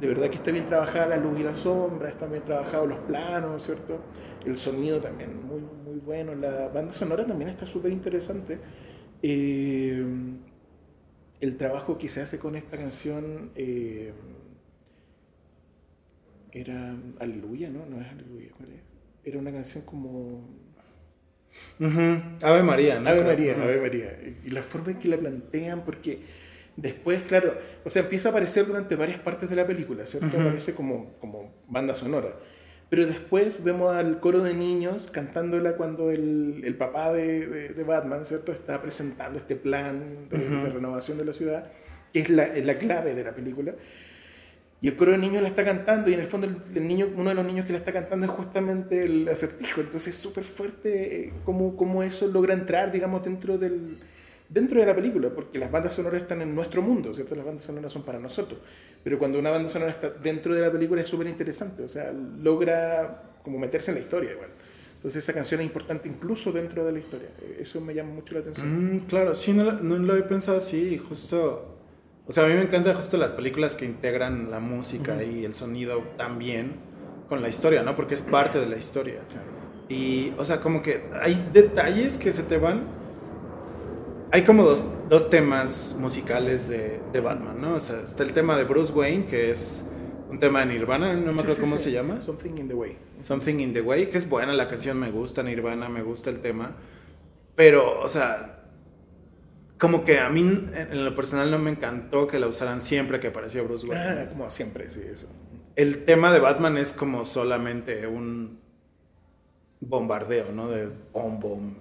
de 0.00 0.06
verdad 0.06 0.30
que 0.30 0.36
está 0.36 0.50
bien 0.50 0.64
trabajada 0.64 1.08
la 1.08 1.16
luz 1.16 1.38
y 1.40 1.42
la 1.42 1.54
sombra, 1.54 2.08
están 2.08 2.30
bien 2.30 2.44
trabajados 2.44 2.88
los 2.88 2.98
planos, 3.00 3.62
¿cierto? 3.62 3.98
El 4.46 4.56
sonido 4.56 5.00
también 5.00 5.46
muy, 5.46 5.60
muy 5.60 5.98
bueno, 6.00 6.34
la 6.34 6.68
banda 6.68 6.92
sonora 6.92 7.24
también 7.24 7.50
está 7.50 7.66
súper 7.66 7.92
interesante. 7.92 8.58
Eh, 9.22 10.04
el 11.40 11.56
trabajo 11.56 11.98
que 11.98 12.08
se 12.08 12.22
hace 12.22 12.38
con 12.38 12.56
esta 12.56 12.76
canción 12.76 13.50
eh, 13.54 14.12
era 16.52 16.96
Aleluya, 17.20 17.68
¿no? 17.70 17.86
No 17.86 18.00
es 18.00 18.08
Aleluya, 18.08 18.48
¿cuál 18.56 18.70
es? 18.70 18.80
Era 19.24 19.38
una 19.38 19.52
canción 19.52 19.84
como... 19.84 20.40
Ave 22.42 22.62
María, 22.62 23.00
¿no? 23.00 23.08
Ave 23.08 23.24
María, 23.24 23.54
Ave 23.62 23.80
María. 23.80 24.18
Y 24.44 24.50
la 24.50 24.62
forma 24.62 24.92
en 24.92 24.98
que 24.98 25.08
la 25.08 25.16
plantean, 25.16 25.84
porque 25.84 26.20
después, 26.76 27.22
claro, 27.22 27.56
o 27.84 27.90
sea, 27.90 28.02
empieza 28.02 28.28
a 28.28 28.32
aparecer 28.32 28.66
durante 28.66 28.96
varias 28.96 29.20
partes 29.20 29.48
de 29.48 29.56
la 29.56 29.66
película, 29.66 30.06
¿cierto? 30.06 30.40
Aparece 30.40 30.74
como, 30.74 31.14
como 31.20 31.52
banda 31.68 31.94
sonora. 31.94 32.30
Pero 32.90 33.06
después 33.06 33.62
vemos 33.62 33.94
al 33.94 34.18
coro 34.18 34.42
de 34.42 34.54
niños 34.54 35.08
cantándola 35.12 35.76
cuando 35.76 36.10
el, 36.10 36.62
el 36.64 36.74
papá 36.74 37.12
de, 37.12 37.68
de, 37.68 37.84
Batman, 37.84 38.24
¿cierto? 38.24 38.50
Está 38.50 38.80
presentando 38.80 39.38
este 39.38 39.56
plan 39.56 40.28
de, 40.30 40.38
de 40.38 40.70
renovación 40.70 41.18
de 41.18 41.26
la 41.26 41.34
ciudad, 41.34 41.70
que 42.12 42.20
es 42.20 42.30
la, 42.30 42.44
es 42.44 42.64
la, 42.64 42.78
clave 42.78 43.14
de 43.14 43.24
la 43.24 43.32
película. 43.32 43.74
Y 44.80 44.88
el 44.88 44.96
coro 44.96 45.12
de 45.12 45.18
niños 45.18 45.42
la 45.42 45.48
está 45.48 45.64
cantando 45.64 46.08
y 46.08 46.14
en 46.14 46.20
el 46.20 46.26
fondo 46.26 46.46
el, 46.46 46.88
niño, 46.88 47.08
uno 47.14 47.28
de 47.28 47.34
los 47.34 47.44
niños 47.44 47.66
que 47.66 47.72
la 47.72 47.78
está 47.78 47.92
cantando 47.92 48.24
es 48.24 48.32
justamente 48.32 49.04
el 49.04 49.28
acertijo. 49.28 49.82
Entonces 49.82 50.14
es 50.14 50.20
súper 50.20 50.44
fuerte 50.44 51.26
eh, 51.26 51.32
cómo, 51.44 51.76
cómo 51.76 52.02
eso 52.02 52.26
logra 52.28 52.54
entrar, 52.54 52.90
digamos, 52.90 53.22
dentro 53.22 53.58
del, 53.58 53.98
dentro 54.48 54.80
de 54.80 54.86
la 54.86 54.94
película, 54.94 55.30
porque 55.30 55.58
las 55.58 55.70
bandas 55.70 55.94
sonoras 55.94 56.22
están 56.22 56.40
en 56.42 56.54
nuestro 56.54 56.82
mundo, 56.82 57.12
¿cierto? 57.12 57.34
Las 57.34 57.44
bandas 57.44 57.64
sonoras 57.64 57.92
son 57.92 58.02
para 58.02 58.18
nosotros. 58.18 58.60
Pero 59.04 59.18
cuando 59.18 59.38
una 59.38 59.50
banda 59.50 59.68
sonora 59.68 59.90
está 59.90 60.10
dentro 60.10 60.54
de 60.54 60.60
la 60.60 60.72
película 60.72 61.02
es 61.02 61.08
súper 61.08 61.26
interesante, 61.26 61.82
o 61.82 61.88
sea, 61.88 62.12
logra 62.12 63.36
como 63.42 63.58
meterse 63.58 63.90
en 63.90 63.96
la 63.96 64.00
historia 64.00 64.32
igual. 64.32 64.50
Entonces 64.96 65.22
esa 65.22 65.32
canción 65.32 65.60
es 65.60 65.66
importante 65.66 66.08
incluso 66.08 66.50
dentro 66.50 66.84
de 66.84 66.92
la 66.92 66.98
historia. 66.98 67.28
Eso 67.60 67.80
me 67.80 67.94
llama 67.94 68.14
mucho 68.14 68.34
la 68.34 68.40
atención. 68.40 68.96
Mm, 68.96 69.00
claro, 69.00 69.34
sí, 69.34 69.52
no, 69.52 69.72
no, 69.72 69.96
lo 69.98 70.16
he 70.16 70.22
pensado 70.22 70.58
así, 70.58 70.98
justo... 70.98 71.76
O 72.26 72.32
sea, 72.32 72.44
a 72.44 72.48
mí 72.48 72.54
me 72.54 72.62
encantan 72.62 72.94
justo 72.94 73.16
las 73.16 73.32
películas 73.32 73.74
que 73.74 73.86
integran 73.86 74.50
la 74.50 74.60
música 74.60 75.22
y 75.22 75.44
el 75.44 75.54
sonido 75.54 76.02
también 76.18 76.72
con 77.28 77.40
la 77.40 77.48
historia, 77.48 77.82
¿no? 77.82 77.96
Porque 77.96 78.14
es 78.14 78.22
parte 78.22 78.58
de 78.58 78.66
la 78.66 78.76
historia. 78.76 79.20
Claro. 79.30 79.46
Y, 79.88 80.34
o 80.36 80.44
sea, 80.44 80.60
como 80.60 80.82
que 80.82 81.04
hay 81.22 81.48
detalles 81.54 82.18
que 82.18 82.32
se 82.32 82.42
te 82.42 82.58
van 82.58 82.97
hay 84.30 84.44
como 84.44 84.64
dos, 84.64 85.08
dos 85.08 85.30
temas 85.30 85.96
musicales 86.00 86.68
de, 86.68 87.00
de, 87.12 87.20
Batman, 87.20 87.60
¿no? 87.60 87.74
O 87.74 87.80
sea, 87.80 88.00
está 88.00 88.22
el 88.22 88.32
tema 88.32 88.56
de 88.56 88.64
Bruce 88.64 88.92
Wayne, 88.92 89.26
que 89.26 89.50
es 89.50 89.92
un 90.28 90.38
tema 90.38 90.60
de 90.60 90.66
Nirvana, 90.66 91.14
no 91.14 91.32
me 91.32 91.40
acuerdo 91.40 91.54
sí, 91.54 91.56
sí, 91.56 91.60
cómo 91.60 91.76
sí. 91.78 91.84
se 91.84 91.92
llama. 91.92 92.20
Something 92.20 92.58
in 92.58 92.68
the 92.68 92.74
Way. 92.74 92.98
Something 93.20 93.60
in 93.60 93.72
the 93.72 93.80
Way, 93.80 94.08
que 94.08 94.18
es 94.18 94.28
buena 94.28 94.52
la 94.52 94.68
canción, 94.68 94.98
me 94.98 95.10
gusta 95.10 95.42
Nirvana, 95.42 95.88
me 95.88 96.02
gusta 96.02 96.30
el 96.30 96.40
tema. 96.40 96.76
Pero, 97.56 98.00
o 98.00 98.08
sea, 98.08 98.58
como 99.78 100.04
que 100.04 100.18
a 100.18 100.28
mí 100.28 100.40
en 100.40 101.04
lo 101.04 101.16
personal 101.16 101.50
no 101.50 101.58
me 101.58 101.70
encantó 101.70 102.26
que 102.26 102.38
la 102.38 102.46
usaran 102.46 102.80
siempre 102.80 103.20
que 103.20 103.28
aparecía 103.28 103.62
Bruce 103.62 103.86
Wayne. 103.86 104.04
Ah, 104.04 104.28
como 104.28 104.50
siempre, 104.50 104.90
sí, 104.90 105.02
eso. 105.10 105.28
El 105.76 106.04
tema 106.04 106.32
de 106.32 106.40
Batman 106.40 106.76
es 106.76 106.92
como 106.92 107.24
solamente 107.24 108.06
un 108.06 108.60
bombardeo, 109.80 110.52
¿no? 110.52 110.68
De 110.68 110.88
bom, 111.12 111.38
bom, 111.40 111.74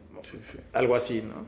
algo 0.73 0.95
así, 0.95 1.21
¿no? 1.21 1.45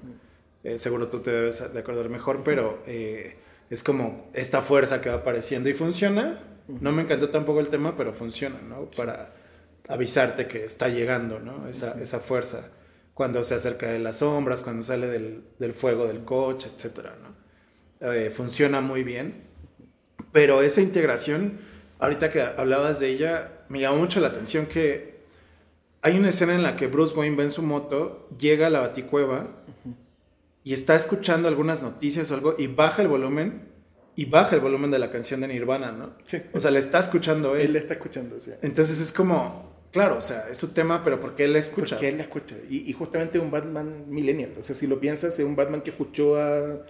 Eh, 0.64 0.78
seguro 0.78 1.08
tú 1.08 1.20
te 1.20 1.32
debes 1.32 1.74
de 1.74 1.80
acordar 1.80 2.10
mejor, 2.10 2.44
pero 2.44 2.82
eh, 2.86 3.38
es 3.70 3.84
como 3.84 4.30
esta 4.34 4.62
fuerza 4.62 5.02
que 5.02 5.10
va 5.10 5.16
apareciendo 5.16 5.70
y 5.70 5.74
funciona. 5.74 6.38
No 6.68 6.92
me 6.92 7.04
encantó 7.04 7.30
tampoco 7.30 7.60
el 7.60 7.70
tema, 7.70 7.96
pero 7.98 8.14
funciona, 8.14 8.60
¿no? 8.68 8.90
Para 8.96 9.34
avisarte 9.88 10.48
que 10.48 10.66
está 10.66 10.88
llegando, 10.90 11.40
¿no? 11.40 11.68
Esa, 11.68 12.00
esa 12.02 12.20
fuerza. 12.20 12.70
Cuando 13.14 13.44
se 13.44 13.56
acerca 13.56 13.88
de 13.88 14.00
las 14.00 14.18
sombras, 14.18 14.62
cuando 14.62 14.84
sale 14.84 15.08
del, 15.08 15.44
del 15.58 15.74
fuego 15.74 16.08
del 16.08 16.24
coche, 16.24 16.70
etcétera, 16.76 17.16
¿no? 17.22 18.12
Eh, 18.14 18.30
funciona 18.30 18.82
muy 18.82 19.04
bien. 19.04 19.44
Pero 20.32 20.62
esa 20.62 20.82
integración, 20.82 21.60
ahorita 22.00 22.30
que 22.30 22.42
hablabas 22.42 23.00
de 23.00 23.10
ella, 23.10 23.52
me 23.68 23.80
llamó 23.80 23.98
mucho 23.98 24.20
la 24.20 24.28
atención 24.28 24.68
que 24.68 25.20
hay 26.02 26.18
una 26.18 26.30
escena 26.30 26.56
en 26.56 26.64
la 26.64 26.76
que 26.76 26.88
Bruce 26.88 27.18
Wayne 27.18 27.36
va 27.36 27.44
en 27.44 27.52
su 27.52 27.64
moto, 27.64 28.30
llega 28.38 28.68
a 28.68 28.70
la 28.70 28.80
baticueva 28.80 29.48
y 30.64 30.74
está 30.74 30.96
escuchando 30.96 31.48
algunas 31.48 31.84
noticias 31.84 32.32
o 32.32 32.36
algo 32.36 32.56
y 32.58 32.68
baja 32.68 33.02
el 33.02 33.08
volumen 33.08 33.70
y 34.16 34.26
baja 34.26 34.56
el 34.56 34.62
volumen 34.62 34.92
de 34.92 35.00
la 35.00 35.10
canción 35.10 35.42
de 35.42 35.48
Nirvana, 35.48 35.92
¿no? 35.92 36.12
Sí. 36.24 36.42
O 36.54 36.60
sea, 36.60 36.72
le 36.72 36.80
está 36.80 37.00
escuchando 37.00 37.56
él. 37.56 37.68
Él 37.68 37.74
le 37.74 37.80
está 37.80 37.94
escuchando, 37.94 38.40
sí. 38.40 38.52
Entonces 38.62 39.00
es 39.00 39.14
como, 39.14 39.88
claro, 39.92 40.18
o 40.18 40.22
sea, 40.22 40.46
es 40.52 40.58
su 40.58 40.74
tema, 40.74 41.04
pero 41.04 41.22
porque 41.22 41.46
él 41.46 41.54
la 41.54 41.60
escucha. 41.60 41.96
Porque 41.96 42.10
él 42.10 42.18
la 42.18 42.24
escucha. 42.24 42.56
Y, 42.70 42.90
y 42.90 42.94
justamente 42.94 43.40
un 43.40 43.50
Batman 43.50 44.06
millennial. 44.10 44.54
O 44.60 44.64
sea, 44.64 44.76
si 44.76 44.88
lo 44.88 45.00
piensas, 45.00 45.40
es 45.40 45.46
un 45.46 45.56
Batman 45.56 45.82
que 45.82 45.92
escuchó 45.92 46.38
a, 46.38 46.86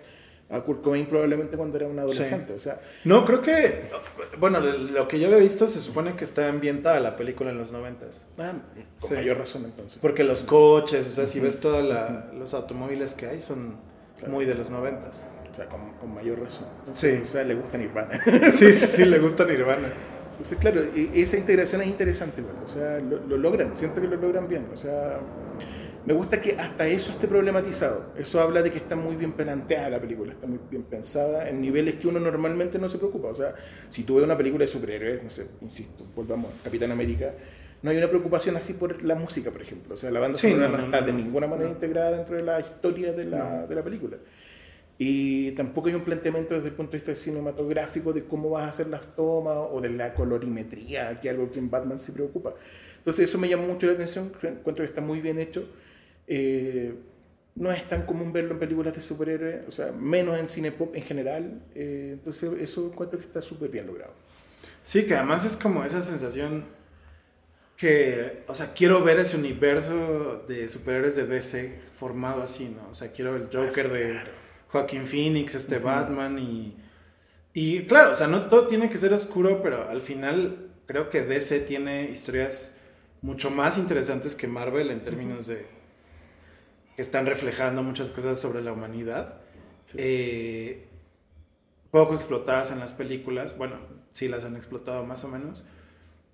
a 0.50 0.62
Kurt 0.62 0.82
Cobain 0.82 1.06
probablemente 1.06 1.58
cuando 1.58 1.78
era 1.78 1.88
un 1.88 2.00
adolescente. 2.00 2.48
Sí. 2.48 2.54
O 2.54 2.60
sea, 2.60 2.82
no, 3.04 3.26
creo 3.26 3.42
que, 3.42 3.84
bueno, 4.40 4.60
lo 4.60 5.08
que 5.08 5.20
yo 5.20 5.28
había 5.28 5.38
visto 5.40 5.68
se 5.68 5.80
supone 5.80 6.16
que 6.16 6.24
está 6.24 6.48
ambientada 6.50 7.00
la 7.00 7.16
película 7.16 7.52
en 7.52 7.58
los 7.58 7.72
noventas. 7.72 8.30
Ah, 8.38 8.54
con 9.00 9.10
sí. 9.10 9.16
mayor 9.16 9.38
razón 9.38 9.66
entonces. 9.66 10.00
Porque 10.02 10.24
los 10.24 10.44
coches, 10.44 11.06
o 11.06 11.12
sea, 11.12 11.28
si 11.28 11.40
ves 11.40 11.60
todos 11.60 11.86
los 12.34 12.54
automóviles 12.54 13.14
que 13.14 13.28
hay, 13.28 13.42
son 13.42 13.76
claro. 14.18 14.34
muy 14.34 14.46
de 14.46 14.56
los 14.56 14.72
noventas. 14.72 15.28
O 15.52 15.56
sea, 15.56 15.68
con, 15.68 15.94
con 15.94 16.14
mayor 16.14 16.40
razón. 16.40 16.66
Entonces, 16.80 17.18
sí. 17.18 17.24
O 17.24 17.28
sea, 17.28 17.44
le 17.44 17.56
gusta 17.56 17.78
Nirvana. 17.78 18.24
sí, 18.52 18.74
sí, 18.74 18.86
sí, 18.88 19.06
le 19.06 19.20
gusta 19.20 19.46
Nirvana. 19.46 19.88
Entonces, 20.32 20.58
claro, 20.58 20.82
esa 21.14 21.38
integración 21.38 21.82
es 21.82 21.88
interesante, 21.90 22.42
bueno, 22.42 22.60
o 22.64 22.68
sea, 22.70 23.00
lo, 23.00 23.20
lo, 23.28 23.36
logran, 23.36 23.76
siento 23.76 24.00
que 24.00 24.08
lo 24.08 24.16
logran 24.16 24.48
bien, 24.48 24.68
o 24.74 24.78
sea, 24.78 25.20
me 26.06 26.14
gusta 26.14 26.42
que 26.42 26.54
hasta 26.60 26.88
eso 26.88 27.12
esté 27.12 27.28
problematizado, 27.28 28.14
eso 28.18 28.42
habla 28.42 28.62
de 28.62 28.72
que 28.72 28.78
está 28.78 28.96
muy 28.96 29.16
bien 29.16 29.34
planteada 29.34 29.90
la 29.90 30.00
película, 30.00 30.32
está 30.32 30.48
muy 30.48 30.60
bien 30.70 30.84
pensada 30.84 31.50
en 31.50 31.62
niveles 31.62 31.96
que 31.96 32.08
uno 32.08 32.20
normalmente 32.20 32.80
no 32.80 32.90
se 32.90 32.98
preocupa, 32.98 33.28
o 33.28 33.36
sea, 33.36 33.54
si 33.90 34.04
tú 34.04 34.16
ves 34.16 34.24
una 34.24 34.38
película 34.38 34.64
de 34.64 34.68
superhéroes, 34.68 35.24
no 35.24 35.30
sé, 35.30 35.48
insisto, 35.62 36.06
volvamos 36.16 36.52
a 36.52 36.64
Capitán 36.64 36.92
América, 36.92 37.34
no 37.82 37.92
hay 37.92 37.98
una 37.98 38.08
preocupación 38.08 38.56
así 38.56 38.74
por 38.74 39.04
la 39.04 39.16
música, 39.16 39.52
por 39.52 39.62
ejemplo, 39.62 39.94
o 39.94 39.98
sea, 39.98 40.12
la 40.12 40.20
banda 40.20 40.38
sí, 40.38 40.50
sonora 40.52 40.70
no, 40.70 40.78
no, 40.78 40.84
está 40.86 41.02
no, 41.02 41.08
de 41.08 41.14
ninguna 41.14 41.48
manera 41.48 41.70
integrada 41.70 42.12
dentro 42.12 42.36
de 42.36 42.44
la 42.44 42.60
historia 42.60 43.14
de 43.14 43.26
la, 43.26 43.68
de 43.68 43.76
la 43.76 43.84
película. 43.84 44.18
Y 45.02 45.52
tampoco 45.52 45.88
hay 45.88 45.94
un 45.96 46.02
planteamiento 46.02 46.56
desde 46.56 46.68
el 46.68 46.74
punto 46.74 46.92
de 46.92 46.98
vista 46.98 47.16
cinematográfico 47.16 48.12
de 48.12 48.26
cómo 48.26 48.50
vas 48.50 48.66
a 48.66 48.68
hacer 48.68 48.88
las 48.88 49.16
tomas 49.16 49.56
o 49.72 49.80
de 49.80 49.90
la 49.92 50.14
colorimetría, 50.14 51.22
que 51.22 51.30
es 51.30 51.34
algo 51.34 51.50
que 51.54 51.60
en 51.60 51.70
Batman 51.70 51.98
se 52.00 52.12
preocupa. 52.12 52.54
Entonces 52.98 53.30
eso 53.30 53.38
me 53.38 53.48
llamó 53.48 53.66
mucho 53.66 53.88
la 53.88 53.94
atención, 53.94 54.30
encuentro 54.44 54.84
que 54.84 54.90
está 54.90 55.00
muy 55.00 55.22
bien 55.22 55.40
hecho. 55.40 55.66
Eh, 56.30 56.94
no 57.56 57.70
es 57.74 57.90
tan 57.90 58.06
común 58.06 58.32
verlo 58.32 58.54
en 58.54 58.60
películas 58.60 58.96
de 58.96 59.02
superhéroes, 59.02 59.68
o 59.68 59.72
sea, 59.72 59.92
menos 59.92 60.40
en 60.40 60.48
cine 60.48 60.72
pop 60.72 60.96
en 60.96 61.04
general. 61.04 61.62
Eh, 61.76 62.12
entonces 62.14 62.52
eso 62.62 62.88
encuentro 62.88 63.20
que 63.20 63.26
está 63.26 63.42
súper 63.42 63.70
bien 63.70 63.86
logrado. 63.86 64.14
Sí, 64.82 65.06
que 65.06 65.16
además 65.16 65.44
es 65.44 65.58
como 65.58 65.84
esa 65.84 66.02
sensación 66.02 66.64
que, 67.76 68.44
o 68.48 68.56
sea, 68.56 68.72
quiero 68.74 69.04
ver 69.04 69.20
ese 69.20 69.36
universo 69.36 70.46
de 70.48 70.70
superhéroes 70.70 71.18
de 71.18 71.28
DC 71.28 71.82
formado 71.94 72.42
así, 72.42 72.74
¿no? 72.74 72.90
O 72.90 72.94
sea, 72.94 73.12
quiero 73.12 73.36
el 73.36 73.50
Joker 73.52 73.88
ah, 73.90 73.94
de... 73.94 74.12
Claro 74.12 74.40
Joaquín 74.72 75.08
Phoenix, 75.08 75.56
este 75.56 75.78
uh 75.78 75.80
-huh. 75.80 75.84
Batman 75.84 76.40
y... 76.40 76.76
Y 77.52 77.86
claro, 77.86 78.12
o 78.12 78.16
sea, 78.16 78.28
no 78.28 78.48
todo 78.48 78.68
tiene 78.68 78.90
que 78.90 78.98
ser 78.98 79.12
oscuro, 79.12 79.62
pero 79.64 79.90
al 79.90 80.02
final 80.02 80.70
creo 80.86 81.10
que 81.10 81.24
DC 81.24 81.62
tiene 81.62 82.10
historias 82.10 82.80
mucho 83.22 83.50
más 83.50 83.78
interesantes 83.78 84.36
que 84.36 84.48
Marvel 84.48 84.92
en 84.92 85.04
términos 85.04 85.48
de 85.48 85.66
que 87.00 87.04
están 87.04 87.26
reflejando 87.26 87.82
muchas 87.82 88.10
cosas 88.10 88.38
sobre 88.42 88.62
la 88.62 88.74
humanidad. 88.74 89.36
Sí. 89.86 89.96
Eh, 89.98 90.86
poco 91.92 92.14
explotadas 92.14 92.74
en 92.74 92.80
las 92.80 92.92
películas, 92.92 93.58
bueno, 93.58 93.78
sí 94.12 94.28
las 94.28 94.44
han 94.44 94.58
explotado 94.58 95.06
más 95.06 95.24
o 95.24 95.30
menos, 95.30 95.64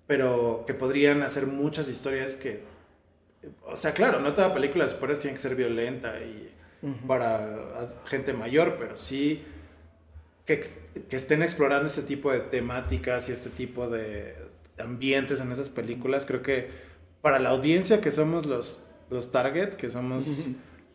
pero 0.08 0.64
que 0.66 0.74
podrían 0.74 1.22
hacer 1.22 1.46
muchas 1.46 1.88
historias 1.88 2.34
que, 2.34 2.64
o 3.64 3.76
sea, 3.76 3.94
claro, 3.94 4.18
no 4.18 4.34
toda 4.34 4.52
película 4.52 4.82
de 4.82 4.90
superhéroes 4.90 5.20
tiene 5.20 5.36
que 5.36 5.40
ser 5.40 5.54
violenta 5.54 6.18
y 6.18 6.50
uh 6.82 6.88
-huh. 6.88 7.06
para 7.06 7.86
gente 8.06 8.32
mayor, 8.32 8.74
pero 8.76 8.96
sí 8.96 9.44
que, 10.46 10.60
que, 11.08 11.14
estén 11.14 11.44
explorando 11.44 11.86
este 11.86 12.02
tipo 12.02 12.32
de 12.32 12.40
temáticas 12.40 13.28
y 13.28 13.32
este 13.32 13.50
tipo 13.50 13.88
de 13.88 14.34
ambientes 14.78 15.40
en 15.40 15.52
esas 15.52 15.70
películas. 15.70 16.26
Creo 16.26 16.42
que 16.42 16.70
para 17.22 17.38
la 17.38 17.50
audiencia 17.50 18.00
que 18.00 18.10
somos 18.10 18.46
los, 18.46 18.90
los 19.10 19.30
target, 19.32 19.70
que 19.76 19.90
somos 19.90 20.48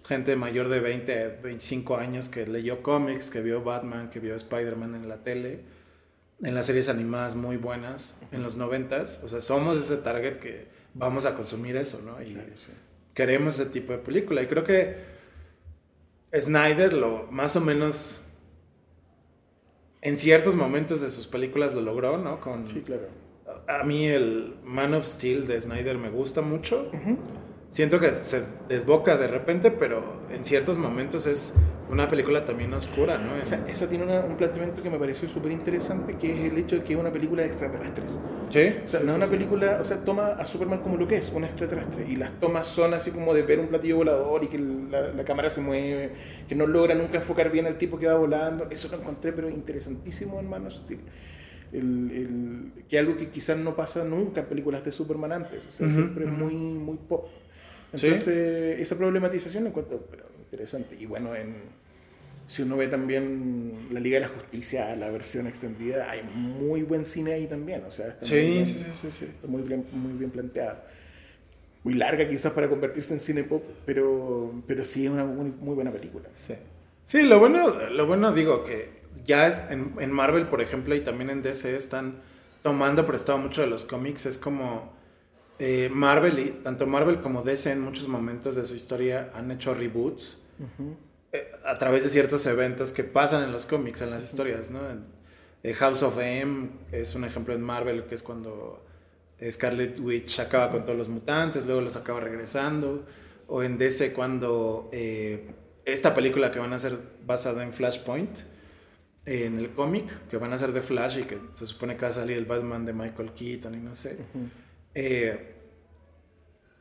gente 0.04 0.36
mayor 0.36 0.68
de 0.70 0.80
20, 0.80 1.40
25 1.44 1.98
años 1.98 2.30
que 2.30 2.48
leyó 2.48 2.82
cómics, 2.82 3.30
que 3.30 3.42
vio 3.42 3.64
Batman, 3.64 4.10
que 4.10 4.20
vio 4.20 4.36
Spider-Man 4.36 4.96
en 4.96 5.08
la 5.10 5.18
tele, 5.24 5.60
en 6.42 6.56
las 6.56 6.66
series 6.66 6.90
animadas 6.90 7.36
muy 7.36 7.58
buenas 7.58 8.22
en 8.32 8.42
los 8.42 8.58
90 8.58 9.02
o 9.04 9.06
sea, 9.06 9.42
somos 9.42 9.78
ese 9.78 9.98
target 9.98 10.38
que 10.40 10.68
vamos 10.96 11.26
a 11.26 11.36
consumir 11.36 11.76
eso, 11.76 12.02
¿no? 12.04 12.22
Y 12.22 12.34
Claro, 12.34 12.50
sí. 12.56 12.72
queremos 13.14 13.60
ese 13.60 13.70
tipo 13.70 13.94
de 13.94 14.00
película. 14.00 14.42
Y 14.42 14.48
creo 14.48 14.64
que 14.64 14.96
Snyder 16.38 16.94
lo 16.94 17.28
más 17.32 17.56
o 17.56 17.62
menos 17.62 18.24
en 20.02 20.18
ciertos 20.18 20.56
momentos 20.56 21.02
de 21.02 21.10
sus 21.12 21.28
películas 21.28 21.74
lo 21.76 21.82
logró, 21.82 22.18
¿no? 22.18 22.42
Con, 22.42 22.68
Sí, 22.68 22.82
claro. 22.82 23.08
a 23.68 23.84
mí 23.84 24.08
el 24.08 24.56
Man 24.64 24.94
of 24.96 25.06
Steel 25.06 25.46
de 25.46 25.62
Snyder 25.62 25.98
me 26.00 26.10
gusta 26.10 26.42
mucho. 26.42 26.90
Siento 27.72 28.02
que 28.02 28.12
se 28.12 28.44
desboca 28.68 29.16
de 29.16 29.28
repente, 29.28 29.72
pero 29.72 30.04
en 30.30 30.44
ciertos 30.44 30.78
momentos 30.78 31.26
es 31.26 31.56
una 31.90 32.06
película 32.10 32.44
también 32.44 32.74
oscura, 32.74 33.18
¿no? 33.18 33.42
O 33.42 33.46
sea, 33.46 33.66
esa 33.70 33.88
tiene 33.88 34.04
una- 34.04 34.20
un 34.26 34.36
planteamiento 34.36 34.84
que 34.84 34.90
me 34.90 34.98
pareció 35.00 35.30
súper 35.30 35.54
interesante, 35.54 36.18
que 36.18 36.48
es 36.48 36.52
el 36.52 36.58
hecho 36.58 36.76
de 36.76 36.84
que 36.84 36.92
es 36.96 37.00
una 37.00 37.14
película 37.14 37.44
de 37.44 37.48
extraterrestres. 37.48 38.20
sí. 38.50 38.76
O 38.84 38.88
sea, 38.90 39.00
sí, 39.00 39.06
no 39.06 39.12
es 39.12 39.16
sí, 39.16 39.16
una 39.16 39.26
sí. 39.26 39.32
película, 39.32 39.78
o 39.80 39.86
sea, 39.86 40.04
toma 40.04 40.28
a 40.34 40.46
Superman 40.46 40.80
como 40.82 40.98
lo 40.98 41.08
que 41.08 41.16
es, 41.16 41.32
un 41.32 41.46
extraterrestre. 41.46 42.06
Y 42.10 42.18
las 42.18 42.38
tomas 42.42 42.68
son 42.68 42.94
así 42.94 43.12
como 43.12 43.34
de 43.34 43.44
ver 43.44 43.62
un 43.62 43.68
platillo 43.68 43.96
volador 43.96 44.44
y 44.44 44.48
que 44.48 44.60
la, 44.60 45.14
la 45.14 45.24
cámara 45.24 45.50
se 45.50 45.62
mueve, 45.62 46.12
que 46.50 46.56
no 46.56 46.68
logra 46.68 46.94
nunca 46.94 47.20
enfocar 47.20 47.50
bien 47.52 47.68
al 47.68 47.78
tipo 47.78 47.98
que 47.98 48.06
va 48.08 48.16
volando. 48.16 48.68
Eso 48.70 48.90
lo 48.92 48.98
encontré, 48.98 49.32
pero 49.32 49.50
interesantísimo 49.50 50.42
en 50.42 50.50
Man 50.50 50.68
of 50.68 50.74
Steel. 50.74 51.00
El, 51.72 52.12
el- 52.12 52.84
que 52.90 53.00
algo 53.00 53.16
que 53.16 53.30
quizás 53.30 53.58
no 53.58 53.78
pasa 53.78 54.04
nunca 54.04 54.42
en 54.42 54.48
películas 54.48 54.84
de 54.84 54.92
Superman 54.92 55.32
antes. 55.32 55.66
O 55.66 55.72
sea, 55.72 55.88
Ujú, 55.88 55.96
siempre 55.96 56.26
es 56.26 56.32
ujú. 56.32 56.40
muy, 56.44 56.54
muy 56.56 56.98
pop. 56.98 57.28
Sí. 57.96 58.08
Entonces, 58.08 58.80
esa 58.80 58.98
problematización 58.98 59.64
la 59.64 59.70
encuentro 59.70 60.06
pero, 60.10 60.26
interesante. 60.40 60.96
Y 61.00 61.06
bueno, 61.06 61.36
en, 61.36 61.56
si 62.48 62.62
uno 62.64 62.78
ve 62.78 62.88
también 62.88 63.88
la 63.92 64.00
Liga 64.00 64.16
de 64.16 64.22
la 64.22 64.28
Justicia, 64.30 64.96
la 64.96 65.10
versión 65.10 65.48
extendida, 65.48 66.10
hay 66.10 66.22
muy 66.24 66.84
buen 66.84 67.06
cine 67.06 67.34
ahí 67.34 67.48
también. 67.48 67.84
O 67.86 67.92
sea, 67.92 68.08
está 68.08 68.22
muy 68.22 68.30
Sí, 68.30 68.36
bien- 68.52 68.66
sí, 68.66 68.74
sí, 68.74 68.92
sí, 68.94 69.12
sí. 69.12 69.32
muy 69.48 69.62
bien, 69.64 69.86
muy 69.92 70.14
bien 70.14 70.32
planteada. 70.32 70.86
Muy 71.84 71.96
larga 71.96 72.28
quizás 72.28 72.52
para 72.54 72.70
convertirse 72.70 73.14
en 73.14 73.20
cine 73.20 73.44
pop, 73.44 73.64
pero, 73.86 74.54
pero 74.68 74.84
sí 74.84 75.06
es 75.06 75.12
una 75.12 75.26
muy, 75.26 75.52
muy 75.62 75.74
buena 75.76 75.92
película. 75.92 76.30
Sí. 76.36 76.54
Sí, 77.04 77.24
lo 77.24 77.40
bueno, 77.40 77.68
lo 77.92 78.06
bueno 78.06 78.32
digo 78.34 78.64
que 78.64 78.90
ya 79.26 79.48
es 79.48 79.64
en, 79.72 79.94
en 80.00 80.12
Marvel, 80.12 80.48
por 80.48 80.62
ejemplo, 80.62 80.94
y 80.96 81.02
también 81.02 81.30
en 81.32 81.42
DC 81.42 81.76
están 81.76 82.16
tomando 82.62 83.06
prestado 83.06 83.40
mucho 83.40 83.62
de 83.62 83.68
los 83.68 83.84
cómics. 83.86 84.28
Es 84.28 84.38
como 84.38 84.94
eh, 85.62 85.90
Marvel 85.94 86.40
y 86.40 86.52
tanto 86.64 86.88
Marvel 86.88 87.22
como 87.22 87.44
DC 87.44 87.72
en 87.72 87.82
muchos 87.82 88.08
momentos 88.08 88.56
de 88.56 88.66
su 88.66 88.74
historia 88.76 89.30
han 89.36 89.52
hecho 89.52 89.74
reboots 89.74 90.40
eh, 91.32 91.52
a 91.66 91.78
través 91.78 92.04
de 92.04 92.10
ciertos 92.10 92.46
eventos 92.48 92.92
que 92.92 93.04
pasan 93.04 93.44
en 93.44 93.52
los 93.52 93.66
cómics, 93.66 94.02
en 94.02 94.10
las 94.12 94.24
historias, 94.24 94.72
¿no? 94.72 94.80
En- 94.90 95.04
eh, 95.64 95.74
House 95.76 96.02
of 96.04 96.18
M 96.20 96.70
es 96.92 97.14
un 97.16 97.24
ejemplo 97.24 97.54
en 97.54 97.62
Marvel 97.62 98.04
que 98.06 98.16
es 98.16 98.24
cuando 98.24 98.84
Scarlet 99.52 100.00
Witch 100.00 100.40
acaba 100.40 100.72
con 100.72 100.84
todos 100.86 100.98
los 100.98 101.10
mutantes, 101.10 101.66
luego 101.68 101.82
los 101.82 101.96
acaba 101.96 102.20
regresando. 102.20 103.06
O 103.48 103.62
en 103.64 103.78
DC 103.78 104.14
cuando 104.14 104.90
eh, 104.92 105.52
esta 105.86 106.14
película 106.16 106.50
que 106.52 106.60
van 106.60 106.74
a 106.74 106.78
hacer 106.78 106.98
basada 107.26 107.64
en 107.64 107.74
Flashpoint, 107.74 108.40
en 109.26 109.60
el 109.60 109.70
cómic, 109.72 110.06
que 110.30 110.38
van 110.38 110.52
a 110.52 110.56
hacer 110.56 110.72
de 110.72 110.82
Flash 110.82 111.20
y 111.20 111.24
que 111.24 111.38
se 111.54 111.66
supone 111.68 111.96
que 111.96 112.02
va 112.04 112.08
a 112.10 112.14
salir 112.14 112.38
el 112.38 112.46
Batman 112.46 112.86
de 112.86 112.94
Michael 112.94 113.32
Keaton 113.34 113.76
y 113.76 113.80
no 113.80 113.94
sé. 113.94 114.18
Eh, 114.96 115.56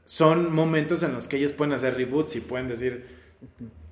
son 0.04 0.52
momentos 0.52 1.02
en 1.02 1.14
los 1.14 1.28
que 1.28 1.36
ellos 1.36 1.52
pueden 1.52 1.72
hacer 1.72 1.94
reboots 1.94 2.36
y 2.36 2.40
pueden 2.40 2.68
decir, 2.68 3.06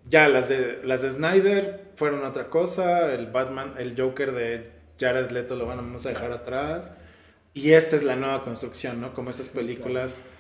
ya 0.09 0.29
las 0.29 0.49
de, 0.49 0.81
las 0.85 1.03
de 1.03 1.11
Snyder 1.13 1.93
fueron 1.97 2.25
otra 2.25 2.49
cosa, 2.51 3.15
el 3.15 3.27
Batman, 3.29 3.75
el 3.79 3.95
Joker 3.97 4.33
de 4.33 4.71
Jared 4.99 5.31
Leto 5.31 5.55
lo 5.55 5.67
van 5.67 5.79
a, 5.79 5.83
vamos 5.83 6.07
a 6.07 6.09
dejar 6.09 6.33
atrás. 6.33 6.97
Y 7.55 7.73
esta 7.73 7.97
es 7.97 8.05
la 8.05 8.17
nueva 8.17 8.45
construcción, 8.45 9.01
¿no? 9.01 9.15
Como 9.15 9.31
estas 9.31 9.51
películas 9.51 10.31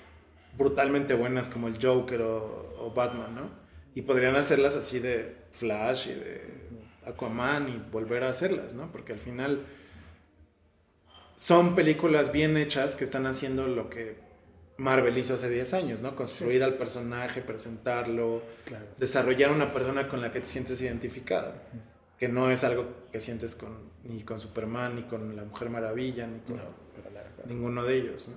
brutalmente 0.56 1.14
buenas 1.14 1.48
como 1.48 1.68
el 1.68 1.78
Joker 1.80 2.22
o, 2.22 2.74
o 2.80 2.92
Batman, 2.94 3.34
¿no? 3.34 3.50
Y 3.94 4.02
podrían 4.02 4.36
hacerlas 4.36 4.76
así 4.76 4.98
de 4.98 5.34
Flash 5.52 6.08
y 6.08 6.14
de 6.14 6.42
Aquaman 7.06 7.68
y 7.68 7.90
volver 7.90 8.24
a 8.24 8.30
hacerlas, 8.30 8.74
¿no? 8.74 8.90
Porque 8.92 9.12
al 9.12 9.18
final 9.18 9.60
son 11.38 11.76
películas 11.76 12.32
bien 12.32 12.56
hechas 12.56 12.96
que 12.96 13.04
están 13.04 13.24
haciendo 13.26 13.68
lo 13.68 13.88
que 13.88 14.16
Marvel 14.76 15.16
hizo 15.16 15.34
hace 15.34 15.48
10 15.48 15.74
años, 15.74 16.02
¿no? 16.02 16.16
Construir 16.16 16.64
al 16.64 16.74
personaje, 16.74 17.40
presentarlo, 17.42 18.42
Claro. 18.64 18.84
desarrollar 18.98 19.52
una 19.52 19.72
persona 19.72 20.08
con 20.08 20.20
la 20.20 20.32
que 20.32 20.40
te 20.40 20.46
sientes 20.46 20.80
identificado. 20.82 21.52
Que 22.18 22.28
no 22.28 22.50
es 22.50 22.64
algo 22.64 22.86
que 23.12 23.20
sientes 23.20 23.54
con, 23.54 23.70
ni 24.02 24.22
con 24.22 24.40
Superman, 24.40 24.96
ni 24.96 25.02
con 25.02 25.36
la 25.36 25.44
Mujer 25.44 25.70
Maravilla, 25.70 26.26
ni 26.26 26.40
con 26.40 26.56
No, 26.56 26.62
ninguno 27.46 27.84
de 27.84 27.96
ellos, 27.98 28.28
¿no? 28.28 28.34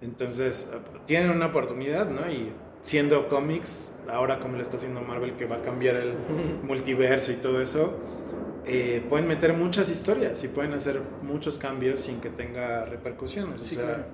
Entonces, 0.00 0.74
tienen 1.06 1.30
una 1.30 1.46
oportunidad, 1.46 2.08
¿no? 2.08 2.30
Y 2.30 2.52
siendo 2.80 3.28
cómics, 3.28 4.00
ahora 4.08 4.40
como 4.40 4.56
lo 4.56 4.62
está 4.62 4.76
haciendo 4.78 5.02
Marvel, 5.02 5.34
que 5.36 5.44
va 5.44 5.56
a 5.56 5.62
cambiar 5.62 5.96
el 5.96 6.14
multiverso 6.62 7.32
y 7.32 7.36
todo 7.36 7.60
eso, 7.60 7.98
eh, 8.66 9.04
pueden 9.08 9.26
meter 9.28 9.52
muchas 9.54 9.88
historias 9.88 10.42
y 10.44 10.48
pueden 10.48 10.72
hacer 10.72 11.00
muchos 11.22 11.58
cambios 11.58 12.00
sin 12.00 12.20
que 12.20 12.30
tenga 12.30 12.84
repercusiones. 12.86 13.60
O 13.60 13.64
sea, 13.64 13.84
claro. 13.84 14.04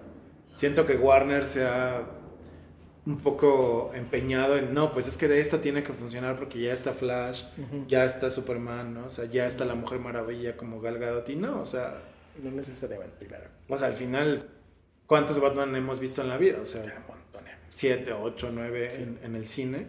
siento 0.55 0.87
que 0.87 0.97
Warner 0.97 1.45
se 1.45 1.65
ha 1.67 2.03
un 3.07 3.17
poco 3.17 3.91
empeñado 3.95 4.59
en, 4.59 4.75
no, 4.75 4.93
pues 4.93 5.09
es 5.09 5.17
que 5.17 5.27
de 5.27 5.41
esta 5.41 5.61
tiene 5.61 5.83
que 5.83 5.93
funcionar 5.93 6.37
porque 6.39 6.61
ya 6.61 6.73
está 6.73 6.93
Flash, 6.93 7.45
ya 7.89 8.05
está 8.05 8.29
Superman, 8.31 8.95
¿no? 8.95 9.07
O 9.07 9.11
sea, 9.11 9.25
ya 9.25 9.47
está 9.47 9.65
la 9.65 9.75
Mujer 9.75 9.99
Maravilla 10.01 10.57
como 10.57 10.81
Gal 10.81 10.99
Gadot 10.99 11.29
y 11.31 11.37
no, 11.37 11.61
o 11.61 11.67
sea, 11.67 11.99
No 12.43 12.51
necesariamente, 12.51 13.27
claro. 13.27 13.47
o 13.69 13.79
sea, 13.79 13.89
al 13.89 13.95
final, 13.95 14.49
¿cuántos 15.07 15.41
Batman 15.41 15.75
hemos 15.77 15.99
visto 15.99 16.23
en 16.23 16.29
la 16.29 16.37
vida? 16.37 16.59
O 16.61 16.67
sea, 16.67 16.85
Ya, 16.85 17.03
montones. 17.09 17.55
7, 17.71 18.13
8, 18.13 18.51
9 18.53 18.89
en, 18.97 19.19
en 19.23 19.35
el 19.37 19.49
cine. 19.49 19.87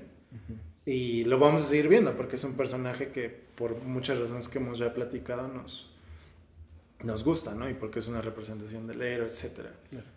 Y 0.86 1.26
lo 1.26 1.38
vamos 1.38 1.64
a 1.64 1.68
seguir 1.68 1.90
viendo 1.90 2.16
porque 2.16 2.38
es 2.38 2.44
un 2.44 2.56
personaje 2.56 3.10
que 3.12 3.42
por 3.62 3.80
muchas 3.84 4.18
razones 4.18 4.50
que 4.50 4.58
hemos 4.58 4.80
ya 4.80 4.92
platicado 4.92 5.48
nos, 5.48 5.92
nos 7.04 7.24
gusta, 7.24 7.54
¿no? 7.54 7.70
Y 7.70 7.76
porque 7.76 8.00
es 8.00 8.08
una 8.08 8.20
representación 8.20 8.88
del 8.88 9.04
héroe, 9.04 9.28
etc. 9.28 9.68
Claro. 9.92 10.08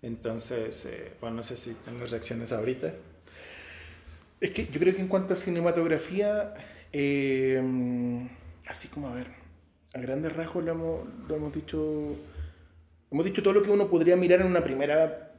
Entonces, 0.00 0.86
eh, 0.86 1.10
bueno, 1.20 1.38
no 1.38 1.42
sé 1.42 1.56
si 1.56 1.74
tengo 1.84 2.06
reacciones 2.06 2.52
ahorita. 2.52 2.94
Es 4.40 4.50
que 4.52 4.66
yo 4.66 4.78
creo 4.78 4.94
que 4.94 5.00
en 5.00 5.08
cuanto 5.08 5.32
a 5.32 5.36
cinematografía, 5.36 6.54
eh, 6.92 7.60
así 8.68 8.86
como 8.88 9.08
a 9.08 9.14
ver, 9.16 9.26
a 9.92 9.98
grandes 9.98 10.32
rasgos 10.32 10.62
lo 10.62 10.70
hemos, 10.70 11.08
lo 11.28 11.34
hemos 11.34 11.52
dicho. 11.52 12.14
Hemos 13.10 13.24
dicho 13.24 13.42
todo 13.42 13.54
lo 13.54 13.62
que 13.64 13.70
uno 13.70 13.88
podría 13.88 14.14
mirar 14.14 14.40
en 14.40 14.46
una 14.46 14.62
primera 14.62 15.32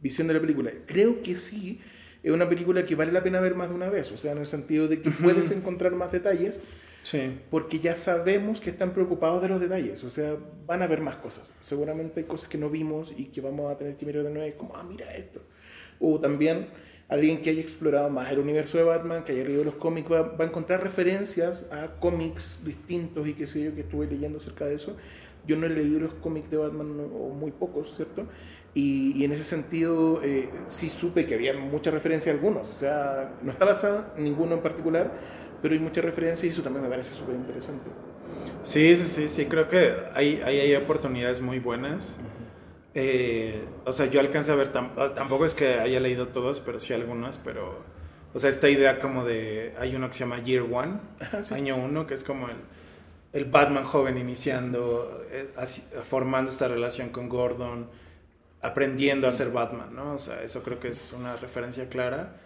visión 0.00 0.26
de 0.26 0.32
la 0.32 0.40
película. 0.40 0.70
Creo 0.86 1.22
que 1.22 1.36
sí, 1.36 1.82
es 2.22 2.32
una 2.32 2.48
película 2.48 2.86
que 2.86 2.94
vale 2.94 3.12
la 3.12 3.22
pena 3.22 3.40
ver 3.40 3.56
más 3.56 3.68
de 3.68 3.74
una 3.74 3.90
vez. 3.90 4.10
O 4.10 4.16
sea, 4.16 4.32
en 4.32 4.38
el 4.38 4.46
sentido 4.46 4.88
de 4.88 5.02
que 5.02 5.10
puedes 5.10 5.50
encontrar 5.50 5.92
más 5.92 6.10
detalles 6.10 6.60
Sí. 7.04 7.38
porque 7.50 7.80
ya 7.80 7.94
sabemos 7.96 8.60
que 8.60 8.70
están 8.70 8.92
preocupados 8.94 9.42
de 9.42 9.48
los 9.50 9.60
detalles, 9.60 10.02
o 10.04 10.08
sea, 10.08 10.36
van 10.66 10.82
a 10.82 10.86
ver 10.86 11.02
más 11.02 11.16
cosas. 11.16 11.52
Seguramente 11.60 12.20
hay 12.20 12.26
cosas 12.26 12.48
que 12.48 12.56
no 12.56 12.70
vimos 12.70 13.12
y 13.14 13.26
que 13.26 13.42
vamos 13.42 13.70
a 13.70 13.76
tener 13.76 13.96
que 13.96 14.06
mirar 14.06 14.24
de 14.24 14.30
nuevo, 14.30 14.56
como, 14.56 14.74
ah, 14.74 14.82
mira 14.82 15.14
esto. 15.14 15.42
O 16.00 16.18
también 16.18 16.68
alguien 17.08 17.42
que 17.42 17.50
haya 17.50 17.60
explorado 17.60 18.08
más 18.08 18.32
el 18.32 18.38
universo 18.38 18.78
de 18.78 18.84
Batman, 18.84 19.22
que 19.22 19.32
haya 19.32 19.44
leído 19.44 19.64
los 19.64 19.76
cómics, 19.76 20.10
va, 20.10 20.22
va 20.22 20.44
a 20.44 20.48
encontrar 20.48 20.82
referencias 20.82 21.66
a 21.70 22.00
cómics 22.00 22.62
distintos 22.64 23.28
y 23.28 23.34
qué 23.34 23.46
sé 23.46 23.62
yo, 23.64 23.74
que 23.74 23.82
estuve 23.82 24.06
leyendo 24.06 24.38
acerca 24.38 24.64
de 24.64 24.76
eso. 24.76 24.96
Yo 25.46 25.56
no 25.56 25.66
he 25.66 25.68
leído 25.68 26.00
los 26.00 26.14
cómics 26.14 26.50
de 26.50 26.56
Batman, 26.56 26.88
o 27.14 27.28
muy 27.34 27.50
pocos, 27.50 27.94
¿cierto? 27.94 28.26
Y, 28.72 29.12
y 29.14 29.24
en 29.24 29.32
ese 29.32 29.44
sentido, 29.44 30.20
eh, 30.24 30.48
sí 30.68 30.88
supe 30.88 31.26
que 31.26 31.34
había 31.34 31.52
mucha 31.52 31.90
referencia 31.90 32.32
a 32.32 32.34
algunos, 32.34 32.70
o 32.70 32.72
sea, 32.72 33.34
no 33.42 33.52
está 33.52 33.66
basado 33.66 34.06
en 34.16 34.24
ninguno 34.24 34.54
en 34.54 34.62
particular, 34.62 35.12
pero 35.64 35.74
hay 35.76 35.80
muchas 35.80 36.04
referencias 36.04 36.44
y 36.44 36.48
eso 36.48 36.60
también 36.60 36.82
me 36.84 36.90
parece 36.90 37.14
súper 37.14 37.36
interesante. 37.36 37.88
Sí, 38.62 38.94
sí, 38.96 39.06
sí, 39.06 39.28
sí, 39.30 39.46
creo 39.46 39.70
que 39.70 39.94
hay, 40.12 40.42
hay, 40.44 40.60
hay 40.60 40.74
oportunidades 40.74 41.40
muy 41.40 41.58
buenas. 41.58 42.20
Eh, 42.94 43.64
o 43.86 43.92
sea, 43.94 44.06
yo 44.10 44.20
alcancé 44.20 44.52
a 44.52 44.56
ver, 44.56 44.70
tam- 44.72 45.14
tampoco 45.14 45.46
es 45.46 45.54
que 45.54 45.80
haya 45.80 46.00
leído 46.00 46.28
todos, 46.28 46.60
pero 46.60 46.78
sí 46.78 46.92
algunas, 46.92 47.38
pero, 47.38 47.82
o 48.34 48.40
sea, 48.40 48.50
esta 48.50 48.68
idea 48.68 49.00
como 49.00 49.24
de, 49.24 49.74
hay 49.80 49.96
uno 49.96 50.08
que 50.08 50.12
se 50.12 50.20
llama 50.20 50.38
Year 50.42 50.64
One, 50.70 50.98
Ajá, 51.20 51.42
sí. 51.42 51.54
año 51.54 51.76
uno, 51.76 52.06
que 52.06 52.12
es 52.12 52.24
como 52.24 52.48
el, 52.48 52.56
el 53.32 53.46
Batman 53.46 53.84
joven 53.84 54.18
iniciando, 54.18 55.24
eh, 55.30 55.50
así- 55.56 55.84
formando 56.04 56.50
esta 56.50 56.68
relación 56.68 57.08
con 57.08 57.30
Gordon, 57.30 57.88
aprendiendo 58.62 59.28
a 59.28 59.32
ser 59.32 59.50
Batman, 59.50 59.94
¿no? 59.94 60.12
O 60.14 60.18
sea, 60.18 60.42
eso 60.42 60.62
creo 60.62 60.78
que 60.78 60.88
es 60.88 61.14
una 61.18 61.36
referencia 61.36 61.88
clara. 61.88 62.36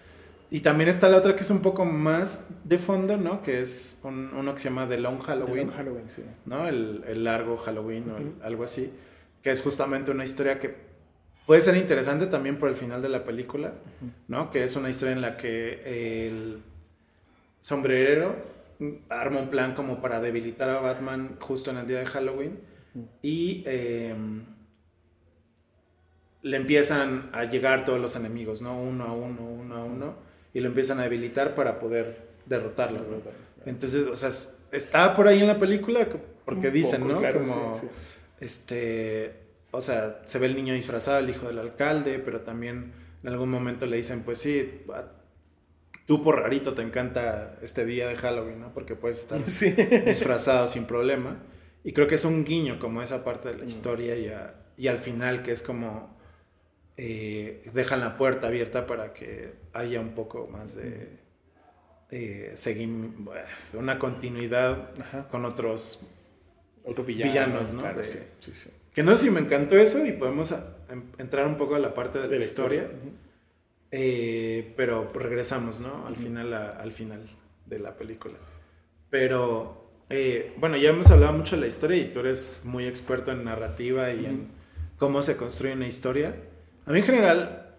Y 0.51 0.61
también 0.61 0.89
está 0.89 1.09
la 1.11 1.19
otra 1.19 1.37
que 1.37 1.43
es 1.43 1.51
un 1.51 1.61
poco 1.61 1.85
más 1.85 2.49
de 2.65 2.79
fondo, 2.79 3.17
¿no? 3.19 3.43
Que 3.43 3.61
es 3.61 4.01
un- 4.05 4.31
uno 4.35 4.55
que 4.55 4.61
se 4.61 4.69
llama 4.71 4.89
The 4.89 4.99
Long 4.99 5.19
Halloween. 5.21 5.67
Long 5.67 5.77
Halloween, 5.77 6.09
sí. 6.09 6.25
¿no? 6.47 6.67
El, 6.67 7.05
el 7.07 7.25
largo 7.25 7.59
Halloween 7.59 8.11
o 8.11 8.17
el- 8.17 8.33
algo 8.43 8.65
así, 8.65 8.91
que 9.43 9.51
es 9.51 9.63
justamente 9.63 10.11
una 10.11 10.25
historia 10.25 10.59
que 10.59 10.75
puede 11.47 11.61
ser 11.61 11.77
interesante 11.77 12.27
también 12.27 12.59
por 12.59 12.71
el 12.71 12.77
final 12.77 13.03
de 13.03 13.09
la 13.11 13.25
película, 13.25 13.73
¿no? 14.27 14.51
Que 14.51 14.65
es 14.65 14.75
una 14.77 14.89
historia 14.89 15.13
en 15.15 15.21
la 15.21 15.37
que 15.37 16.27
el 16.29 16.59
sombrerero 17.61 18.35
arma 19.11 19.41
un 19.41 19.49
plan 19.51 19.75
como 19.75 20.01
para 20.01 20.21
debilitar 20.21 20.71
a 20.71 20.81
Batman 20.81 21.37
justo 21.41 21.71
en 21.71 21.79
el 21.79 21.87
día 21.87 21.99
de 21.99 22.07
Halloween 22.07 22.59
y 23.23 23.63
eh, 23.67 24.15
le 26.43 26.57
empiezan 26.57 27.29
a 27.33 27.45
llegar 27.45 27.85
todos 27.85 28.01
los 28.01 28.17
enemigos, 28.17 28.63
¿no? 28.63 28.81
Uno 28.81 29.05
a 29.05 29.13
uno, 29.13 29.43
uno 29.43 29.75
a 29.77 29.85
uno, 29.85 30.15
y 30.59 30.61
lo 30.61 30.67
empiezan 30.67 30.99
a 30.99 31.05
debilitar 31.05 31.55
para 31.55 31.79
poder 31.79 32.19
derrotarlo. 32.47 32.99
¿no? 32.99 33.23
Entonces, 33.65 34.09
o 34.09 34.17
sea, 34.17 34.29
es- 34.29 34.63
está 34.73 35.15
por 35.15 35.29
ahí 35.29 35.39
en 35.39 35.47
la 35.47 35.61
película, 35.61 36.09
porque 36.45 36.73
dicen, 36.73 37.07
¿no? 37.07 37.23
como, 37.23 37.81
este, 38.41 39.35
o 39.71 39.81
sea, 39.81 40.21
se 40.25 40.41
ve 40.41 40.47
el 40.47 40.57
niño 40.57 40.75
disfrazado, 40.75 41.21
el 41.21 41.31
hijo 41.31 41.47
del 41.47 41.61
alcalde, 41.61 42.19
pero 42.19 42.41
también 42.41 42.93
en 43.23 43.29
algún 43.29 43.51
momento 43.51 43.87
le 43.87 43.99
dicen, 43.99 44.25
pues 44.25 44.39
sí, 44.39 44.83
tú 46.07 46.25
por 46.25 46.41
rarito 46.41 46.75
te 46.75 46.83
encanta 46.83 47.57
este 47.63 47.85
día 47.85 48.09
de 48.09 48.17
Halloween, 48.17 48.59
¿no? 48.59 48.75
Porque 48.75 48.97
puedes 48.97 49.19
estar 49.19 49.41
disfrazado 50.05 50.67
sin 50.67 50.87
problema. 50.87 51.37
Y 51.85 51.93
creo 51.93 52.09
que 52.09 52.17
es 52.17 52.25
un 52.25 52.45
guiño 52.45 52.81
como 52.81 53.01
esa 53.01 53.23
parte 53.23 53.51
de 53.51 53.59
la 53.59 53.65
mm. 53.65 53.69
historia 53.69 54.17
y, 54.17 54.83
y 54.83 54.89
al 54.89 54.99
final 54.99 55.45
que 55.45 55.53
es 55.53 55.63
como 55.63 56.18
eh, 56.99 57.63
dejan 57.73 58.01
la 58.01 58.19
puerta 58.19 58.49
abierta 58.49 58.87
para 58.87 59.15
que 59.15 59.55
haya 59.73 60.01
un 60.01 60.11
poco 60.11 60.49
más 60.49 60.77
de 60.77 61.09
eh, 62.11 62.53
seguir 62.55 62.89
una 63.75 63.99
continuidad 63.99 64.91
con 65.31 65.45
otros, 65.45 66.09
villanos, 67.07 67.75
¿no? 67.75 67.85
Que 68.95 69.05
no 69.05 69.15
sé 69.15 69.27
si 69.27 69.31
me 69.31 69.41
encantó 69.41 69.77
eso 69.77 70.05
y 70.05 70.13
podemos 70.13 70.53
em, 70.89 71.05
entrar 71.19 71.47
un 71.47 71.57
poco 71.57 71.77
a 71.77 71.79
la 71.79 71.95
parte 71.95 72.19
de, 72.19 72.29
la, 72.29 72.37
historia. 72.37 72.89
Eh, 73.93 74.75
pero 74.77 75.09
regresamos, 75.15 75.81
¿no? 75.81 76.05
Al 76.07 76.17
final, 76.17 76.53
al 76.53 76.91
final 76.91 77.21
de 77.67 77.79
la 77.79 77.97
película. 77.97 78.39
Pero, 79.09 79.89
eh, 80.11 80.53
bueno, 80.57 80.77
ya 80.77 80.91
hemos 80.91 81.11
hablado 81.13 81.35
mucho 81.35 81.55
de 81.55 81.61
la 81.61 81.69
historia 81.69 81.97
y 81.97 82.13
tú 82.13 82.21
eres 82.21 82.63
muy 82.65 82.87
experto 82.87 83.31
en 83.31 83.45
narrativa 83.45 84.13
y 84.13 84.27
en 84.27 84.49
cómo 84.99 85.23
se 85.23 85.37
construye 85.37 85.75
una 85.75 85.87
historia. 85.87 86.35
A 86.89 86.93
mí 86.93 87.01
en 87.01 87.05
general, 87.05 87.77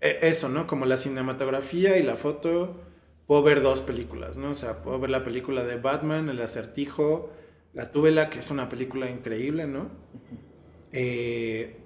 e, 0.00 0.18
eso, 0.22 0.48
¿no? 0.48 0.66
Como 0.66 0.86
la 0.86 0.96
cinematografía 0.96 1.98
y 1.98 2.02
la 2.02 2.16
foto, 2.16 2.74
puedo 3.26 3.42
ver 3.42 3.60
dos 3.60 3.82
películas, 3.82 4.38
¿no? 4.38 4.52
O 4.52 4.54
sea, 4.54 4.82
puedo 4.82 4.98
ver 4.98 5.10
la 5.10 5.22
película 5.22 5.62
de 5.62 5.76
Batman, 5.76 6.30
El 6.30 6.40
acertijo, 6.40 7.30
La 7.74 7.92
Túbela, 7.92 8.30
que 8.30 8.38
es 8.38 8.50
una 8.50 8.70
película 8.70 9.10
increíble, 9.10 9.66
¿no? 9.66 9.90
Eh, 10.92 11.76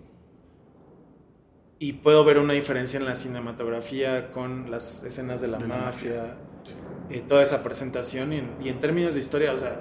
y 1.80 1.94
puedo 1.94 2.24
ver 2.24 2.38
una 2.38 2.52
diferencia 2.52 3.00
en 3.00 3.04
la 3.04 3.16
cinematografía 3.16 4.30
con 4.30 4.70
las 4.70 5.02
escenas 5.02 5.40
de 5.40 5.48
la, 5.48 5.58
mafia, 5.58 6.36
y 7.10 7.18
toda 7.18 7.42
esa 7.42 7.64
presentación. 7.64 8.32
Y 8.32 8.44
y 8.62 8.68
en 8.68 8.78
términos 8.78 9.14
de 9.14 9.20
historia, 9.20 9.52
o 9.52 9.56
sea, 9.56 9.80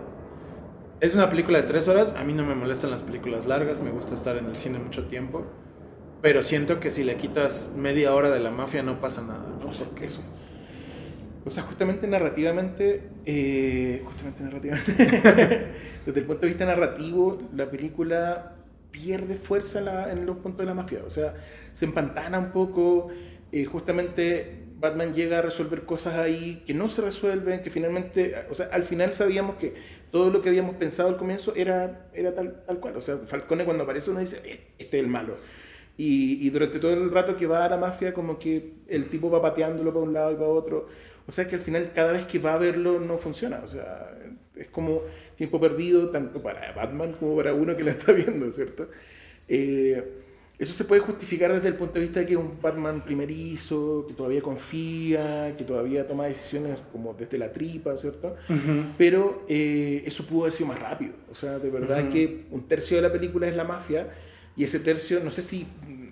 es 1.01 1.13
una 1.13 1.29
película 1.29 1.61
de 1.61 1.67
tres 1.67 1.87
horas. 1.87 2.15
A 2.15 2.23
mí 2.23 2.33
no 2.33 2.43
me 2.43 2.55
molestan 2.55 2.89
las 2.89 3.03
películas 3.03 3.45
largas, 3.45 3.81
me 3.81 3.91
gusta 3.91 4.15
estar 4.15 4.37
en 4.37 4.47
el 4.47 4.55
cine 4.55 4.79
mucho 4.79 5.05
tiempo. 5.05 5.45
Pero 6.21 6.43
siento 6.43 6.79
que 6.79 6.91
si 6.91 7.03
le 7.03 7.15
quitas 7.15 7.73
media 7.75 8.13
hora 8.13 8.29
de 8.29 8.39
la 8.39 8.51
mafia 8.51 8.83
no 8.83 9.01
pasa 9.01 9.23
nada, 9.23 9.57
¿no? 9.59 9.69
O 9.69 9.73
sea, 9.73 9.87
que 9.95 10.05
eso. 10.05 10.23
O 11.43 11.49
sea, 11.49 11.63
justamente 11.63 12.07
narrativamente, 12.07 13.01
eh, 13.25 14.03
justamente 14.05 14.43
narrativamente, 14.43 14.91
desde 16.05 16.19
el 16.19 16.25
punto 16.27 16.41
de 16.41 16.47
vista 16.47 16.65
narrativo, 16.65 17.41
la 17.55 17.71
película 17.71 18.55
pierde 18.91 19.35
fuerza 19.35 20.11
en 20.11 20.27
los 20.27 20.37
puntos 20.37 20.59
de 20.59 20.65
la 20.65 20.75
mafia. 20.75 20.99
O 21.05 21.09
sea, 21.09 21.33
se 21.73 21.85
empantana 21.85 22.37
un 22.37 22.51
poco. 22.51 23.07
Eh, 23.51 23.65
justamente 23.65 24.65
Batman 24.79 25.15
llega 25.15 25.39
a 25.39 25.41
resolver 25.41 25.85
cosas 25.85 26.19
ahí 26.19 26.63
que 26.67 26.75
no 26.75 26.89
se 26.89 27.01
resuelven, 27.01 27.63
que 27.63 27.71
finalmente, 27.71 28.35
o 28.51 28.55
sea, 28.55 28.69
al 28.71 28.83
final 28.83 29.11
sabíamos 29.13 29.55
que 29.55 29.73
todo 30.11 30.29
lo 30.29 30.43
que 30.43 30.49
habíamos 30.49 30.75
pensado 30.75 31.09
al 31.09 31.17
comienzo 31.17 31.55
era, 31.55 32.09
era 32.13 32.35
tal, 32.35 32.63
tal 32.67 32.79
cual. 32.79 32.95
O 32.95 33.01
sea, 33.01 33.17
Falcone 33.17 33.65
cuando 33.65 33.85
aparece 33.85 34.11
uno 34.11 34.19
dice, 34.19 34.61
este 34.77 34.99
es 34.99 35.03
el 35.03 35.09
malo 35.09 35.35
y, 36.03 36.49
durante 36.49 36.79
todo 36.79 36.93
el 36.93 37.11
rato 37.11 37.37
que 37.37 37.45
va 37.45 37.63
a 37.63 37.69
la 37.69 37.77
mafia, 37.77 38.11
como 38.11 38.39
que 38.39 38.73
el 38.87 39.05
tipo 39.05 39.29
va 39.29 39.39
pateándolo 39.39 39.93
para 39.93 40.03
un 40.03 40.13
lado 40.13 40.31
y 40.31 40.35
para 40.35 40.47
otro. 40.47 40.87
O 41.27 41.31
sea 41.31 41.47
que 41.47 41.55
al 41.55 41.61
final, 41.61 41.91
cada 41.93 42.13
vez 42.13 42.25
que 42.25 42.39
va 42.39 42.55
a 42.55 42.57
verlo, 42.57 42.99
no 42.99 43.19
funciona. 43.19 43.61
O 43.63 43.67
sea, 43.67 44.11
es 44.55 44.67
como 44.69 45.01
tiempo 45.35 45.61
perdido, 45.61 46.09
tanto 46.09 46.41
para 46.41 46.71
Batman 46.71 47.13
como 47.13 47.35
para 47.35 47.53
uno 47.53 47.77
que 47.77 47.83
la 47.83 47.91
está 47.91 48.13
viendo, 48.13 48.51
¿cierto? 48.51 48.87
Eh, 49.47 50.03
eso 50.57 50.73
se 50.73 50.85
puede 50.85 51.01
justificar 51.01 51.53
desde 51.53 51.67
el 51.67 51.75
punto 51.75 51.95
de 51.95 52.01
vista 52.01 52.21
de 52.21 52.25
que 52.25 52.35
un 52.35 52.59
Batman 52.59 53.05
primerizo, 53.05 54.05
que 54.07 54.15
todavía 54.15 54.41
confía, 54.41 55.55
que 55.55 55.63
todavía 55.63 56.07
toma 56.07 56.25
decisiones 56.25 56.79
como 56.91 57.13
desde 57.13 57.37
la 57.37 57.51
tripa, 57.51 57.95
¿cierto? 57.95 58.35
Pero 58.97 59.45
eh, 59.47 60.01
eso 60.05 60.25
pudo 60.25 60.41
haber 60.41 60.53
sido 60.53 60.69
más 60.69 60.79
rápido. 60.79 61.13
O 61.29 61.35
sea, 61.35 61.59
de 61.59 61.69
verdad 61.69 62.09
que 62.09 62.45
un 62.49 62.67
tercio 62.67 62.97
de 62.97 63.03
la 63.03 63.11
película 63.11 63.47
es 63.47 63.55
la 63.55 63.65
mafia 63.65 64.07
y 64.55 64.63
ese 64.63 64.79
tercio, 64.79 65.21
no 65.23 65.31
sé 65.31 65.41
si 65.41 65.65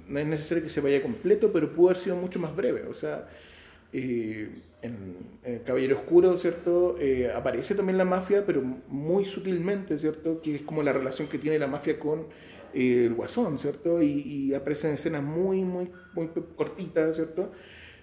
no 0.09 0.19
es 0.19 0.27
necesario 0.27 0.63
que 0.63 0.69
se 0.69 0.81
vaya 0.81 1.01
completo, 1.01 1.51
pero 1.53 1.71
pudo 1.71 1.89
haber 1.89 1.97
sido 1.97 2.15
mucho 2.15 2.39
más 2.39 2.55
breve. 2.55 2.83
O 2.89 2.93
sea, 2.93 3.27
eh, 3.93 4.49
en, 4.81 5.15
El 5.43 5.63
Caballero 5.63 5.95
Oscuro, 5.95 6.37
¿cierto? 6.37 6.97
Eh, 6.99 7.31
aparece 7.33 7.75
también 7.75 7.97
la 7.97 8.05
mafia, 8.05 8.45
pero 8.45 8.61
muy 8.61 9.25
sutilmente, 9.25 9.97
¿cierto? 9.97 10.41
Que 10.41 10.55
es 10.55 10.61
como 10.63 10.83
la 10.83 10.93
relación 10.93 11.27
que 11.27 11.37
tiene 11.37 11.59
la 11.59 11.67
mafia 11.67 11.99
con 11.99 12.27
eh, 12.73 13.05
el 13.05 13.13
guasón, 13.13 13.57
¿cierto? 13.57 14.01
Y, 14.01 14.21
y 14.21 14.53
aparecen 14.53 14.91
escenas 14.91 15.23
muy, 15.23 15.61
muy, 15.61 15.89
muy 16.13 16.29
cortitas, 16.55 17.15
¿cierto? 17.15 17.51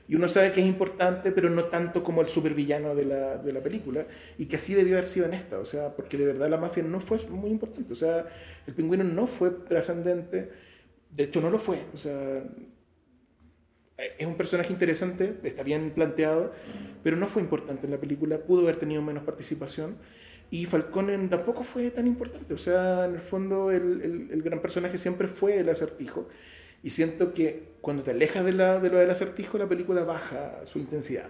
Y 0.09 0.15
uno 0.15 0.29
sabe 0.29 0.53
que 0.53 0.61
es 0.61 0.67
importante, 0.67 1.33
pero 1.33 1.51
no 1.51 1.65
tanto 1.65 2.05
como 2.05 2.21
el 2.21 2.29
supervillano 2.29 2.95
de 2.95 3.05
la, 3.05 3.39
de 3.39 3.53
la 3.53 3.61
película. 3.61 4.07
Y 4.39 4.47
que 4.47 4.57
así 4.57 4.75
debió 4.75 4.95
haber 4.95 5.07
sido 5.07 5.27
en 5.27 5.35
esta. 5.35 5.59
O 5.59 5.65
sea, 5.65 5.97
porque 5.97 6.17
de 6.17 6.27
verdad 6.27 6.49
la 6.49 6.59
mafia 6.59 6.83
no 6.85 7.01
fue 7.01 7.19
muy 7.31 7.51
importante. 7.51 7.93
O 7.93 7.97
sea, 7.97 8.25
el 8.67 8.75
pingüino 8.75 9.03
no 9.03 9.27
fue 9.27 9.51
trascendente. 9.51 10.49
De 11.17 11.25
hecho, 11.25 11.41
no 11.41 11.51
lo 11.51 11.59
fue. 11.59 11.85
O 11.95 11.97
sea, 11.97 12.43
es 14.19 14.27
un 14.27 14.35
personaje 14.37 14.73
interesante, 14.73 15.37
está 15.43 15.63
bien 15.63 15.91
planteado, 15.91 16.53
pero 17.03 17.17
no 17.17 17.27
fue 17.27 17.43
importante 17.43 17.87
en 17.87 17.93
la 17.93 17.99
película. 17.99 18.39
Pudo 18.39 18.63
haber 18.63 18.77
tenido 18.77 19.03
menos 19.03 19.25
participación. 19.25 19.97
Y 20.51 20.67
Falcone 20.67 21.17
tampoco 21.29 21.65
fue 21.65 21.91
tan 21.91 22.07
importante. 22.07 22.55
O 22.55 22.59
sea, 22.59 23.07
en 23.07 23.15
el 23.15 23.21
fondo, 23.21 23.71
el, 23.71 24.03
el, 24.03 24.29
el 24.31 24.43
gran 24.43 24.61
personaje 24.61 24.99
siempre 24.99 25.29
fue 25.29 25.59
el 25.59 25.69
acertijo. 25.69 26.29
Y 26.83 26.91
siento 26.91 27.33
que 27.35 27.63
cuando 27.81 28.03
te 28.03 28.13
alejas 28.13 28.45
de, 28.45 28.53
la, 28.53 28.79
de 28.79 28.91
lo 28.91 28.99
del 28.99 29.11
acertijo, 29.11 29.59
la 29.59 29.69
película 29.69 30.05
baja 30.05 30.65
su 30.65 30.79
intensidad. 30.79 31.29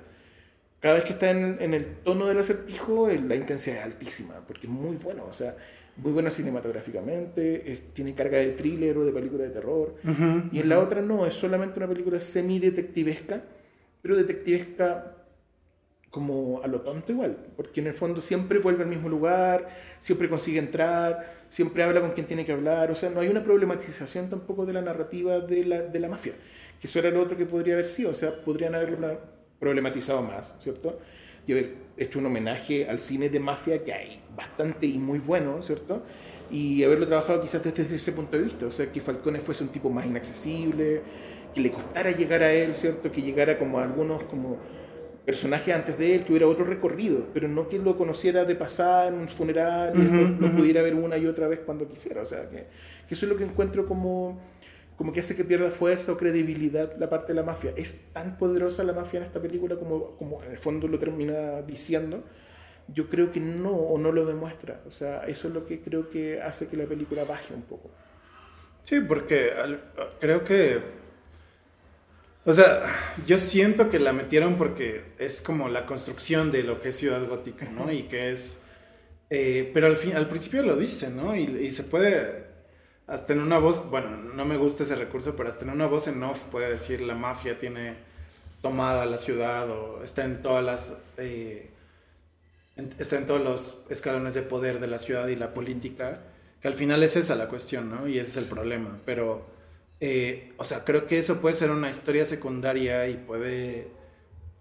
Cada 0.80 0.94
vez 0.94 1.04
que 1.04 1.12
está 1.12 1.30
en, 1.30 1.56
en 1.60 1.72
el 1.72 1.86
tono 2.04 2.26
del 2.26 2.38
acertijo, 2.38 3.08
la 3.08 3.36
intensidad 3.36 3.78
es 3.78 3.84
altísima, 3.84 4.34
porque 4.46 4.66
es 4.66 4.72
muy 4.72 4.96
bueno, 4.96 5.24
o 5.24 5.32
sea, 5.32 5.56
muy 5.96 6.12
buena 6.12 6.30
cinematográficamente, 6.30 7.82
tiene 7.92 8.14
carga 8.14 8.38
de 8.38 8.52
thriller 8.52 8.96
o 8.98 9.04
de 9.04 9.12
película 9.12 9.44
de 9.44 9.50
terror. 9.50 9.94
y 10.52 10.60
en 10.60 10.68
la 10.68 10.78
otra 10.78 11.00
no, 11.00 11.26
es 11.26 11.34
solamente 11.34 11.78
una 11.78 11.88
película 11.88 12.20
semi-detectivesca, 12.20 13.42
pero 14.02 14.16
detectivesca 14.16 15.12
como 16.10 16.62
a 16.62 16.66
lo 16.66 16.80
tonto 16.80 17.12
igual, 17.12 17.36
porque 17.56 17.80
en 17.80 17.88
el 17.88 17.94
fondo 17.94 18.22
siempre 18.22 18.58
vuelve 18.58 18.84
al 18.84 18.88
mismo 18.88 19.08
lugar, 19.08 19.68
siempre 19.98 20.28
consigue 20.28 20.58
entrar, 20.58 21.30
siempre 21.50 21.82
habla 21.82 22.00
con 22.00 22.12
quien 22.12 22.26
tiene 22.26 22.44
que 22.44 22.52
hablar, 22.52 22.90
o 22.90 22.94
sea, 22.94 23.10
no 23.10 23.20
hay 23.20 23.28
una 23.28 23.42
problematización 23.42 24.30
tampoco 24.30 24.64
de 24.64 24.72
la 24.72 24.80
narrativa 24.80 25.40
de 25.40 25.64
la, 25.66 25.82
de 25.82 26.00
la 26.00 26.08
mafia, 26.08 26.32
que 26.80 26.86
eso 26.86 26.98
era 26.98 27.10
lo 27.10 27.20
otro 27.20 27.36
que 27.36 27.44
podría 27.44 27.74
haber 27.74 27.84
sido, 27.84 28.10
o 28.10 28.14
sea, 28.14 28.34
podrían 28.34 28.74
haberlo 28.74 29.18
problematizado 29.58 30.22
más, 30.22 30.56
¿cierto? 30.58 30.98
Y 31.46 31.52
haber 31.52 31.74
hecho 31.96 32.18
un 32.18 32.26
homenaje 32.26 32.88
al 32.88 32.98
cine 32.98 33.28
de 33.28 33.40
mafia 33.40 33.84
que 33.84 33.92
hay 33.92 34.20
bastante 34.36 34.86
y 34.86 34.98
muy 34.98 35.18
bueno, 35.18 35.62
¿cierto? 35.62 36.02
Y 36.50 36.84
haberlo 36.84 37.06
trabajado 37.06 37.40
quizás 37.40 37.62
desde 37.64 37.94
ese 37.94 38.12
punto 38.12 38.36
de 38.36 38.44
vista, 38.44 38.66
o 38.66 38.70
sea, 38.70 38.90
que 38.92 39.00
Falcone 39.00 39.40
fuese 39.40 39.64
un 39.64 39.70
tipo 39.70 39.90
más 39.90 40.06
inaccesible, 40.06 41.00
que 41.54 41.60
le 41.60 41.70
costara 41.70 42.10
llegar 42.10 42.42
a 42.42 42.52
él, 42.52 42.74
¿cierto? 42.74 43.10
Que 43.10 43.22
llegara 43.22 43.58
como 43.58 43.78
a 43.78 43.84
algunos 43.84 44.22
como 44.24 44.58
personaje 45.24 45.72
antes 45.72 45.98
de 45.98 46.14
él, 46.14 46.24
que 46.24 46.32
hubiera 46.32 46.46
otro 46.46 46.64
recorrido, 46.64 47.26
pero 47.34 47.48
no 47.48 47.68
que 47.68 47.80
lo 47.80 47.96
conociera 47.96 48.44
de 48.44 48.54
pasar 48.54 49.12
en 49.12 49.18
un 49.18 49.28
funeral, 49.28 49.92
y 49.96 50.40
lo, 50.40 50.52
pudiera 50.52 50.82
ver 50.82 50.94
una 50.94 51.18
y 51.18 51.26
otra 51.26 51.48
vez 51.48 51.60
cuando 51.66 51.88
quisiera. 51.88 52.22
O 52.22 52.24
sea, 52.24 52.48
que, 52.48 52.66
que, 53.08 53.14
eso 53.14 53.26
es 53.26 53.32
lo 53.32 53.36
que 53.36 53.42
encuentro 53.42 53.86
como, 53.86 54.38
como 54.96 55.12
que 55.12 55.18
hace 55.18 55.34
que 55.34 55.42
pierda 55.42 55.72
fuerza 55.72 56.12
o 56.12 56.16
credibilidad 56.16 56.94
la 56.96 57.10
parte 57.10 57.32
de 57.32 57.34
la 57.34 57.42
mafia. 57.42 57.72
Es 57.76 58.12
tan 58.12 58.38
poderosa 58.38 58.84
la 58.84 58.92
mafia 58.92 59.18
en 59.18 59.24
esta 59.24 59.42
película 59.42 59.74
como, 59.74 60.12
como 60.16 60.42
en 60.44 60.52
el 60.52 60.58
fondo 60.58 60.86
lo 60.86 61.00
termina 61.00 61.60
diciendo. 61.62 62.22
Yo 62.88 63.08
creo 63.08 63.32
que 63.32 63.40
no, 63.40 63.70
o 63.70 63.98
no 63.98 64.12
lo 64.12 64.24
demuestra. 64.26 64.80
O 64.86 64.90
sea, 64.90 65.26
eso 65.26 65.48
es 65.48 65.54
lo 65.54 65.66
que 65.66 65.80
creo 65.80 66.08
que 66.08 66.40
hace 66.40 66.68
que 66.68 66.76
la 66.76 66.86
película 66.86 67.24
baje 67.24 67.54
un 67.54 67.62
poco. 67.62 67.90
Sí, 68.82 69.00
porque 69.00 69.52
creo 70.20 70.44
que 70.44 70.80
o 72.46 72.54
sea, 72.54 72.80
yo 73.26 73.38
siento 73.38 73.90
que 73.90 73.98
la 73.98 74.12
metieron 74.12 74.56
porque 74.56 75.02
es 75.18 75.42
como 75.42 75.68
la 75.68 75.84
construcción 75.84 76.52
de 76.52 76.62
lo 76.62 76.80
que 76.80 76.90
es 76.90 76.96
Ciudad 76.96 77.26
Gótica, 77.26 77.66
¿no? 77.66 77.90
Y 77.90 78.04
que 78.04 78.32
es... 78.32 78.66
Eh, 79.30 79.72
pero 79.74 79.88
al, 79.88 79.96
fin, 79.96 80.14
al 80.14 80.28
principio 80.28 80.62
lo 80.62 80.76
dicen, 80.76 81.16
¿no? 81.16 81.34
Y, 81.34 81.70
se 81.72 81.82
puede... 81.82 82.46
Hasta 83.08 83.32
en 83.32 83.40
una 83.40 83.58
voz, 83.58 83.90
bueno, 83.90 84.10
no 84.10 84.44
me 84.44 84.56
gusta 84.56 84.84
ese 84.84 84.94
recurso, 84.94 85.34
pero 85.36 85.48
hasta 85.48 85.64
en 85.64 85.72
una 85.72 85.86
voz 85.86 86.06
en 86.06 86.22
off 86.22 86.44
puede 86.44 86.70
decir 86.70 87.00
la 87.00 87.16
mafia 87.16 87.58
tiene 87.58 87.94
tomada 88.62 89.06
la 89.06 89.18
ciudad 89.18 89.68
o 89.68 90.04
está 90.04 90.24
en 90.24 90.40
todas 90.40 90.64
las... 90.64 91.02
Eh, 91.16 91.68
está 92.76 93.18
en 93.18 93.26
todos 93.26 93.42
los 93.42 93.84
escalones 93.90 94.34
de 94.34 94.42
poder 94.42 94.80
de 94.80 94.86
la 94.86 94.98
ciudad 94.98 95.28
y 95.28 95.36
la 95.36 95.54
política, 95.54 96.20
que 96.60 96.68
al 96.68 96.74
final 96.74 97.02
es 97.02 97.16
esa 97.16 97.34
la 97.34 97.48
cuestión, 97.48 97.90
¿no? 97.90 98.08
Y 98.08 98.18
ese 98.18 98.30
es 98.30 98.36
el 98.44 98.50
problema, 98.50 98.98
pero 99.04 99.46
eh, 100.00 100.52
o 100.58 100.64
sea, 100.64 100.84
creo 100.84 101.06
que 101.06 101.18
eso 101.18 101.40
puede 101.40 101.54
ser 101.54 101.70
una 101.70 101.90
historia 101.90 102.26
secundaria 102.26 103.08
y 103.08 103.16
puede 103.16 103.88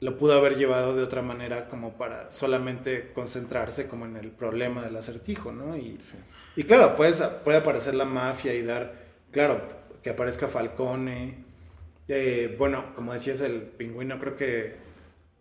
lo 0.01 0.17
pudo 0.17 0.33
haber 0.33 0.57
llevado 0.57 0.95
de 0.95 1.03
otra 1.03 1.21
manera 1.21 1.69
como 1.69 1.97
para 1.97 2.29
solamente 2.29 3.11
concentrarse 3.13 3.87
como 3.87 4.05
en 4.05 4.17
el 4.17 4.29
problema 4.29 4.83
del 4.83 4.95
acertijo, 4.97 5.51
¿no? 5.51 5.77
Y, 5.77 5.97
y 6.55 6.63
claro, 6.65 6.95
puede, 6.95 7.13
puede 7.43 7.57
aparecer 7.57 7.95
la 7.95 8.05
mafia 8.05 8.53
y 8.53 8.61
dar, 8.61 8.93
claro, 9.31 9.61
que 10.03 10.11
aparezca 10.11 10.47
Falcone. 10.47 11.43
Eh, 12.07 12.55
bueno, 12.57 12.93
como 12.93 13.13
decías, 13.13 13.41
el 13.41 13.61
pingüino 13.61 14.19
creo 14.19 14.35
que 14.35 14.75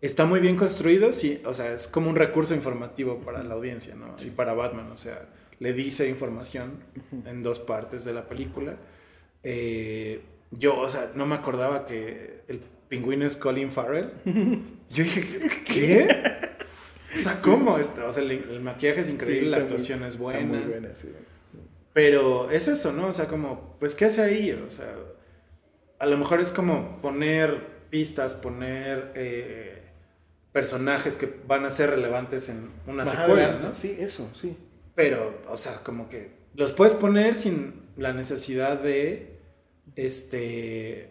está 0.05 0.25
muy 0.25 0.39
bien 0.39 0.55
construido, 0.55 1.13
sí, 1.13 1.41
o 1.45 1.53
sea, 1.53 1.73
es 1.73 1.87
como 1.87 2.09
un 2.09 2.15
recurso 2.15 2.53
informativo 2.53 3.19
para 3.19 3.43
la 3.43 3.53
audiencia, 3.53 3.95
¿no? 3.95 4.15
Y 4.25 4.29
para 4.29 4.53
Batman, 4.53 4.91
o 4.91 4.97
sea, 4.97 5.19
le 5.59 5.73
dice 5.73 6.09
información 6.09 6.73
en 7.25 7.41
dos 7.41 7.59
partes 7.59 8.05
de 8.05 8.13
la 8.13 8.27
película. 8.27 8.75
Eh, 9.43 10.21
yo, 10.51 10.77
o 10.77 10.89
sea, 10.89 11.11
no 11.15 11.25
me 11.25 11.35
acordaba 11.35 11.85
que 11.85 12.41
el 12.47 12.59
pingüino 12.89 13.25
es 13.25 13.37
Colin 13.37 13.71
Farrell. 13.71 14.09
Yo 14.89 15.03
dije, 15.03 15.21
¿qué? 15.65 16.07
O 17.15 17.19
sea, 17.19 17.33
¿cómo? 17.41 17.73
O 17.73 17.83
sea, 17.83 18.23
el, 18.23 18.61
maquillaje 18.61 19.01
es 19.01 19.09
increíble, 19.09 19.49
la 19.49 19.57
actuación 19.57 20.03
es 20.03 20.19
buena. 20.19 20.41
Muy 20.41 20.59
buena, 20.59 20.95
sí. 20.95 21.11
Pero 21.93 22.51
es 22.51 22.67
eso, 22.67 22.91
¿no? 22.91 23.07
O 23.07 23.13
sea, 23.13 23.25
como, 23.25 23.77
pues, 23.79 23.95
¿qué 23.95 24.05
hace 24.05 24.21
ahí? 24.21 24.51
O 24.51 24.69
sea, 24.69 24.93
a 25.97 26.05
lo 26.05 26.17
mejor 26.17 26.41
es 26.41 26.51
como 26.51 27.01
poner 27.01 27.57
pistas, 27.89 28.35
poner 28.35 29.13
eh, 29.15 29.74
personajes 30.55 31.17
que 31.17 31.29
van 31.47 31.65
a 31.65 31.69
ser 31.69 31.89
relevantes 31.89 32.47
en 32.47 32.69
una 32.87 33.05
secuela, 33.05 33.59
¿no? 33.61 33.73
Sí, 33.73 33.93
eso, 33.99 34.31
sí. 34.33 34.55
Pero, 34.95 35.41
o 35.49 35.57
sea, 35.57 35.73
como 35.83 36.07
que 36.07 36.29
los 36.55 36.71
puedes 36.71 36.93
poner 36.93 37.35
sin 37.35 37.73
la 37.97 38.13
necesidad 38.13 38.79
de, 38.79 39.35
este, 39.97 41.09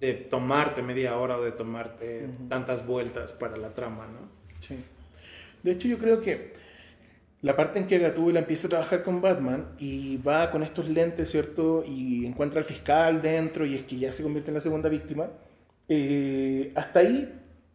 de 0.00 0.14
tomarte 0.14 0.82
media 0.82 1.16
hora 1.16 1.38
o 1.38 1.44
de 1.44 1.52
tomarte 1.52 2.28
tantas 2.48 2.88
vueltas 2.88 3.34
para 3.34 3.56
la 3.56 3.72
trama, 3.72 4.08
¿no? 4.08 4.28
Sí. 4.58 4.74
De 5.62 5.70
hecho, 5.70 5.86
yo 5.86 5.98
creo 5.98 6.20
que 6.20 6.52
la 7.42 7.54
parte 7.54 7.78
en 7.78 7.86
que 7.86 8.00
Gatúbela 8.00 8.40
empieza 8.40 8.66
a 8.66 8.70
trabajar 8.70 9.04
con 9.04 9.20
Batman 9.20 9.76
y 9.78 10.16
va 10.16 10.50
con 10.50 10.64
estos 10.64 10.88
lentes, 10.88 11.30
¿cierto? 11.30 11.84
Y 11.86 12.26
encuentra 12.26 12.58
al 12.58 12.64
fiscal 12.64 13.22
dentro 13.22 13.64
y 13.64 13.76
es 13.76 13.82
que 13.82 13.96
ya 13.96 14.10
se 14.10 14.24
convierte 14.24 14.50
en 14.50 14.56
la 14.56 14.60
segunda 14.60 14.88
víctima. 14.88 15.28
Eh, 15.86 16.72
hasta 16.74 16.98
ahí 16.98 17.32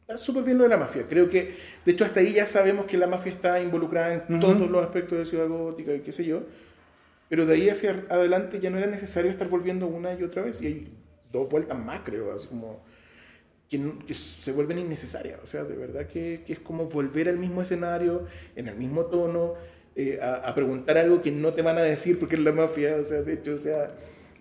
está 0.07 0.17
súper 0.17 0.43
bien 0.43 0.57
lo 0.57 0.63
de 0.63 0.69
la 0.69 0.77
mafia. 0.77 1.05
Creo 1.09 1.29
que, 1.29 1.55
de 1.83 1.91
hecho, 1.91 2.05
hasta 2.05 2.19
ahí 2.19 2.33
ya 2.33 2.45
sabemos 2.45 2.85
que 2.85 2.95
la 2.97 3.07
mafia 3.07 3.31
está 3.31 3.59
involucrada 3.59 4.25
en 4.29 4.39
todos 4.39 4.69
los 4.69 4.83
aspectos 4.83 5.17
de 5.17 5.25
Ciudad 5.25 5.47
Gótica 5.47 5.93
y 5.93 6.01
qué 6.01 6.11
sé 6.11 6.25
yo. 6.25 6.43
Pero 7.27 7.47
de 7.47 7.55
ahí 7.55 7.69
hacia 7.69 8.05
adelante 8.09 8.59
ya 8.59 8.69
no 8.69 8.77
era 8.77 8.85
necesario 8.85 9.31
estar 9.31 9.49
volviendo 9.49 9.87
una 9.87 10.13
y 10.13 10.21
otra 10.21 10.43
vez. 10.43 10.61
Y 10.61 10.67
hay 10.67 10.87
dos 11.31 11.49
vueltas 11.49 11.77
más, 11.77 12.01
creo, 12.05 12.31
así 12.31 12.47
como 12.47 12.83
que, 13.67 14.13
se 14.13 14.51
vuelven 14.51 14.77
innecesarias. 14.77 15.39
O 15.43 15.47
sea, 15.47 15.63
de 15.63 15.75
verdad 15.75 16.07
que, 16.07 16.43
que, 16.45 16.53
es 16.53 16.59
como 16.59 16.85
volver 16.85 17.27
al 17.27 17.39
mismo 17.39 17.63
escenario, 17.63 18.27
en 18.55 18.67
el 18.67 18.75
mismo 18.75 19.05
tono, 19.05 19.55
eh, 19.95 20.19
a, 20.21 20.35
a, 20.35 20.53
preguntar 20.53 20.99
algo 20.99 21.23
que 21.23 21.31
no 21.31 21.53
te 21.53 21.63
van 21.63 21.79
a 21.79 21.81
decir 21.81 22.19
porque 22.19 22.35
es 22.35 22.41
la 22.41 22.51
mafia. 22.51 22.95
O 22.97 23.03
sea, 23.03 23.23
de 23.23 23.33
hecho, 23.33 23.55
o 23.55 23.57
sea, 23.57 23.89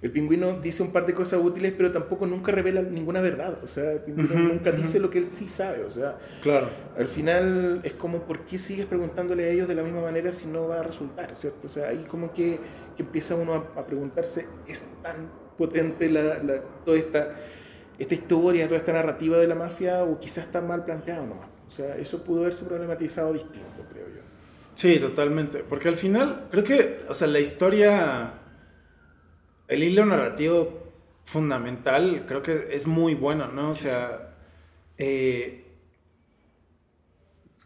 el 0.05 0.11
pingüino 0.11 0.61
dice 0.61 0.83
un 0.83 0.93
par 0.93 1.07
de 1.07 1.15
cosas 1.15 1.41
útiles, 1.43 1.73
pero 1.75 1.91
tampoco 1.91 2.27
nunca 2.27 2.53
revela 2.53 2.83
ninguna 2.83 3.23
verdad. 3.23 3.59
O 3.65 3.67
sea, 3.67 3.93
el 3.93 4.01
pingüino 4.01 4.35
nunca 4.35 4.71
dice 4.71 5.01
lo 5.01 5.09
que 5.09 5.17
él 5.17 5.25
sí 5.25 5.49
sabe. 5.49 5.83
O 5.83 5.91
sea, 5.91 6.19
claro. 6.43 6.69
al 6.99 7.09
final 7.09 7.81
es 7.83 7.95
como, 7.95 8.21
¿por 8.25 8.41
qué 8.41 8.59
sigues 8.59 8.85
preguntándole 8.85 9.45
a 9.45 9.49
ellos 9.49 9.67
de 9.67 9.75
la 9.75 9.83
misma 9.83 10.03
manera 10.03 10.31
si 10.35 10.49
no 10.49 10.69
va 10.69 10.81
a 10.81 10.83
resultar? 10.83 11.35
¿cierto? 11.35 11.69
O 11.69 11.71
sea, 11.71 11.89
ahí 11.89 12.05
como 12.07 12.35
que, 12.35 12.59
que 12.99 13.03
empieza 13.03 13.35
uno 13.35 13.55
a, 13.55 13.81
a 13.81 13.87
preguntarse, 13.87 14.47
¿es 14.69 14.91
tan 15.03 15.17
potente 15.57 16.11
la, 16.11 16.23
la, 16.43 16.61
toda 16.85 16.99
esta, 16.99 17.35
esta 17.99 18.15
historia, 18.15 18.67
toda 18.67 18.79
esta 18.79 18.93
narrativa 18.93 19.39
de 19.39 19.47
la 19.47 19.55
mafia 19.55 20.05
o 20.05 20.21
quizás 20.21 20.45
está 20.45 20.61
mal 20.61 20.85
planteado 20.85 21.27
nomás. 21.27 21.49
O 21.67 21.71
sea, 21.71 21.97
eso 21.97 22.23
pudo 22.23 22.43
haberse 22.43 22.67
problematizado 22.67 23.33
distinto, 23.33 23.87
creo 23.91 24.07
yo. 24.07 24.21
Sí, 24.75 24.99
totalmente. 24.99 25.65
Porque 25.67 25.89
al 25.89 25.95
final, 25.95 26.49
creo 26.51 26.63
que, 26.63 27.01
o 27.09 27.15
sea, 27.15 27.27
la 27.29 27.41
historia, 27.41 28.35
el 29.69 29.83
hilo 29.83 30.05
narrativo 30.05 30.85
fundamental, 31.25 32.25
creo 32.27 32.43
que 32.43 32.69
es 32.71 32.87
muy 32.87 33.15
bueno, 33.15 33.49
¿no? 33.49 33.71
O 33.71 33.75
sea, 33.75 34.35
eh, 34.99 35.65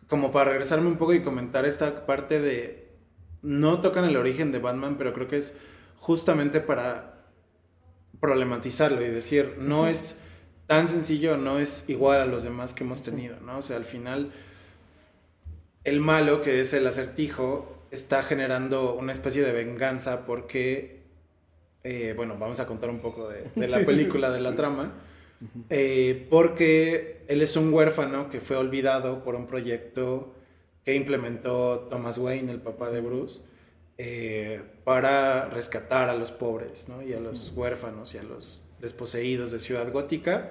como 0.08 0.32
para 0.32 0.50
regresarme 0.50 0.88
un 0.88 0.96
poco 0.96 1.14
y 1.14 1.22
comentar 1.22 1.66
esta 1.66 2.06
parte 2.06 2.40
de, 2.40 2.88
no 3.42 3.80
tocan 3.80 4.04
el 4.04 4.16
origen 4.16 4.52
de 4.52 4.58
Batman, 4.58 4.96
pero 4.96 5.12
creo 5.12 5.28
que 5.28 5.36
es 5.36 5.62
justamente 5.96 6.60
para 6.60 7.14
problematizarlo 8.20 9.04
y 9.04 9.08
decir, 9.08 9.56
no 9.58 9.86
es 9.86 10.22
tan 10.66 10.88
sencillo, 10.88 11.36
no 11.36 11.58
es 11.58 11.88
igual 11.88 12.20
a 12.20 12.26
los 12.26 12.44
demás 12.44 12.74
que 12.74 12.84
hemos 12.84 13.02
tenido, 13.02 13.38
¿no? 13.40 13.58
O 13.58 13.62
sea, 13.62 13.76
al 13.76 13.84
final, 13.84 14.32
el 15.84 16.00
malo, 16.00 16.42
que 16.42 16.60
es 16.60 16.72
el 16.74 16.86
acertijo, 16.86 17.78
está 17.90 18.22
generando 18.22 18.94
una 18.94 19.12
especie 19.12 19.42
de 19.42 19.52
venganza 19.52 20.26
porque, 20.26 20.97
eh, 21.84 22.14
bueno, 22.16 22.36
vamos 22.38 22.60
a 22.60 22.66
contar 22.66 22.90
un 22.90 23.00
poco 23.00 23.28
de, 23.28 23.44
la 23.68 23.80
película, 23.86 24.30
de 24.30 24.40
la 24.40 24.54
trama, 24.54 24.92
eh, 25.70 26.26
porque 26.30 27.24
él 27.28 27.42
es 27.42 27.56
un 27.56 27.72
huérfano 27.72 28.30
que 28.30 28.40
fue 28.40 28.56
olvidado 28.56 29.22
por 29.22 29.34
un 29.34 29.46
proyecto 29.46 30.34
que 30.84 30.94
implementó 30.94 31.86
Thomas 31.90 32.18
Wayne, 32.18 32.50
el 32.50 32.60
papá 32.60 32.90
de 32.90 33.00
Bruce, 33.00 33.42
eh, 33.98 34.62
para 34.84 35.46
rescatar 35.46 36.08
a 36.08 36.14
los 36.14 36.30
pobres 36.30 36.88
¿no? 36.88 37.02
y 37.02 37.12
a 37.12 37.20
los 37.20 37.52
huérfanos 37.56 38.14
y 38.14 38.18
a 38.18 38.22
los 38.22 38.70
desposeídos 38.80 39.50
de 39.50 39.58
Ciudad 39.58 39.90
Gótica. 39.92 40.50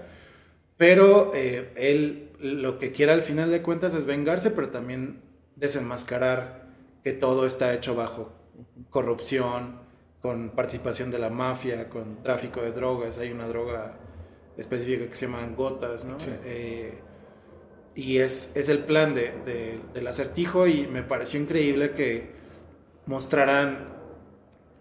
Pero 0.78 1.32
eh, 1.34 1.72
él 1.76 2.30
lo 2.40 2.78
que 2.78 2.92
quiere 2.92 3.14
al 3.14 3.24
final 3.24 3.50
de 3.50 3.62
cuentas 3.62 3.94
es 3.94 4.06
vengarse, 4.06 4.52
pero 4.52 4.70
también 4.70 5.22
desenmascarar 5.56 6.68
que 7.04 7.14
todo 7.14 7.46
está 7.46 7.74
hecho 7.74 7.96
bajo 7.96 8.32
corrupción, 8.90 9.80
con 10.28 10.50
participación 10.50 11.10
de 11.10 11.20
la 11.20 11.30
mafia, 11.30 11.88
con 11.88 12.22
tráfico 12.22 12.60
de 12.62 12.74
drogas. 12.74 13.18
Hay 13.20 13.32
una 13.32 13.48
droga 13.48 13.94
específica 14.58 15.08
que 15.08 15.16
se 15.16 15.28
llama 15.28 15.48
gotas, 15.56 16.04
¿no? 16.04 16.18
Eh, 16.44 17.00
y 17.96 18.18
es, 18.18 18.58
es, 18.58 18.68
el 18.68 18.80
plan 18.80 19.16
de, 19.16 19.32
de, 19.46 19.80
del 19.94 20.06
acertijo 20.06 20.68
y 20.68 20.86
me 20.86 21.02
pareció 21.02 21.40
increíble 21.40 21.92
que 21.92 22.30
mostrarán 23.06 23.86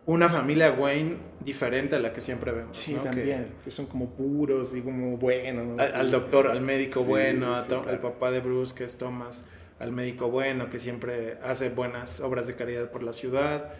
una 0.07 0.29
familia 0.29 0.73
Wayne 0.73 1.17
diferente 1.45 1.95
a 1.95 2.01
la 2.01 2.13
que 2.13 2.21
siempre 2.21 2.51
vemos. 2.51 2.77
Sí, 2.77 2.95
también, 2.95 3.47
que, 3.63 3.71
son 3.71 3.87
como 3.87 4.11
puros 4.11 4.75
y 4.75 4.81
como 4.81 5.17
buenos. 5.17 5.79
Al, 5.79 6.11
doctor, 6.11 6.49
al 6.49 6.61
médico 6.61 7.05
bueno, 7.05 7.55
al 7.55 8.01
papá 8.01 8.33
de 8.33 8.41
Bruce, 8.41 8.75
que 8.77 8.83
es 8.83 8.99
Thomas, 8.99 9.51
al 9.79 9.93
médico 9.93 10.29
bueno, 10.29 10.71
que 10.71 10.81
siempre 10.81 11.39
hace 11.45 11.71
buenas 11.71 12.21
obras 12.21 12.49
de 12.49 12.57
caridad 12.57 12.91
por 12.91 13.05
la 13.05 13.13
ciudad. 13.13 13.73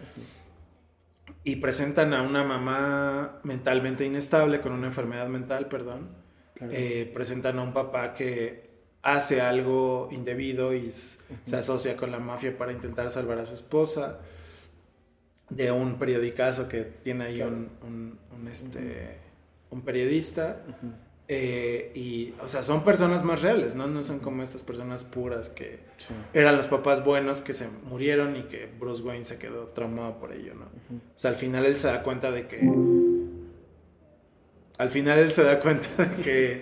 Y 1.47 1.55
presentan 1.55 2.13
a 2.13 2.23
una 2.23 2.43
mamá 2.43 3.39
mentalmente 3.43 4.03
inestable, 4.03 4.59
con 4.59 4.73
una 4.73 4.87
enfermedad 4.87 5.29
mental, 5.29 5.69
perdón. 5.69 6.09
Eh, 6.59 7.09
presentan 7.13 7.57
a 7.57 7.61
un 7.61 7.71
papá 7.71 8.13
que 8.13 8.69
hace 9.01 9.39
algo 9.39 10.09
indebido 10.11 10.73
y 10.73 10.91
se 10.91 11.55
asocia 11.55 11.95
con 11.95 12.11
la 12.11 12.19
mafia 12.19 12.57
para 12.57 12.73
intentar 12.73 13.09
salvar 13.09 13.39
a 13.39 13.45
su 13.45 13.53
esposa 13.53 14.19
de 15.49 15.71
un 15.71 15.97
periodicazo 15.97 16.67
que 16.67 16.81
tiene 16.83 17.23
ahí 17.23 17.41
un, 17.41 17.69
un, 17.81 18.47
este, 18.51 19.17
un 19.69 19.83
periodista. 19.83 20.61
Eh, 21.29 21.91
y, 21.93 22.33
o 22.41 22.47
sea, 22.47 22.63
son 22.63 22.85
personas 22.85 23.25
más 23.25 23.41
reales, 23.41 23.75
¿no? 23.75 23.87
No 23.87 24.01
son 24.01 24.19
como 24.19 24.43
estas 24.43 24.63
personas 24.63 25.03
puras 25.03 25.49
que 25.49 25.79
eran 26.33 26.55
los 26.55 26.67
papás 26.67 27.03
buenos 27.03 27.41
que 27.41 27.53
se 27.53 27.69
murieron 27.83 28.37
y 28.37 28.43
que 28.43 28.69
Bruce 28.79 29.03
Wayne 29.03 29.25
se 29.25 29.37
quedó 29.37 29.67
traumado 29.67 30.19
por 30.19 30.31
ello, 30.31 30.53
¿no? 30.53 30.65
O 30.65 31.01
sea, 31.15 31.31
al 31.31 31.37
final 31.37 31.65
él 31.65 31.75
se 31.75 31.87
da 31.87 32.01
cuenta 32.01 32.31
de 32.31 32.47
que. 32.47 32.61
Al 34.77 34.89
final 34.89 35.19
él 35.19 35.31
se 35.31 35.43
da 35.43 35.59
cuenta 35.59 35.89
de 35.97 36.23
que. 36.23 36.61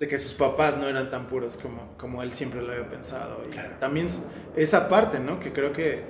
de 0.00 0.08
que 0.08 0.18
sus 0.18 0.34
papás 0.34 0.76
no 0.76 0.88
eran 0.88 1.08
tan 1.10 1.28
puros 1.28 1.56
como, 1.56 1.96
como 1.96 2.24
él 2.24 2.32
siempre 2.32 2.60
lo 2.60 2.72
había 2.72 2.90
pensado. 2.90 3.40
Y 3.46 3.78
también 3.78 4.08
esa 4.56 4.88
parte, 4.88 5.20
¿no? 5.20 5.38
Que 5.38 5.52
creo 5.52 5.72
que 5.72 6.02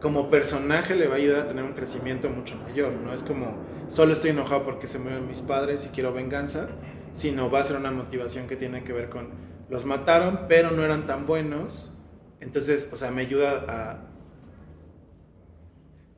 como 0.00 0.30
personaje 0.30 0.94
le 0.94 1.08
va 1.08 1.14
a 1.14 1.18
ayudar 1.18 1.40
a 1.40 1.46
tener 1.46 1.64
un 1.64 1.72
crecimiento 1.72 2.30
mucho 2.30 2.56
mayor. 2.56 2.92
No 2.92 3.12
es 3.12 3.22
como 3.22 3.56
solo 3.88 4.12
estoy 4.12 4.30
enojado 4.30 4.64
porque 4.64 4.86
se 4.86 4.98
mueren 4.98 5.26
mis 5.26 5.40
padres 5.40 5.86
y 5.86 5.88
quiero 5.88 6.12
venganza, 6.12 6.68
sino 7.12 7.50
va 7.50 7.60
a 7.60 7.64
ser 7.64 7.76
una 7.76 7.90
motivación 7.90 8.46
que 8.46 8.56
tiene 8.56 8.84
que 8.84 8.92
ver 8.92 9.08
con 9.08 9.28
los 9.68 9.84
mataron, 9.84 10.46
pero 10.48 10.70
no 10.70 10.84
eran 10.84 11.06
tan 11.06 11.26
buenos. 11.26 11.98
Entonces, 12.40 12.90
o 12.92 12.96
sea, 12.96 13.10
me 13.10 13.22
ayuda 13.22 13.64
a 13.68 14.06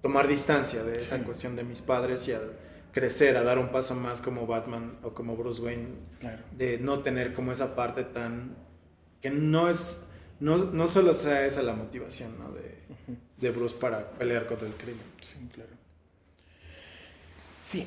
tomar 0.02 0.28
distancia 0.28 0.82
de 0.82 0.98
esa 0.98 1.22
cuestión 1.24 1.56
de 1.56 1.64
mis 1.64 1.82
padres 1.82 2.28
y 2.28 2.32
a 2.32 2.40
crecer, 2.92 3.36
a 3.36 3.42
dar 3.42 3.58
un 3.58 3.68
paso 3.68 3.94
más 3.94 4.20
como 4.20 4.46
Batman 4.46 4.98
o 5.02 5.14
como 5.14 5.36
Bruce 5.36 5.62
Wayne, 5.62 5.88
de 6.56 6.78
no 6.78 7.00
tener 7.00 7.34
como 7.34 7.52
esa 7.52 7.74
parte 7.76 8.04
tan 8.04 8.56
que 9.20 9.30
no 9.30 9.68
es 9.68 10.10
no, 10.40 10.56
no 10.56 10.86
solo 10.86 11.12
sea 11.12 11.46
esa 11.46 11.62
la 11.62 11.74
motivación, 11.74 12.32
¿no? 12.38 12.50
De, 12.52 12.69
de 13.40 13.50
Bruce 13.50 13.76
para 13.80 14.10
pelear 14.10 14.46
contra 14.46 14.66
el 14.68 14.74
crimen. 14.74 15.02
Sí, 15.20 15.48
claro. 15.52 15.70
Sí. 17.60 17.86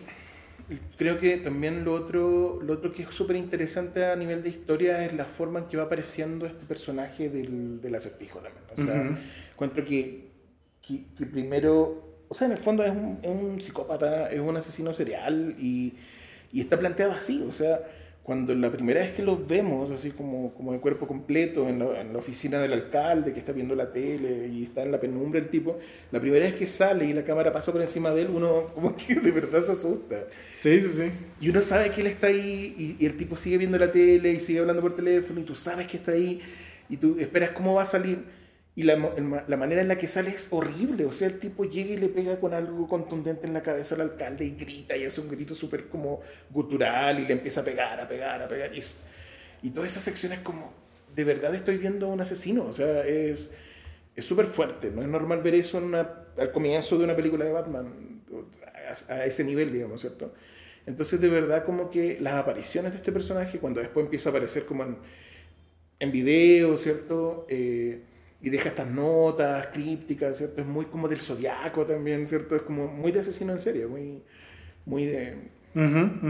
creo 0.98 1.20
que 1.20 1.38
también 1.38 1.84
lo 1.84 1.94
otro, 1.94 2.60
lo 2.62 2.74
otro 2.74 2.92
que 2.92 3.04
es 3.04 3.10
súper 3.10 3.36
interesante 3.36 4.06
a 4.06 4.16
nivel 4.16 4.44
de 4.44 4.50
historia 4.50 5.06
es 5.06 5.14
la 5.14 5.26
forma 5.26 5.60
en 5.60 5.66
que 5.66 5.78
va 5.78 5.84
apareciendo 5.84 6.46
este 6.46 6.66
personaje 6.66 7.30
del, 7.30 7.82
del 7.82 7.96
acertijo 7.96 8.40
también. 8.40 8.64
O 8.72 8.78
sea, 8.78 9.20
encuentro 9.54 9.84
que, 9.84 10.30
que, 10.82 11.06
que, 11.18 11.26
primero, 11.26 12.04
o 12.30 12.34
sea, 12.34 12.48
en 12.48 12.54
el 12.54 12.60
fondo 12.60 12.84
es 12.84 12.92
un, 12.92 13.20
es 13.22 13.30
un 13.30 13.62
psicópata, 13.62 14.32
es 14.32 14.40
un 14.40 14.56
asesino 14.56 14.94
serial 14.94 15.56
y, 15.60 15.96
y 16.52 16.62
está 16.62 16.80
planteado 16.80 17.14
así, 17.14 17.44
o 17.48 17.52
sea 17.52 17.80
cuando 18.24 18.56
la 18.56 18.72
primera 18.72 19.02
vez 19.02 19.12
que 19.12 19.22
los 19.22 19.46
vemos, 19.50 19.92
así 19.92 20.12
como, 20.12 20.54
como 20.54 20.72
de 20.72 20.80
cuerpo 20.80 21.08
completo, 21.08 21.68
en 21.68 21.80
la, 21.80 22.00
en 22.00 22.14
la, 22.14 22.20
oficina 22.20 22.58
del 22.60 22.72
alcalde, 22.72 23.34
que 23.34 23.40
está 23.40 23.52
viendo 23.52 23.76
la 23.76 23.92
tele 23.92 24.48
y 24.48 24.64
está 24.64 24.82
en 24.82 24.94
la 24.94 25.00
penumbra 25.02 25.42
el 25.42 25.50
tipo, 25.50 25.78
la 26.10 26.22
primera 26.22 26.46
vez 26.46 26.56
que 26.56 26.66
sale 26.66 27.04
y 27.06 27.12
la 27.12 27.26
cámara 27.26 27.52
pasa 27.52 27.74
por 27.74 27.82
encima 27.82 28.12
de 28.12 28.22
él, 28.22 28.30
uno 28.34 28.68
como 28.74 28.96
que 28.98 29.16
de 29.16 29.32
verdad 29.32 29.62
se 29.62 29.74
asusta. 29.74 30.24
Sí, 30.58 30.80
sí, 30.80 30.88
sí. 30.88 31.12
Y 31.42 31.50
uno 31.50 31.62
sabe 31.62 31.90
que 31.92 32.00
él 32.00 32.08
está 32.08 32.28
ahí 32.28 32.74
y, 32.78 33.04
y 33.04 33.06
el 33.06 33.18
tipo 33.18 33.36
sigue 33.36 33.58
viendo 33.58 33.78
la 33.78 33.92
tele 33.92 34.32
y 34.32 34.40
sigue 34.40 34.60
hablando 34.60 34.82
por 34.82 34.96
teléfono 34.96 35.42
y 35.42 35.44
tú 35.44 35.54
sabes 35.54 35.86
que 35.88 35.98
está 35.98 36.14
ahí 36.14 36.40
y 36.88 36.96
tú 36.96 37.18
esperas 37.20 37.52
cómo 37.52 37.76
va 37.76 37.84
a 37.84 37.86
salir 37.86 38.20
y 38.76 38.84
la, 38.84 38.96
la, 39.48 39.58
manera 39.58 39.82
en 39.82 39.88
la 39.88 39.98
que 40.00 40.08
sale 40.08 40.32
es 40.32 40.48
horrible. 40.52 41.06
O 41.06 41.12
sea, 41.12 41.28
el 41.28 41.40
tipo 41.40 41.64
llega 41.66 41.94
y 41.94 41.98
le 41.98 42.10
pega 42.10 42.40
con 42.40 42.56
algo 42.56 42.88
contundente 42.88 43.46
en 43.46 43.54
la 43.54 43.62
cabeza 43.62 43.94
al 43.94 44.02
alcalde 44.02 44.46
y 44.46 44.56
grita 44.56 44.98
y 44.98 45.06
hace 45.06 45.22
un 45.22 45.30
grito 45.30 45.54
súper 45.54 45.90
como 45.90 46.22
gutural 46.50 47.20
y 47.20 47.28
le 47.28 47.34
empieza 47.34 47.62
a 47.62 47.64
pegar, 47.64 48.00
a 48.00 48.08
pegar, 48.08 48.42
a 48.42 48.48
pegar. 48.48 48.74
Y, 48.74 48.80
es, 48.80 49.04
y 49.62 49.70
toda 49.70 49.86
esa 49.86 50.02
sección 50.02 50.34
como, 50.42 50.74
de 51.16 51.24
verdad 51.24 51.54
estoy 51.54 51.78
viendo 51.78 52.08
a 52.08 52.10
un 52.10 52.22
asesino. 52.22 52.66
O 52.66 52.74
sea, 52.74 53.06
es 53.06 53.54
súper 54.18 54.48
fuerte. 54.48 54.90
No 54.90 55.04
es 55.04 55.08
normal 55.08 55.44
ver 55.44 55.54
eso 55.54 55.78
en 55.78 55.84
una, 55.84 56.10
al 56.38 56.52
comienzo 56.52 56.98
de 56.98 57.04
una 57.04 57.16
película 57.16 57.46
de 57.46 57.52
Batman, 57.52 58.24
a, 59.10 59.26
ese 59.26 59.44
nivel, 59.44 59.72
digamos, 59.72 60.02
¿cierto? 60.02 60.34
Entonces, 60.88 61.22
de 61.22 61.30
verdad, 61.30 61.64
como 61.64 61.92
que 61.92 62.18
las 62.20 62.34
apariciones 62.34 62.92
de 62.92 62.98
este 62.98 63.12
personaje, 63.12 63.60
cuando 63.60 63.82
después 63.82 64.04
empieza 64.04 64.30
a 64.30 64.32
aparecer 64.32 64.66
como 64.66 64.84
en, 64.84 64.98
en 66.00 66.12
video, 66.12 66.76
¿cierto? 66.78 67.46
Eh, 67.50 68.02
y 68.44 68.50
deja 68.50 68.70
estas 68.70 68.92
notas 68.92 69.68
crípticas, 69.68 70.38
¿cierto? 70.38 70.60
Es 70.60 70.68
muy 70.68 70.86
como 70.86 71.08
del 71.08 71.20
zodiaco 71.20 71.86
también, 71.86 72.28
¿cierto? 72.28 72.58
Es 72.58 72.62
como 72.62 72.88
muy 72.88 73.14
de 73.14 73.22
asesino 73.22 73.54
en 73.54 73.60
serie, 73.60 73.88
muy, 73.88 74.22
muy 74.86 75.06
de... 75.06 75.54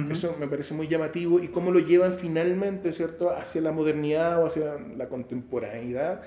Eso 0.10 0.38
me 0.40 0.48
parece 0.48 0.74
muy 0.74 0.88
llamativo 0.88 1.42
y 1.42 1.50
cómo 1.50 1.72
lo 1.72 1.80
llevan 1.80 2.14
finalmente, 2.14 2.94
¿cierto? 2.94 3.32
Hacia 3.32 3.62
la 3.62 3.72
modernidad 3.72 4.42
o 4.42 4.46
hacia 4.46 4.78
la 4.96 5.10
contemporaneidad, 5.10 6.22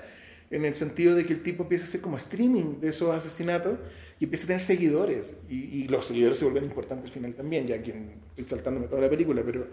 en 0.51 0.65
el 0.65 0.75
sentido 0.75 1.15
de 1.15 1.25
que 1.25 1.33
el 1.33 1.41
tipo 1.41 1.63
empieza 1.63 1.85
a 1.85 1.87
hacer 1.87 2.01
como 2.01 2.17
streaming 2.17 2.79
de 2.79 2.89
esos 2.89 3.09
asesinatos 3.15 3.79
y 4.19 4.25
empieza 4.25 4.43
a 4.43 4.47
tener 4.47 4.61
seguidores 4.61 5.39
y, 5.49 5.55
y 5.55 5.87
los 5.87 6.05
seguidores 6.05 6.37
se 6.37 6.45
vuelven 6.45 6.65
importantes 6.65 7.07
al 7.07 7.11
final 7.11 7.33
también, 7.33 7.65
ya 7.65 7.81
que 7.81 7.93
estoy 8.35 8.57
saltándome 8.57 8.87
toda 8.87 9.01
la 9.01 9.09
película, 9.09 9.41
pero 9.43 9.65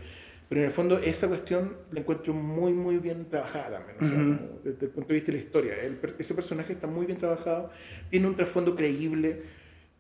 pero 0.49 0.61
en 0.61 0.67
el 0.67 0.73
fondo 0.73 0.99
esa 0.99 1.29
cuestión 1.29 1.75
la 1.91 2.01
encuentro 2.01 2.35
muy, 2.35 2.73
muy 2.73 2.99
bien 2.99 3.25
trabajada 3.27 3.79
también, 3.79 3.97
o 4.01 4.05
sea, 4.05 4.49
desde 4.63 4.87
el 4.87 4.93
punto 4.93 5.09
de 5.09 5.15
vista 5.15 5.33
de 5.33 5.39
la 5.39 5.45
historia. 5.45 5.75
ese 6.19 6.35
personaje 6.35 6.73
está 6.75 6.87
muy 6.87 7.07
bien 7.07 7.19
trabajado, 7.19 7.71
tiene 8.11 8.27
un 8.27 8.37
trasfondo 8.37 8.77
creíble, 8.77 9.43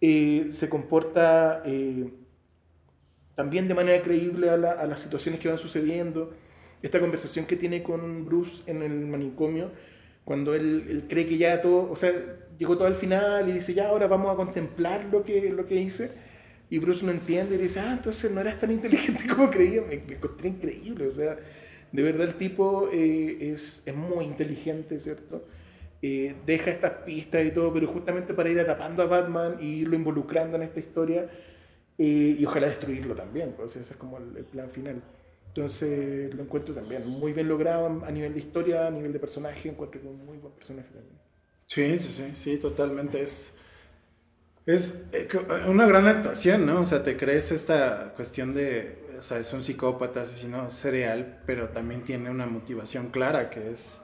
eh, 0.00 0.48
se 0.50 0.68
comporta 0.68 1.62
eh, 1.64 2.08
también 3.34 3.68
de 3.68 3.74
manera 3.74 4.02
creíble 4.02 4.50
a, 4.50 4.56
la, 4.56 4.72
a, 4.72 4.86
las 4.86 5.00
situaciones 5.00 5.40
que 5.40 5.48
van 5.48 5.58
sucediendo. 5.58 6.34
Esta 6.82 7.00
conversación 7.00 7.46
que 7.46 7.56
tiene 7.56 7.82
con 7.82 8.26
Bruce 8.26 8.62
en 8.66 8.82
el 8.82 9.06
manicomio, 9.06 9.70
cuando 10.26 10.54
él, 10.54 10.86
él 10.90 11.04
cree 11.08 11.26
que 11.26 11.38
ya 11.38 11.62
todo, 11.62 11.90
o 11.90 11.96
sea, 11.96 12.12
llegó 12.58 12.76
todo 12.76 12.86
al 12.86 12.94
final 12.94 13.48
y 13.48 13.52
dice, 13.52 13.72
ya 13.72 13.88
ahora 13.88 14.06
vamos 14.06 14.32
a 14.32 14.36
contemplar 14.36 15.06
lo 15.06 15.24
que, 15.24 15.50
lo 15.50 15.64
que 15.64 15.76
hice 15.76 16.12
y 16.70 16.78
Bruce 16.78 17.04
no 17.04 17.12
entiende 17.12 17.56
y 17.56 17.58
dice, 17.58 17.80
ah, 17.80 17.92
entonces 17.92 18.30
no 18.30 18.40
eras 18.40 18.58
tan 18.58 18.70
inteligente 18.70 19.26
como 19.34 19.50
creía. 19.50 19.82
Me, 19.82 19.96
me 19.96 20.14
encontré 20.14 20.48
increíble. 20.48 21.06
O 21.06 21.10
sea, 21.10 21.36
de 21.92 22.02
verdad 22.02 22.26
el 22.26 22.34
tipo 22.34 22.88
eh, 22.92 23.52
es, 23.52 23.86
es, 23.86 23.94
muy 23.94 24.24
inteligente, 24.24 24.98
¿cierto? 24.98 25.44
Eh, 26.02 26.34
deja 26.44 26.70
estas 26.70 26.92
pistas 27.04 27.46
y 27.46 27.50
todo, 27.50 27.72
pero 27.72 27.86
justamente 27.86 28.34
para 28.34 28.50
ir 28.50 28.58
atrapando 28.58 29.02
a 29.02 29.06
Batman 29.06 29.56
y 29.60 29.82
irlo 29.82 29.94
involucrando 29.96 30.56
en 30.56 30.64
esta 30.64 30.80
historia 30.80 31.30
eh, 31.96 32.36
y 32.38 32.44
ojalá 32.44 32.66
destruirlo 32.66 33.14
también. 33.14 33.54
Pues 33.56 33.76
ese 33.76 33.92
es 33.92 33.96
como 33.96 34.18
el, 34.18 34.36
el, 34.36 34.44
plan 34.44 34.68
final. 34.68 35.00
Entonces 35.48 36.34
lo 36.34 36.42
encuentro 36.42 36.74
también 36.74 37.06
muy 37.06 37.32
bien 37.32 37.46
logrado 37.46 38.04
a 38.04 38.10
nivel 38.10 38.32
de 38.32 38.40
historia, 38.40 38.88
a 38.88 38.90
nivel 38.90 39.12
de 39.12 39.20
personaje. 39.20 39.68
Encuentro 39.68 40.00
que 40.00 40.08
un 40.08 40.26
muy 40.26 40.38
buen 40.38 40.52
personaje 40.52 40.88
también. 40.88 41.20
Sí, 41.66 41.98
sí, 41.98 42.08
sí, 42.08 42.30
sí, 42.34 42.58
totalmente. 42.58 43.22
Es 43.22 43.58
es 44.66 45.08
eh, 45.12 45.28
una 45.66 45.86
gran 45.86 46.08
actuación, 46.08 46.66
¿no? 46.66 46.80
O 46.80 46.84
sea, 46.84 47.02
te 47.02 47.16
crees 47.16 47.52
esta 47.52 48.12
cuestión 48.16 48.54
de, 48.54 48.98
o 49.18 49.22
sea, 49.22 49.38
es 49.38 49.52
un 49.52 49.62
psicópata, 49.62 50.22
asesino 50.22 50.70
serial, 50.70 51.42
pero 51.46 51.68
también 51.68 52.02
tiene 52.02 52.30
una 52.30 52.46
motivación 52.46 53.08
clara 53.08 53.50
que 53.50 53.70
es, 53.70 54.02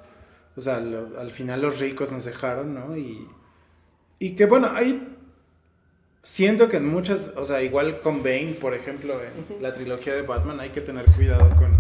o 0.57 0.61
sea, 0.61 0.81
lo, 0.81 1.19
al 1.19 1.33
final 1.33 1.63
los 1.63 1.81
ricos 1.81 2.13
nos 2.13 2.25
dejaron, 2.25 2.75
¿no? 2.75 2.97
Y, 2.97 3.27
y 4.19 4.37
que 4.37 4.45
bueno, 4.45 4.71
hay, 4.75 5.17
siento 6.21 6.69
que 6.69 6.77
en 6.77 6.87
muchas, 6.87 7.35
o 7.37 7.45
sea, 7.45 7.63
igual 7.63 8.03
con 8.03 8.23
Bane, 8.23 8.57
por 8.61 8.75
ejemplo, 8.75 9.15
en 9.23 9.63
la 9.63 9.73
trilogía 9.73 10.15
de 10.15 10.23
Batman, 10.23 10.61
hay 10.61 10.71
que 10.71 10.83
tener 10.83 11.07
cuidado 11.07 11.57
con 11.57 11.79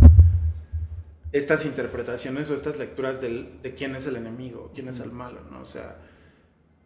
estas 1.32 1.66
interpretaciones 1.66 2.50
o 2.50 2.54
estas 2.54 2.78
lecturas 2.78 3.20
del, 3.20 3.60
de 3.62 3.74
quién 3.74 3.94
es 3.94 4.06
el 4.06 4.16
enemigo, 4.16 4.72
quién 4.74 4.88
es 4.88 5.00
el 5.00 5.12
malo, 5.12 5.42
¿no? 5.50 5.60
O 5.60 5.66
sea, 5.66 5.96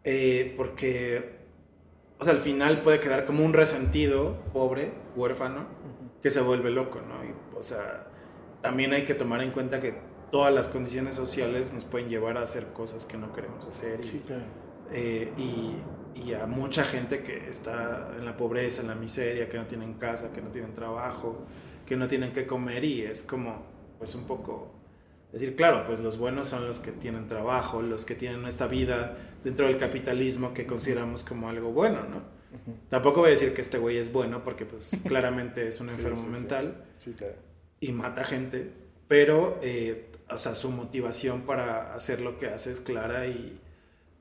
eh, 0.03 0.53
porque 0.57 1.44
o 2.19 2.23
sea, 2.23 2.33
al 2.33 2.39
final 2.39 2.81
puede 2.81 2.99
quedar 2.99 3.25
como 3.25 3.43
un 3.43 3.53
resentido, 3.53 4.37
pobre, 4.53 4.91
huérfano, 5.15 5.65
que 6.21 6.29
se 6.29 6.41
vuelve 6.41 6.71
loco, 6.71 7.01
¿no? 7.01 7.23
Y, 7.25 7.33
o 7.57 7.61
sea, 7.61 8.03
también 8.61 8.93
hay 8.93 9.05
que 9.05 9.13
tomar 9.13 9.41
en 9.41 9.51
cuenta 9.51 9.79
que 9.79 9.95
todas 10.31 10.53
las 10.53 10.69
condiciones 10.69 11.15
sociales 11.15 11.73
nos 11.73 11.85
pueden 11.85 12.09
llevar 12.09 12.37
a 12.37 12.41
hacer 12.41 12.67
cosas 12.73 13.05
que 13.05 13.17
no 13.17 13.33
queremos 13.33 13.67
hacer. 13.67 13.99
Y, 13.99 14.03
sí, 14.03 14.23
claro. 14.25 14.43
eh, 14.91 15.31
y, 15.37 15.75
y, 16.19 16.33
a 16.33 16.45
mucha 16.45 16.83
gente 16.83 17.23
que 17.23 17.49
está 17.49 18.11
en 18.17 18.25
la 18.25 18.37
pobreza, 18.37 18.81
en 18.81 18.87
la 18.87 18.95
miseria, 18.95 19.49
que 19.49 19.57
no 19.57 19.65
tienen 19.65 19.95
casa, 19.95 20.31
que 20.33 20.41
no 20.41 20.49
tienen 20.49 20.73
trabajo, 20.73 21.43
que 21.85 21.95
no 21.95 22.07
tienen 22.07 22.33
que 22.33 22.47
comer 22.47 22.83
y 22.83 23.03
es 23.03 23.21
como, 23.21 23.63
pues 23.99 24.15
un 24.15 24.25
poco 24.25 24.74
decir, 25.35 25.55
claro, 25.55 25.85
pues 25.85 25.99
los 25.99 26.17
buenos 26.17 26.47
son 26.47 26.67
los 26.67 26.79
que 26.79 26.91
tienen 26.91 27.27
trabajo, 27.27 27.81
los 27.81 28.05
que 28.05 28.15
tienen 28.15 28.45
esta 28.45 28.67
vida 28.67 29.17
dentro 29.43 29.67
del 29.67 29.77
capitalismo 29.77 30.53
que 30.53 30.65
consideramos 30.65 31.23
como 31.23 31.49
algo 31.49 31.71
bueno, 31.71 32.03
¿no? 32.03 32.17
Uh 32.17 32.71
-huh. 32.71 32.89
Tampoco 32.89 33.19
voy 33.19 33.27
a 33.27 33.31
decir 33.31 33.53
que 33.53 33.61
este 33.61 33.77
güey 33.77 33.97
es 33.97 34.13
bueno 34.13 34.43
porque 34.43 34.65
pues 34.65 35.01
claramente 35.07 35.67
es 35.67 35.81
un 35.81 35.89
enfermo 35.89 36.15
sí, 36.15 36.23
sí, 36.23 36.29
mental 36.29 36.85
sí. 36.97 37.13
claro. 37.13 37.35
y 37.81 37.91
mata 37.91 38.23
gente, 38.23 38.71
pero 39.07 39.59
eh, 39.61 40.09
o 40.29 40.37
sea, 40.37 40.55
su 40.55 40.71
motivación 40.71 41.41
para 41.41 41.93
hacer 41.93 42.21
lo 42.21 42.39
que 42.39 42.47
hace 42.47 42.71
es 42.71 42.79
clara 42.79 43.27
y 43.27 43.59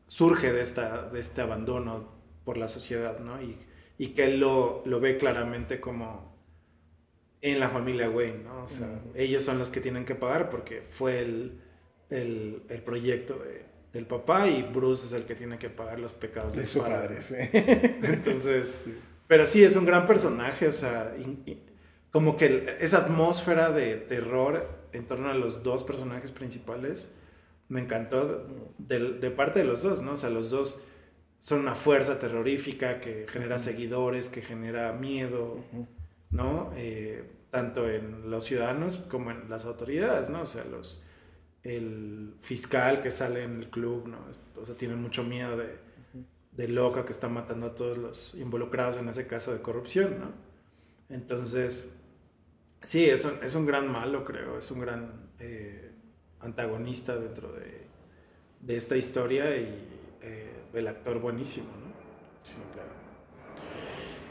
surge 0.06 0.52
de, 0.52 0.62
esta, 0.62 1.08
de 1.08 1.20
este 1.20 1.40
abandono 1.40 2.08
por 2.44 2.56
la 2.58 2.68
sociedad, 2.68 3.20
¿no? 3.20 3.40
Y, 3.40 3.56
y 3.98 4.08
que 4.08 4.24
él 4.24 4.40
lo, 4.40 4.82
lo 4.84 5.00
ve 5.00 5.16
claramente 5.16 5.80
como 5.80 6.33
en 7.44 7.60
la 7.60 7.68
familia 7.68 8.08
Wayne, 8.08 8.42
¿no? 8.42 8.64
O 8.64 8.68
sea, 8.68 8.86
uh 8.86 8.90
-huh. 8.90 9.20
ellos 9.20 9.44
son 9.44 9.58
los 9.58 9.70
que 9.70 9.80
tienen 9.80 10.06
que 10.06 10.14
pagar 10.14 10.48
porque 10.48 10.80
fue 10.80 11.20
el, 11.20 11.60
el, 12.08 12.62
el 12.70 12.82
proyecto 12.82 13.34
de, 13.38 13.64
del 13.92 14.06
papá 14.06 14.48
y 14.48 14.62
Bruce 14.62 15.06
es 15.06 15.12
el 15.12 15.24
que 15.24 15.34
tiene 15.34 15.58
que 15.58 15.68
pagar 15.68 15.98
los 15.98 16.14
pecados 16.14 16.54
de, 16.54 16.62
de 16.62 16.66
su 16.66 16.80
padre. 16.80 17.20
sí. 17.20 17.34
Entonces, 18.02 18.82
sí. 18.86 18.98
pero 19.28 19.44
sí, 19.44 19.62
es 19.62 19.76
un 19.76 19.84
gran 19.84 20.06
personaje, 20.06 20.66
o 20.68 20.72
sea, 20.72 21.14
y, 21.18 21.50
y, 21.50 21.62
como 22.10 22.36
que 22.38 22.76
esa 22.80 22.98
atmósfera 22.98 23.70
de 23.72 23.96
terror 23.96 24.66
en 24.92 25.04
torno 25.04 25.28
a 25.28 25.34
los 25.34 25.62
dos 25.62 25.84
personajes 25.84 26.30
principales 26.32 27.16
me 27.68 27.80
encantó 27.82 28.42
de, 28.78 28.98
de 29.20 29.30
parte 29.30 29.58
de 29.58 29.66
los 29.66 29.82
dos, 29.82 30.00
¿no? 30.00 30.12
O 30.12 30.16
sea, 30.16 30.30
los 30.30 30.48
dos 30.50 30.84
son 31.40 31.60
una 31.60 31.74
fuerza 31.74 32.18
terrorífica 32.18 33.00
que 33.00 33.26
genera 33.28 33.56
uh 33.56 33.58
-huh. 33.58 33.62
seguidores, 33.62 34.28
que 34.30 34.40
genera 34.40 34.92
miedo, 34.94 35.62
uh 35.72 35.76
-huh. 35.76 35.86
¿no? 36.30 36.72
Eh, 36.76 37.22
tanto 37.54 37.88
en 37.88 38.32
los 38.32 38.46
ciudadanos 38.46 38.96
como 38.96 39.30
en 39.30 39.48
las 39.48 39.64
autoridades, 39.64 40.28
¿no? 40.28 40.40
O 40.40 40.46
sea, 40.46 40.64
los, 40.64 41.08
el 41.62 42.34
fiscal 42.40 43.00
que 43.00 43.12
sale 43.12 43.44
en 43.44 43.58
el 43.58 43.70
club, 43.70 44.08
¿no? 44.08 44.18
O 44.60 44.64
sea, 44.64 44.76
tiene 44.76 44.96
mucho 44.96 45.22
miedo 45.22 45.56
de, 45.56 45.78
de 46.50 46.66
loca 46.66 47.06
que 47.06 47.12
está 47.12 47.28
matando 47.28 47.66
a 47.66 47.74
todos 47.76 47.96
los 47.96 48.34
involucrados 48.34 48.96
en 48.96 49.08
ese 49.08 49.28
caso 49.28 49.52
de 49.52 49.62
corrupción, 49.62 50.18
¿no? 50.18 50.32
Entonces, 51.08 52.00
sí, 52.82 53.04
es 53.04 53.24
un, 53.24 53.34
es 53.44 53.54
un 53.54 53.66
gran 53.66 53.86
malo, 53.86 54.24
creo, 54.24 54.58
es 54.58 54.68
un 54.72 54.80
gran 54.80 55.30
eh, 55.38 55.92
antagonista 56.40 57.16
dentro 57.16 57.52
de, 57.52 57.86
de, 58.62 58.76
esta 58.76 58.96
historia 58.96 59.56
y 59.56 59.68
eh, 60.22 60.50
el 60.72 60.88
actor 60.88 61.20
buenísimo, 61.20 61.68
¿no? 61.68 61.94
Sí, 62.42 62.56
claro. 62.72 62.90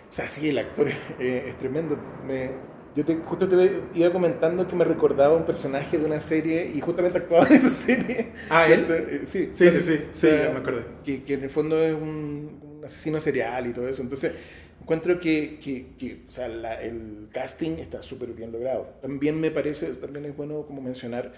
O 0.09 0.13
sea, 0.13 0.27
sí, 0.27 0.49
el 0.49 0.57
actor 0.57 0.89
eh, 1.19 1.45
es 1.47 1.57
tremendo. 1.57 1.97
Me, 2.27 2.72
yo 2.95 3.03
te, 3.03 3.15
justo 3.15 3.47
te 3.47 3.81
iba 3.95 4.11
comentando 4.11 4.67
que 4.67 4.75
me 4.75 4.85
recordaba 4.85 5.35
un 5.35 5.45
personaje 5.45 5.97
de 5.97 6.05
una 6.05 6.19
serie 6.19 6.71
y 6.73 6.79
justamente 6.79 7.17
actuaba 7.17 7.47
en 7.47 7.53
esa 7.53 7.69
serie. 7.69 8.31
Ah, 8.49 8.67
¿él? 8.67 8.85
Eh, 8.89 9.21
Sí, 9.25 9.49
sí, 9.51 9.71
sí, 9.71 9.81
sí, 9.81 9.99
sí, 10.11 10.27
me 10.27 10.59
acordé. 10.59 10.83
Que, 11.03 11.23
que, 11.23 11.33
en 11.33 11.43
el 11.43 11.49
fondo 11.49 11.81
es 11.81 11.93
un, 11.93 12.59
un, 12.61 12.81
asesino 12.85 13.19
serial 13.19 13.65
y 13.67 13.73
todo 13.73 13.87
eso. 13.87 14.03
Entonces, 14.03 14.33
encuentro 14.81 15.19
que, 15.19 15.59
que, 15.59 15.87
que 15.97 16.23
o 16.27 16.31
sea, 16.31 16.47
la, 16.47 16.79
el 16.81 17.29
casting 17.31 17.77
está 17.77 18.01
súper 18.01 18.29
bien 18.33 18.51
logrado. 18.51 18.83
También 19.01 19.39
me 19.39 19.49
parece, 19.49 19.87
también 19.95 20.25
es 20.25 20.37
bueno 20.37 20.65
como 20.67 20.81
mencionar 20.81 21.33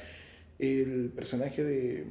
el 0.59 1.11
personaje 1.15 1.63
de, 1.63 2.05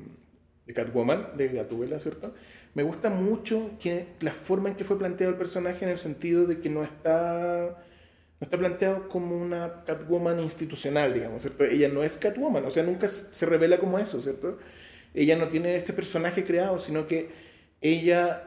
de 0.67 0.75
Catwoman, 0.75 1.37
de 1.37 1.49
Gatúbela, 1.49 1.99
¿cierto? 1.99 2.35
Me 2.73 2.83
gusta 2.83 3.11
mucho 3.11 3.73
que 3.79 4.07
la 4.21 4.33
forma 4.33 4.71
en 4.71 4.77
que 4.77 4.85
fue 4.85 4.99
planteado 4.99 5.33
el 5.33 5.39
personaje 5.39 5.85
en 5.85 5.91
el 5.91 5.99
sentido 5.99 6.47
de 6.47 6.61
que 6.61 6.71
no 6.71 6.83
está 6.83 7.84
está 8.45 8.59
planteado 8.59 9.09
como 9.09 9.37
una 9.37 9.85
Catwoman 9.85 10.41
institucional, 10.41 11.13
digamos, 11.13 11.43
¿cierto? 11.43 11.65
Ella 11.65 11.89
no 11.89 12.03
es 12.05 12.17
Catwoman, 12.17 12.65
o 12.65 12.71
sea, 12.71 12.83
nunca 12.83 13.09
se 13.09 13.47
revela 13.47 13.79
como 13.79 13.99
eso, 13.99 14.21
¿cierto? 14.21 14.59
Ella 15.15 15.37
no 15.37 15.49
tiene 15.49 15.77
este 15.77 15.93
personaje 15.93 16.45
creado, 16.45 16.79
sino 16.79 17.07
que 17.07 17.31
ella 17.81 18.45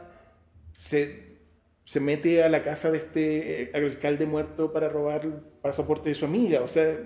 se, 0.72 1.38
se 1.84 2.00
mete 2.00 2.44
a 2.44 2.50
la 2.50 2.64
casa 2.64 2.92
de 2.92 2.98
este 2.98 3.64
eh, 3.64 3.72
alcalde 3.74 4.26
muerto 4.26 4.72
para 4.74 4.90
robar 4.90 5.26
el 5.26 5.34
pasaporte 5.62 6.10
de 6.10 6.16
su 6.16 6.26
amiga, 6.26 6.62
o 6.62 6.68
sea, 6.68 6.98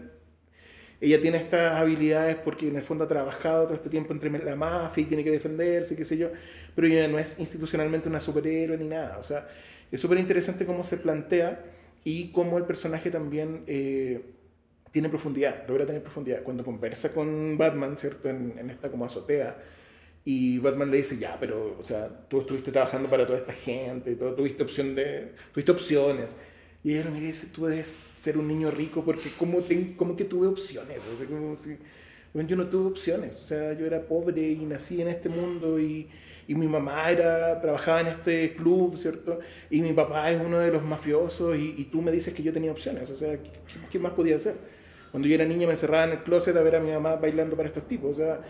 ella 0.99 1.19
tiene 1.19 1.37
estas 1.37 1.79
habilidades 1.79 2.35
porque 2.35 2.67
en 2.67 2.75
el 2.75 2.83
fondo 2.83 3.05
ha 3.05 3.07
trabajado 3.07 3.63
todo 3.63 3.73
este 3.73 3.89
tiempo 3.89 4.13
entre 4.13 4.29
la 4.29 4.55
mafia 4.55 5.01
y 5.01 5.05
tiene 5.05 5.23
que 5.23 5.31
defenderse, 5.31 5.95
qué 5.95 6.05
sé 6.05 6.17
yo, 6.17 6.29
pero 6.75 6.87
ella 6.87 7.07
no 7.07 7.17
es 7.17 7.39
institucionalmente 7.39 8.07
una 8.07 8.19
superhéroe 8.19 8.77
ni 8.77 8.87
nada, 8.87 9.17
o 9.17 9.23
sea, 9.23 9.47
es 9.91 9.99
súper 9.99 10.19
interesante 10.19 10.65
cómo 10.65 10.83
se 10.83 10.97
plantea 10.97 11.63
y 12.04 12.32
cómo 12.32 12.58
el 12.58 12.66
personaje 12.66 13.12
también 13.12 13.64
eh, 13.68 14.22
tiene 14.91 15.10
profundidad, 15.10 15.68
logra 15.68 15.86
tener 15.86 16.02
profundidad. 16.02 16.43
Cuando 16.43 16.64
conversa 16.64 17.14
con 17.14 17.58
Batman, 17.58 17.97
¿cierto? 17.97 18.30
En, 18.30 18.56
en, 18.58 18.70
esta 18.70 18.89
como 18.89 19.06
azotea, 19.06 19.58
y 20.24 20.60
Batman 20.60 20.91
le 20.91 20.97
dice, 20.97 21.18
ya, 21.18 21.38
pero, 21.39 21.78
o 21.80 21.84
sea, 21.84 22.10
tú 22.28 22.41
estuviste 22.41 22.72
trabajando 22.72 23.10
para 23.10 23.26
toda 23.26 23.39
esta 23.39 23.54
gente, 23.54 24.16
todo, 24.16 24.34
tuviste, 24.36 24.64
opción 24.64 24.93
de, 24.93 25.34
tuviste 25.54 25.72
opciones. 25.72 26.36
Y 26.84 26.93
ella 26.93 27.10
le 27.10 27.20
dice, 27.20 27.47
tú 27.54 27.66
debes 27.66 27.88
ser 27.88 28.38
un 28.38 28.47
niño 28.47 28.72
rico 28.72 29.04
porque 29.04 29.30
como, 29.38 29.62
te, 29.62 29.95
como 29.95 30.16
que 30.16 30.26
tuve 30.26 30.47
opciones. 30.47 30.99
O 31.14 31.18
sea, 31.18 31.28
como 31.28 31.56
si, 31.56 31.78
yo 32.34 32.56
no 32.56 32.68
tuve 32.68 32.89
opciones. 32.89 33.38
O 33.38 33.43
sea, 33.43 33.74
yo 33.74 33.86
era 33.86 34.08
pobre 34.08 34.49
y 34.49 34.66
nací 34.66 35.02
en 35.02 35.08
este 35.08 35.30
mundo 35.30 35.80
y 35.80 36.08
y 36.52 36.56
mi 36.56 36.68
mamá 36.68 37.10
era, 37.10 37.62
trabajaba 37.62 38.02
en 38.02 38.08
este 38.08 38.54
club, 38.56 38.97
¿cierto? 38.97 39.39
Y 39.70 39.82
mi 39.82 39.93
papá 39.93 40.30
es 40.32 40.41
uno 40.45 40.60
de 40.60 40.70
los 40.70 40.84
mafiosos 40.84 41.56
y, 41.56 41.76
y 41.78 41.86
tú 41.86 42.02
me 42.02 42.12
dices 42.12 42.34
que 42.34 42.43
yo 42.43 42.52
tenía 42.52 42.72
opciones, 42.72 43.10
o 43.10 43.16
sea, 43.16 43.38
¿qué, 43.38 43.52
¿qué, 43.89 43.99
más 43.99 44.12
podía 44.12 44.36
hacer? 44.36 44.56
Cuando 45.12 45.30
yo 45.30 45.36
era 45.36 45.45
niña 45.45 45.66
me 45.66 45.72
encerraba 45.72 46.04
en 46.04 46.12
el 46.12 46.24
closet 46.24 46.58
a 46.58 46.62
ver 46.62 46.76
a 46.76 46.82
mi 46.82 46.91
mamá 46.91 47.16
bailando 47.16 47.56
para 47.56 47.70
estos 47.70 47.88
tipos, 47.88 48.12
o 48.12 48.14
sea, 48.22 48.41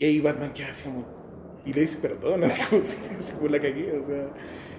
y 0.00 0.04
ahí 0.04 0.20
Batman 0.20 0.52
queda 0.52 0.70
así 0.70 0.82
como, 0.82 1.06
y 1.64 1.72
le 1.72 1.82
dice 1.82 1.98
perdón, 2.02 2.42
así 2.44 2.60
como, 2.68 2.82
así 2.82 3.34
como 3.36 3.48
la 3.50 3.60
cagué, 3.60 3.96
o 3.96 4.02
sea, 4.02 4.26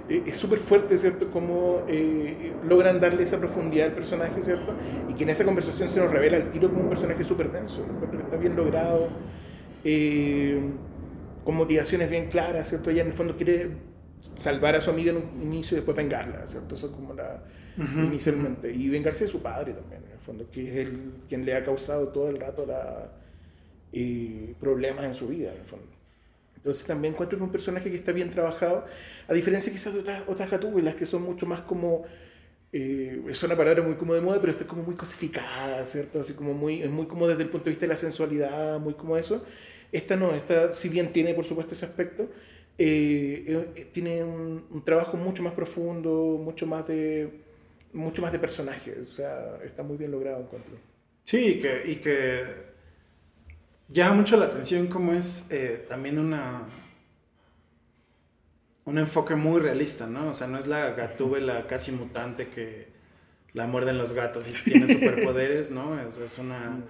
es 0.09 0.35
súper 0.35 0.59
fuerte, 0.59 0.97
¿cierto? 0.97 1.31
Cómo 1.31 1.83
eh, 1.87 2.51
logran 2.67 2.99
darle 2.99 3.23
esa 3.23 3.39
profundidad 3.39 3.87
al 3.87 3.93
personaje, 3.93 4.41
¿cierto? 4.41 4.73
Y 5.07 5.13
que 5.13 5.23
en 5.23 5.29
esa 5.29 5.45
conversación 5.45 5.87
se 5.87 6.01
nos 6.01 6.11
revela 6.11 6.35
el 6.35 6.51
tiro 6.51 6.67
como 6.67 6.81
un 6.81 6.89
personaje 6.89 7.23
súper 7.23 7.53
denso, 7.53 7.85
que 8.11 8.17
está 8.17 8.35
bien 8.35 8.53
logrado. 8.57 9.07
Eh, 9.85 10.59
con 11.43 11.55
motivaciones 11.55 12.09
bien 12.09 12.29
claras, 12.29 12.69
¿cierto? 12.69 12.89
Ella 12.89 13.01
en 13.01 13.07
el 13.07 13.13
fondo 13.13 13.35
quiere 13.35 13.71
salvar 14.19 14.75
a 14.75 14.81
su 14.81 14.89
amiga 14.89 15.11
en 15.11 15.17
un 15.17 15.41
inicio 15.41 15.75
y 15.75 15.79
después 15.79 15.97
vengarla, 15.97 16.47
¿cierto? 16.47 16.75
Eso 16.75 16.87
es 16.87 16.93
como 16.93 17.13
la 17.13 17.43
uh-huh. 17.77 18.05
inicialmente. 18.05 18.71
Y 18.71 18.89
vengarse 18.89 19.25
de 19.25 19.29
su 19.31 19.41
padre 19.41 19.73
también, 19.73 20.01
en 20.05 20.11
el 20.11 20.19
fondo, 20.19 20.49
que 20.49 20.67
es 20.67 20.87
el, 20.87 21.13
quien 21.27 21.45
le 21.45 21.55
ha 21.55 21.63
causado 21.63 22.07
todo 22.09 22.29
el 22.29 22.39
rato 22.39 22.65
la, 22.65 23.11
eh, 23.91 24.55
problemas 24.59 25.05
en 25.05 25.13
su 25.13 25.27
vida, 25.27 25.51
en 25.51 25.57
el 25.57 25.65
fondo. 25.65 25.87
Entonces 26.55 26.85
también 26.85 27.13
encuentro 27.13 27.37
que 27.37 27.43
es 27.43 27.45
un 27.45 27.51
personaje 27.51 27.89
que 27.89 27.97
está 27.97 28.13
bien 28.13 28.29
trabajado, 28.29 28.85
a 29.27 29.33
diferencia 29.33 29.71
quizás 29.71 29.93
de 29.93 29.99
otras, 29.99 30.23
otras 30.27 30.49
gatúbelas 30.49 30.95
que 30.95 31.05
son 31.05 31.23
mucho 31.23 31.45
más 31.45 31.61
como... 31.61 32.03
Eh, 32.75 33.21
es 33.29 33.43
una 33.43 33.55
palabra 33.55 33.83
muy 33.83 33.95
como 33.95 34.15
de 34.15 34.21
moda, 34.21 34.39
pero 34.39 34.51
está 34.51 34.65
como 34.65 34.81
muy 34.81 34.95
cosificada, 34.95 35.85
¿cierto? 35.85 36.21
Así 36.21 36.33
como 36.33 36.55
muy, 36.55 36.81
es 36.81 36.89
muy 36.89 37.05
como 37.05 37.27
desde 37.27 37.43
el 37.43 37.49
punto 37.49 37.65
de 37.65 37.71
vista 37.71 37.85
de 37.85 37.89
la 37.89 37.97
sensualidad, 37.97 38.79
muy 38.79 38.95
como 38.95 39.15
eso. 39.15 39.45
Esta 39.93 40.17
no, 40.17 40.33
esta 40.33 40.73
si 40.73 40.89
bien 40.89 41.13
tiene 41.13 41.33
por 41.33 41.45
supuesto 41.45 41.73
ese 41.73 41.85
aspecto, 41.85 42.29
eh, 42.77 43.71
eh, 43.75 43.87
tiene 43.93 44.23
un, 44.23 44.65
un, 44.71 44.83
trabajo 44.83 45.15
mucho 45.15 45.43
más 45.43 45.53
profundo, 45.53 46.39
mucho 46.43 46.65
más 46.65 46.87
de 46.87 47.29
mucho 47.93 48.23
más 48.23 48.31
de 48.31 48.39
personajes, 48.39 49.07
o 49.07 49.13
sea, 49.13 49.59
está 49.63 49.83
muy 49.83 49.97
bien 49.97 50.11
logrado 50.11 50.41
encuentro. 50.41 50.73
Sí, 51.23 51.45
y 51.45 51.61
que, 51.61 51.83
y 51.85 51.95
que 51.97 52.43
llama 53.87 54.15
mucho 54.15 54.35
la 54.37 54.45
atención 54.45 54.87
como 54.87 55.13
es 55.13 55.47
eh, 55.51 55.85
también 55.87 56.17
una 56.17 56.63
un 58.85 58.97
enfoque 58.97 59.35
muy 59.35 59.61
realista, 59.61 60.07
¿no? 60.07 60.29
O 60.29 60.33
sea, 60.33 60.47
no 60.47 60.57
es 60.57 60.67
la 60.67 60.91
gatúbela 60.91 61.67
casi 61.67 61.91
mutante 61.91 62.47
que 62.47 62.87
la 63.53 63.67
muerden 63.67 63.97
los 63.97 64.13
gatos 64.13 64.47
y 64.47 64.63
tiene 64.71 64.87
superpoderes, 64.87 65.71
¿no? 65.71 66.01
Es, 66.01 66.17
es 66.17 66.39
una 66.39 66.81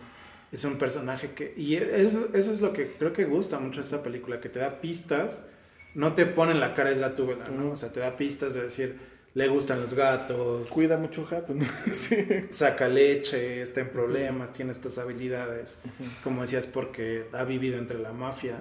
es 0.54 0.64
un 0.66 0.78
personaje 0.78 1.32
que... 1.32 1.54
Y 1.58 1.76
eso, 1.76 2.30
eso 2.34 2.52
es 2.52 2.62
lo 2.62 2.74
que 2.74 2.92
creo 2.92 3.12
que 3.12 3.26
gusta 3.26 3.60
mucho 3.60 3.78
de 3.78 3.82
esta 3.82 4.04
película, 4.04 4.40
que 4.40 4.50
te 4.50 4.60
da 4.60 4.80
pistas, 4.82 5.48
no 5.96 6.14
te 6.14 6.28
pone 6.28 6.52
en 6.52 6.60
la 6.60 6.76
cara 6.76 6.92
es 6.92 7.00
gatúbela, 7.00 7.50
¿no? 7.50 7.72
O 7.72 7.76
sea, 7.76 7.92
te 7.92 8.02
da 8.02 8.16
pistas 8.16 8.54
de 8.54 8.62
decir, 8.62 9.00
le 9.34 9.48
gustan 9.48 9.82
los 9.82 9.96
gatos. 9.96 10.68
Cuida 10.68 10.98
mucho 10.98 11.26
gato, 11.26 11.56
¿no? 11.56 11.66
sí. 11.92 12.28
Saca 12.52 12.88
leche, 12.88 13.64
está 13.64 13.82
en 13.82 13.90
problemas, 13.90 14.54
tiene 14.54 14.72
estas 14.72 15.00
habilidades. 15.00 15.82
Como 16.24 16.42
decías, 16.42 16.68
porque 16.68 17.26
ha 17.34 17.44
vivido 17.46 17.80
entre 17.80 17.98
la 17.98 18.14
mafia, 18.14 18.58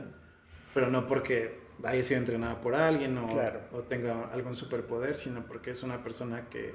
pero 0.72 0.88
no 0.88 1.06
porque 1.06 1.60
haya 1.84 2.02
sido 2.02 2.20
entrenada 2.20 2.58
por 2.62 2.74
alguien 2.74 3.18
o, 3.18 3.26
claro. 3.26 3.60
o 3.72 3.80
tenga 3.80 4.30
algún 4.32 4.56
superpoder, 4.56 5.14
sino 5.14 5.42
porque 5.42 5.72
es 5.72 5.82
una 5.82 6.02
persona 6.02 6.48
que 6.48 6.74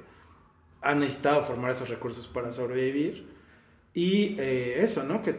ha 0.80 0.94
necesitado 0.94 1.42
formar 1.42 1.72
esos 1.72 1.88
recursos 1.88 2.28
para 2.28 2.52
sobrevivir 2.52 3.37
y 3.98 4.36
eh, 4.38 4.84
eso, 4.84 5.02
¿no? 5.02 5.24
Que 5.24 5.34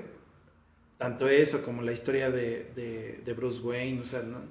tanto 0.98 1.30
eso 1.30 1.64
como 1.64 1.82
la 1.82 1.94
historia 1.94 2.30
de, 2.30 2.70
de, 2.76 3.22
de 3.24 3.34
Bruce 3.34 3.62
Wayne, 3.62 4.02
o 4.02 4.06
sea, 4.06 4.22
no, 4.24 4.42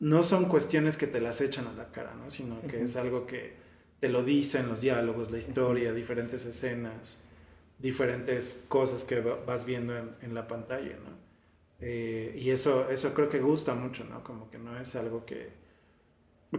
no, 0.00 0.22
son 0.22 0.50
cuestiones 0.50 0.98
que 0.98 1.06
te 1.06 1.18
las 1.18 1.40
echan 1.40 1.66
a 1.66 1.72
la 1.72 1.90
cara, 1.90 2.14
¿no? 2.14 2.30
Sino 2.30 2.60
que 2.60 2.76
uh 2.76 2.80
-huh. 2.80 2.84
es 2.84 2.96
algo 2.96 3.26
que 3.26 3.54
te 4.00 4.10
lo 4.10 4.22
dicen 4.22 4.68
los 4.68 4.82
diálogos, 4.82 5.30
la 5.30 5.38
historia, 5.38 5.88
uh 5.88 5.92
-huh. 5.92 5.96
diferentes 5.96 6.44
escenas, 6.44 7.28
diferentes 7.78 8.66
cosas 8.68 9.04
que 9.04 9.22
vas 9.46 9.64
viendo 9.64 9.96
en, 9.96 10.10
en 10.20 10.34
la 10.34 10.46
pantalla, 10.46 10.98
¿no? 11.02 11.16
Eh, 11.80 12.36
y 12.38 12.50
eso, 12.50 12.90
eso 12.90 13.14
creo 13.14 13.30
que 13.30 13.38
gusta 13.40 13.72
mucho, 13.72 14.04
¿no? 14.04 14.22
Como 14.22 14.50
que 14.50 14.58
no 14.58 14.78
es 14.78 14.94
algo 14.94 15.24
que 15.24 15.48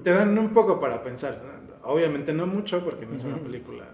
te 0.04 0.10
dan 0.10 0.36
un 0.40 0.56
poco 0.56 0.80
para 0.80 1.04
pensar. 1.04 1.40
Obviamente 1.84 2.34
no 2.34 2.48
mucho 2.48 2.84
porque 2.84 3.06
no 3.06 3.16
es 3.16 3.26
una 3.26 3.38
película 3.38 3.86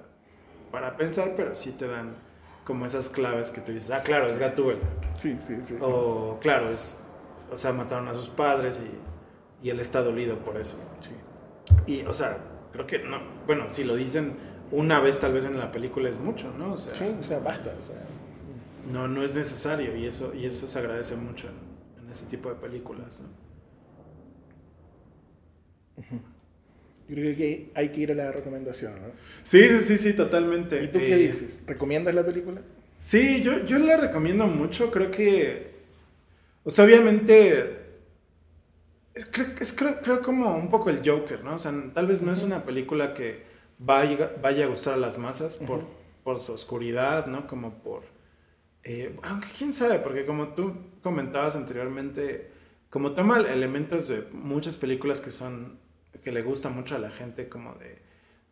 para 0.72 0.96
pensar, 0.96 1.34
pero 1.36 1.54
sí 1.54 1.74
te 1.74 1.88
dan 1.88 2.25
como 2.66 2.86
esas 2.86 3.10
claves 3.10 3.52
que 3.52 3.62
tú 3.62 3.72
dices, 3.72 3.92
ah, 3.92 4.02
claro, 4.04 4.28
es 4.28 4.40
Gatúbela. 4.40 4.80
Sí, 5.16 5.38
sí, 5.40 5.58
sí. 5.64 5.78
O, 5.82 6.40
claro, 6.42 6.70
es, 6.72 7.04
o 7.52 7.58
sea, 7.58 7.72
mataron 7.72 8.08
a 8.08 8.14
sus 8.14 8.30
padres 8.30 8.78
y, 9.62 9.68
y 9.68 9.70
él 9.70 9.80
está 9.80 10.02
dolido 10.02 10.38
por 10.40 10.58
eso. 10.58 10.84
Sí. 11.00 11.12
Y, 11.86 12.02
o 12.06 12.14
sea, 12.14 12.38
creo 12.74 12.88
que, 12.88 13.00
no, 13.00 13.22
bueno, 13.46 13.66
si 13.70 13.84
lo 13.84 13.96
dicen 13.96 14.36
una 14.72 15.00
vez 15.00 15.20
tal 15.20 15.34
vez 15.34 15.46
en 15.46 15.58
la 15.60 15.72
película 15.72 16.10
es 16.10 16.20
mucho, 16.20 16.52
¿no? 16.58 16.74
O 16.74 16.78
sea, 16.78 16.96
sí, 16.96 17.16
o 17.20 17.24
sea, 17.24 17.40
basta, 17.40 17.72
o 17.80 17.84
sea. 17.84 17.96
No, 18.92 19.08
no 19.08 19.24
es 19.24 19.36
necesario 19.36 19.96
y 19.96 20.06
eso, 20.06 20.34
y 20.34 20.46
eso 20.46 20.68
se 20.68 20.80
agradece 20.80 21.16
mucho 21.18 21.48
en, 21.48 22.04
en 22.04 22.10
ese 22.10 22.26
tipo 22.26 22.50
de 22.50 22.56
películas, 22.56 23.22
¿no? 23.22 23.30
Uh 25.98 26.02
-huh. 26.02 26.22
Yo 27.08 27.16
creo 27.16 27.36
que 27.36 27.70
hay 27.76 27.90
que 27.90 28.02
ir 28.02 28.12
a 28.12 28.16
la 28.16 28.32
recomendación, 28.32 28.94
¿no? 28.94 29.08
Sí, 29.44 29.62
sí, 29.68 29.80
sí, 29.82 29.98
sí, 29.98 30.14
totalmente. 30.14 30.84
¿Y 30.84 30.88
tú 30.88 31.00
qué 31.00 31.14
eh, 31.14 31.28
dices? 31.28 31.62
¿Recomiendas 31.68 32.16
la 32.16 32.26
película? 32.26 32.62
Sí, 33.00 33.42
yo, 33.44 33.64
yo 33.64 33.78
la 33.78 33.98
recomiendo 33.98 34.48
mucho. 34.48 34.90
Creo 34.90 35.12
que. 35.12 35.72
O 36.64 36.72
sea, 36.72 36.86
obviamente. 36.86 37.84
Es, 39.14 39.26
creo, 39.28 39.48
es 39.60 39.74
creo, 39.74 40.02
creo 40.02 40.22
como 40.22 40.56
un 40.58 40.70
poco 40.72 40.90
el 40.90 41.08
Joker, 41.08 41.44
¿no? 41.44 41.56
O 41.56 41.60
sea, 41.60 41.72
tal 41.94 42.08
vez 42.08 42.22
no 42.24 42.34
es 42.34 42.42
una 42.42 42.66
película 42.66 43.14
que 43.14 43.44
vaya, 43.78 44.32
vaya 44.42 44.66
a 44.66 44.68
gustar 44.68 44.96
a 44.96 44.98
las 44.98 45.20
masas 45.20 45.58
por, 45.58 45.80
uh 45.80 45.82
-huh. 45.82 46.24
por 46.24 46.40
su 46.40 46.54
oscuridad, 46.54 47.28
¿no? 47.28 47.48
Como 47.48 47.76
por. 47.84 48.04
Eh, 48.84 49.16
aunque 49.24 49.48
quién 49.58 49.74
sabe, 49.74 50.00
porque 50.00 50.26
como 50.26 50.50
tú 50.50 50.74
comentabas 51.02 51.56
anteriormente, 51.56 52.50
como 52.90 53.12
toma 53.12 53.40
elementos 53.40 54.08
de 54.08 54.24
muchas 54.32 54.78
películas 54.78 55.22
que 55.22 55.32
son 55.32 55.78
que 56.24 56.32
le 56.32 56.42
gusta 56.42 56.70
mucho 56.70 56.96
a 56.96 57.00
la 57.00 57.12
gente 57.12 57.50
como 57.50 57.76
de 57.76 58.00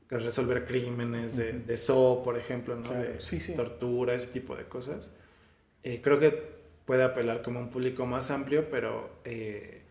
resolver 0.09 0.65
crímenes, 0.65 1.37
de, 1.37 1.53
de 1.53 1.77
so, 1.77 2.21
por 2.23 2.37
ejemplo, 2.37 2.75
¿no? 2.75 2.83
Claro, 2.83 3.01
de 3.01 3.21
sí, 3.21 3.39
sí. 3.39 3.53
tortura, 3.55 4.13
ese 4.13 4.27
tipo 4.27 4.55
de 4.55 4.65
cosas. 4.65 5.15
Eh, 5.83 6.01
creo 6.03 6.19
que 6.19 6.31
puede 6.85 7.03
apelar 7.03 7.41
como 7.41 7.59
a 7.59 7.63
un 7.63 7.69
público 7.69 8.05
más 8.05 8.31
amplio, 8.31 8.69
pero 8.69 9.09
eh, 9.25 9.81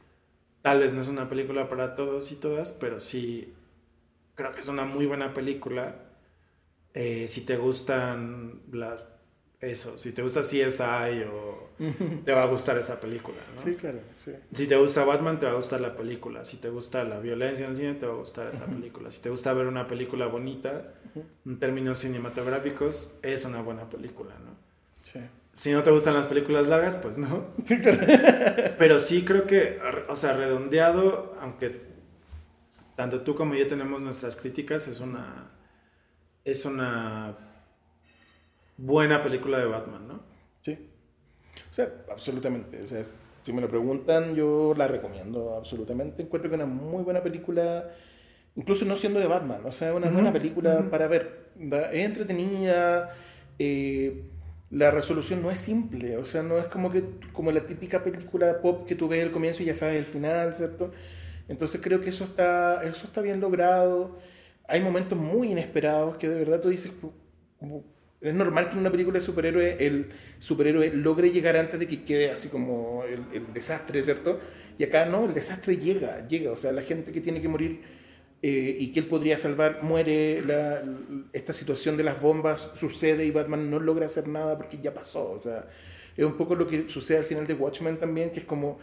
tal 0.63 0.81
vez 0.81 0.93
no 0.93 1.03
es 1.03 1.09
una 1.09 1.29
película 1.29 1.69
para 1.69 1.95
todos 1.95 2.31
y 2.33 2.37
todas, 2.37 2.73
pero 2.73 3.01
sí 3.01 3.53
creo 4.35 4.53
que 4.53 4.61
es 4.61 4.69
una 4.69 4.85
muy 4.85 5.07
buena 5.07 5.35
película. 5.35 5.97
Eh, 6.95 7.27
si 7.29 7.45
te 7.47 7.57
gustan 7.57 8.61
las, 8.71 9.05
eso. 9.63 9.97
Si 9.97 10.13
te 10.13 10.23
gusta 10.23 10.41
CSI 10.41 11.25
o 11.33 11.71
te 12.25 12.33
va 12.33 12.43
a 12.43 12.47
gustar 12.47 12.77
esa 12.79 13.01
película, 13.01 13.39
¿no? 13.53 13.59
Sí, 13.59 13.75
claro, 13.77 14.01
sí. 14.17 14.33
Si 14.53 14.67
te 14.67 14.77
gusta 14.77 15.05
Batman, 15.05 15.39
te 15.41 15.47
va 15.47 15.53
a 15.53 15.57
gustar 15.57 15.81
la 15.81 15.97
película. 15.97 16.45
Si 16.45 16.59
te 16.59 16.69
gusta 16.69 17.05
la 17.05 17.21
violencia 17.21 17.65
en 17.65 17.71
el 17.71 17.77
cine, 17.77 17.95
te 17.95 18.07
va 18.07 18.15
a 18.15 18.17
gustar 18.17 18.49
esa 18.49 18.67
película. 18.67 19.11
Si 19.11 19.23
te 19.23 19.31
gusta 19.31 19.53
ver 19.55 19.67
una 19.67 19.89
película 19.89 20.27
bonita, 20.27 20.93
en 21.47 21.59
términos 21.59 22.01
cinematográficos, 22.01 23.21
es 23.23 23.45
una 23.45 23.63
buena 23.63 23.89
película, 23.89 24.35
¿no? 24.45 24.53
Sí. 25.03 25.21
Si 25.53 25.71
no 25.71 25.83
te 25.83 25.91
gustan 25.91 26.15
las 26.15 26.27
películas 26.27 26.67
largas, 26.67 26.97
pues 26.97 27.19
no. 27.19 27.47
Sí, 27.65 27.79
claro. 27.81 28.05
Pero 28.79 28.99
sí 28.99 29.25
creo 29.25 29.47
que, 29.47 29.79
o 30.09 30.17
sea, 30.17 30.33
redondeado, 30.33 31.37
aunque 31.41 31.81
tanto 32.97 33.21
tú 33.21 33.35
como 33.35 33.55
yo 33.55 33.67
tenemos 33.67 34.01
nuestras 34.01 34.37
críticas, 34.37 34.89
es 34.89 35.01
una. 35.01 35.51
Es 36.45 36.65
una 36.65 37.37
buena 38.83 39.23
película 39.23 39.59
de 39.59 39.67
Batman, 39.67 40.09
¿no? 40.09 40.21
Sí. 40.61 40.77
O 41.71 41.75
sea, 41.75 41.89
absolutamente. 42.11 42.83
O 42.83 42.87
sea, 42.87 43.03
si 43.43 43.53
me 43.53 43.61
lo 43.61 43.69
preguntan, 43.69 44.35
yo 44.35 44.75
la 44.77 44.89
recomiendo 44.89 45.55
absolutamente. 45.57 46.23
Encuentro 46.23 46.51
que 46.51 46.57
es 46.57 46.63
una 46.63 46.73
muy 46.73 47.03
buena 47.03 47.23
película, 47.23 47.89
incluso 48.57 48.85
no 48.85 48.97
siendo 48.97 49.21
de 49.21 49.27
Batman. 49.27 49.61
O 49.65 49.73
sea, 49.73 49.95
una 49.95 50.11
buena 50.11 50.33
película 50.33 50.89
para 50.91 51.07
ver. 51.07 51.51
Es 51.93 52.05
entretenida. 52.05 53.15
Eh, 53.59 54.29
la 54.71 54.91
resolución 54.91 55.43
no 55.43 55.51
es 55.51 55.59
simple, 55.59 56.17
o 56.17 56.25
sea, 56.25 56.43
no 56.43 56.57
es 56.57 56.65
como 56.65 56.91
que 56.91 57.05
como 57.35 57.53
la 57.53 57.67
típica 57.67 58.03
película 58.03 58.63
pop 58.63 58.87
que 58.87 58.95
tú 58.95 59.07
ves 59.07 59.23
al 59.23 59.31
comienzo 59.31 59.63
y 59.63 59.67
ya 59.67 59.75
sabes 59.75 59.97
el 59.97 60.07
final, 60.07 60.55
¿cierto? 60.57 60.93
Entonces 61.47 61.81
creo 61.83 62.01
que 62.01 62.09
eso 62.09 62.25
está, 62.25 62.83
eso 62.83 63.07
está 63.07 63.21
bien 63.21 63.39
logrado. 63.39 64.19
Hay 64.67 64.81
momentos 64.81 65.19
muy 65.19 65.53
inesperados 65.53 66.17
que 66.17 66.27
de 66.27 66.37
verdad 66.37 66.61
tú 66.63 66.71
dices, 66.71 66.93
es 68.23 68.35
normal 68.35 68.67
que 68.67 68.75
en 68.75 68.79
una 68.79 68.91
película 68.91 69.19
de 69.19 69.25
superhéroe 69.25 69.85
el 69.85 70.07
superhéroe 70.39 70.93
logre 70.95 71.31
llegar 71.31 71.57
antes 71.57 71.79
de 71.81 71.89
que 71.89 72.05
quede 72.05 72.31
así 72.31 72.49
como 72.49 73.03
el, 73.05 73.25
el 73.33 73.53
desastre, 73.53 74.03
¿cierto? 74.03 74.41
Y 74.79 74.85
acá 74.85 75.07
no, 75.07 75.25
el 75.25 75.35
desastre 75.35 75.77
llega, 75.77 76.27
llega, 76.29 76.51
o 76.53 76.57
sea, 76.57 76.73
la 76.73 76.83
gente 76.83 77.13
que 77.13 77.21
tiene 77.21 77.41
que 77.41 77.49
morir 77.49 77.81
eh, 78.45 78.77
y 78.81 78.93
que 78.93 79.01
él 79.01 79.07
podría 79.07 79.39
salvar, 79.39 79.83
muere, 79.83 80.43
la, 80.45 80.83
esta 81.33 81.53
situación 81.53 81.97
de 81.97 82.03
las 82.03 82.21
bombas 82.21 82.73
sucede 82.75 83.25
y 83.25 83.31
Batman 83.31 83.71
no 83.71 83.79
logra 83.79 84.07
hacer 84.07 84.27
nada 84.27 84.57
porque 84.57 84.79
ya 84.83 84.93
pasó. 84.93 85.31
O 85.31 85.39
sea, 85.39 85.69
es 86.17 86.25
un 86.25 86.37
poco 86.37 86.57
lo 86.57 86.67
que 86.67 86.89
sucede 86.89 87.19
al 87.19 87.25
final 87.25 87.47
de 87.47 87.55
Watchmen 87.55 87.99
también, 87.99 88.31
que 88.31 88.41
es 88.41 88.45
como, 88.45 88.81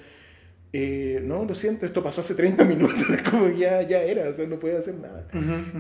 eh, 0.71 1.21
no, 1.23 1.45
lo 1.45 1.55
siento, 1.55 1.85
esto 1.85 2.03
pasó 2.03 2.21
hace 2.21 2.35
30 2.35 2.63
minutos, 2.65 3.05
como 3.29 3.49
ya, 3.49 3.81
ya 3.81 4.01
era, 4.03 4.29
o 4.29 4.33
sea, 4.33 4.47
no 4.47 4.59
puede 4.59 4.77
hacer 4.77 4.95
nada. 4.95 5.27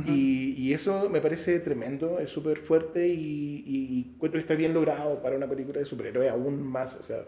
Y, 0.05 0.55
y, 0.57 0.73
eso 0.73 1.09
me 1.09 1.21
parece 1.21 1.59
tremendo, 1.59 2.19
es 2.19 2.29
súper 2.29 2.57
fuerte 2.57 3.07
y, 3.07 3.63
y, 3.65 4.37
está 4.37 4.55
bien 4.55 4.73
logrado 4.73 5.21
para 5.21 5.35
una 5.35 5.47
película 5.47 5.79
de 5.79 5.85
superhéroes 5.85 6.31
aún 6.31 6.61
más, 6.63 6.95
o 6.95 7.03
sea 7.03 7.19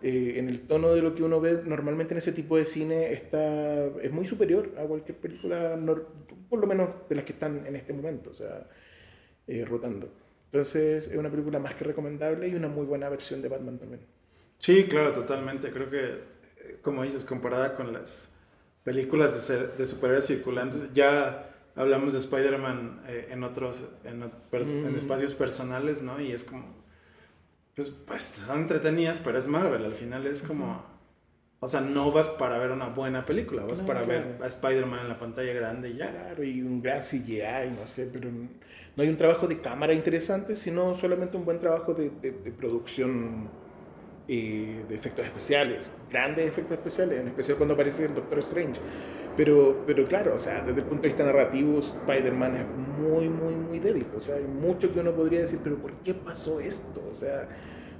eh, 0.00 0.34
en 0.36 0.48
el 0.48 0.60
tono 0.60 0.94
de 0.94 1.02
lo 1.02 1.14
que 1.14 1.24
uno 1.24 1.40
ve 1.40 1.60
normalmente 1.64 2.14
en 2.14 2.18
ese 2.18 2.32
tipo 2.32 2.56
de 2.56 2.66
cine 2.66 3.12
está, 3.12 3.86
es 4.00 4.12
muy 4.12 4.24
superior 4.24 4.70
a 4.78 4.84
cualquier 4.84 5.18
película, 5.18 5.76
por 6.48 6.60
lo 6.60 6.66
menos 6.68 6.88
de 7.08 7.16
las 7.16 7.24
que 7.24 7.32
están 7.32 7.66
en 7.66 7.74
este 7.74 7.92
momento, 7.92 8.30
o 8.30 8.34
sea, 8.34 8.64
eh, 9.48 9.64
rotando. 9.64 10.08
Entonces 10.46 11.08
es 11.08 11.16
una 11.16 11.30
película 11.30 11.58
más 11.58 11.74
que 11.74 11.84
recomendable 11.84 12.46
y 12.46 12.54
una 12.54 12.68
muy 12.68 12.86
buena 12.86 13.08
versión 13.08 13.42
de 13.42 13.48
Batman 13.48 13.78
también. 13.78 14.00
Sí, 14.58 14.84
claro, 14.84 15.12
totalmente. 15.12 15.70
Creo 15.72 15.90
que, 15.90 16.20
como 16.82 17.02
dices, 17.02 17.24
comparada 17.24 17.76
con 17.76 17.92
las 17.92 18.34
películas 18.84 19.48
de, 19.48 19.68
de 19.68 19.86
superhéroes 19.86 20.26
circulantes, 20.26 20.92
ya 20.94 21.50
hablamos 21.76 22.12
de 22.14 22.18
Spider-Man 22.20 23.02
en 23.30 23.44
otros, 23.44 23.88
en, 24.04 24.22
en, 24.22 24.94
espacios 24.96 25.34
personales, 25.34 26.02
¿no? 26.02 26.20
Y 26.20 26.32
es 26.32 26.44
como 26.44 26.78
pues, 27.78 27.90
pues 27.90 28.22
son 28.22 28.62
entretenidas, 28.62 29.20
pero 29.24 29.38
es 29.38 29.46
Marvel, 29.46 29.84
al 29.84 29.94
final 29.94 30.26
es 30.26 30.42
como... 30.42 30.82
O 31.60 31.68
sea, 31.68 31.80
no 31.80 32.10
vas 32.10 32.28
para 32.28 32.58
ver 32.58 32.72
una 32.72 32.88
buena 32.88 33.24
película, 33.24 33.62
vas 33.62 33.80
para 33.80 34.02
ver 34.02 34.38
a 34.42 34.46
Spider-Man 34.46 35.02
en 35.02 35.08
la 35.08 35.18
pantalla 35.20 35.52
grande 35.52 35.90
y 35.90 35.96
ya. 35.96 36.10
Claro, 36.10 36.42
y 36.42 36.60
un 36.60 36.82
gran 36.82 37.02
CGI, 37.02 37.70
no 37.78 37.86
sé, 37.86 38.10
pero 38.12 38.30
no 38.30 39.02
hay 39.02 39.08
un 39.08 39.16
trabajo 39.16 39.46
de 39.46 39.60
cámara 39.60 39.94
interesante, 39.94 40.56
sino 40.56 40.96
solamente 40.96 41.36
un 41.36 41.44
buen 41.44 41.60
trabajo 41.60 41.94
de, 41.94 42.10
de, 42.10 42.32
producción 42.50 43.48
eh, 44.30 44.84
de 44.86 44.94
efectos 44.94 45.24
especiales, 45.24 45.90
grandes 46.10 46.46
efectos 46.46 46.76
especiales, 46.76 47.20
en 47.20 47.28
especial 47.28 47.56
cuando 47.56 47.72
aparece 47.72 48.04
el 48.04 48.14
Doctor 48.14 48.40
Strange. 48.40 48.78
Pero, 49.38 49.84
pero 49.86 50.04
claro, 50.04 50.34
o 50.34 50.38
sea, 50.38 50.62
desde 50.62 50.80
el 50.80 50.86
punto 50.86 51.02
de 51.02 51.08
vista 51.08 51.24
narrativo, 51.24 51.78
Spider-Man 51.78 52.56
es 52.56 52.66
muy, 53.00 53.28
muy, 53.28 53.54
muy 53.54 53.78
débil. 53.78 54.04
O 54.14 54.20
sea, 54.20 54.34
hay 54.34 54.44
mucho 54.44 54.92
que 54.92 55.00
uno 55.00 55.12
podría 55.12 55.40
decir, 55.40 55.60
pero 55.62 55.76
¿por 55.76 55.92
qué 56.02 56.12
pasó 56.12 56.60
esto? 56.60 57.02
O 57.08 57.14
sea, 57.14 57.48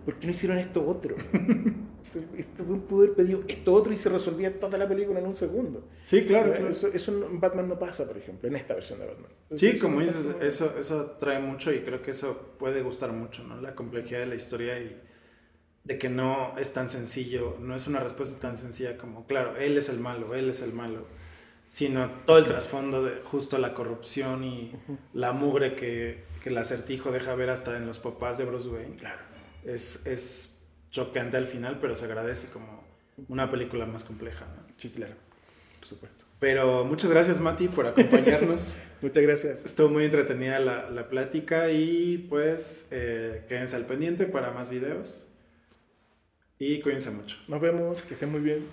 ¿por 0.04 0.16
qué 0.16 0.26
no 0.26 0.32
hicieron 0.32 0.58
esto 0.58 0.86
otro? 0.86 1.16
esto 2.36 2.64
pudo 2.88 3.04
haber 3.04 3.14
pedido 3.14 3.42
esto 3.48 3.72
otro 3.72 3.92
y 3.92 3.96
se 3.96 4.08
resolvía 4.08 4.58
toda 4.58 4.76
la 4.78 4.88
película 4.88 5.20
en 5.20 5.26
un 5.26 5.36
segundo. 5.36 5.88
Sí, 6.00 6.24
claro, 6.26 6.52
claro. 6.52 6.70
Eso, 6.70 6.88
eso 6.88 7.26
en 7.30 7.40
Batman 7.40 7.68
no 7.68 7.78
pasa, 7.78 8.06
por 8.06 8.18
ejemplo, 8.18 8.48
en 8.48 8.56
esta 8.56 8.74
versión 8.74 8.98
de 8.98 9.06
Batman. 9.06 9.30
sí, 9.56 9.78
como 9.78 10.00
dices, 10.00 10.36
eso, 10.42 10.74
eso 10.78 11.16
trae 11.18 11.38
mucho 11.38 11.72
y 11.72 11.80
creo 11.80 12.02
que 12.02 12.10
eso 12.10 12.54
puede 12.58 12.82
gustar 12.82 13.12
mucho, 13.12 13.44
¿no? 13.44 13.60
La 13.60 13.74
complejidad 13.74 14.20
de 14.20 14.26
la 14.26 14.34
historia 14.34 14.78
y 14.78 15.07
de 15.88 15.98
que 15.98 16.08
no 16.08 16.56
es 16.56 16.72
tan 16.72 16.88
sencillo, 16.88 17.56
no 17.60 17.74
es 17.74 17.88
una 17.88 17.98
respuesta 17.98 18.38
tan 18.38 18.56
sencilla 18.56 18.96
como, 18.96 19.26
claro, 19.26 19.56
él 19.56 19.76
es 19.76 19.88
el 19.88 19.98
malo, 19.98 20.36
él 20.36 20.48
es 20.48 20.62
el 20.62 20.72
malo 20.72 21.06
sino 21.68 22.10
todo 22.26 22.38
el 22.38 22.46
trasfondo 22.46 23.04
de 23.04 23.20
justo 23.22 23.58
la 23.58 23.74
corrupción 23.74 24.42
y 24.42 24.72
la 25.12 25.32
mugre 25.32 25.74
que, 25.76 26.24
que, 26.42 26.48
el 26.48 26.56
acertijo 26.56 27.12
deja 27.12 27.34
ver 27.34 27.50
hasta 27.50 27.76
en 27.76 27.86
los 27.86 27.98
papás 27.98 28.38
de 28.38 28.46
Bruce 28.46 28.68
Wayne. 28.68 28.96
Claro. 28.96 29.20
Es, 29.64 30.06
es 30.06 30.62
chocante 30.90 31.36
al 31.36 31.46
final, 31.46 31.78
pero 31.80 31.94
se 31.94 32.06
agradece 32.06 32.50
como 32.52 32.84
una 33.28 33.50
película 33.50 33.84
más 33.84 34.02
compleja. 34.02 34.46
¿no? 34.46 34.62
Sí, 34.78 34.90
claro, 34.90 35.14
por 35.78 35.88
supuesto. 35.88 36.24
Pero 36.40 36.84
muchas 36.84 37.10
gracias, 37.10 37.40
Mati, 37.40 37.68
por 37.68 37.86
acompañarnos. 37.86 38.78
muchas 39.02 39.22
gracias. 39.22 39.64
Estuvo 39.64 39.90
muy 39.90 40.04
entretenida 40.04 40.60
la, 40.60 40.88
la 40.88 41.08
plática 41.08 41.70
y 41.70 42.26
pues 42.30 42.88
eh, 42.92 43.44
quédense 43.48 43.76
al 43.76 43.84
pendiente 43.84 44.24
para 44.24 44.52
más 44.52 44.70
videos. 44.70 45.27
Y 46.58 46.80
cuídense 46.80 47.10
mucho. 47.12 47.36
Nos 47.46 47.60
vemos, 47.60 48.02
que 48.02 48.14
estén 48.14 48.32
muy 48.32 48.40
bien. 48.40 48.66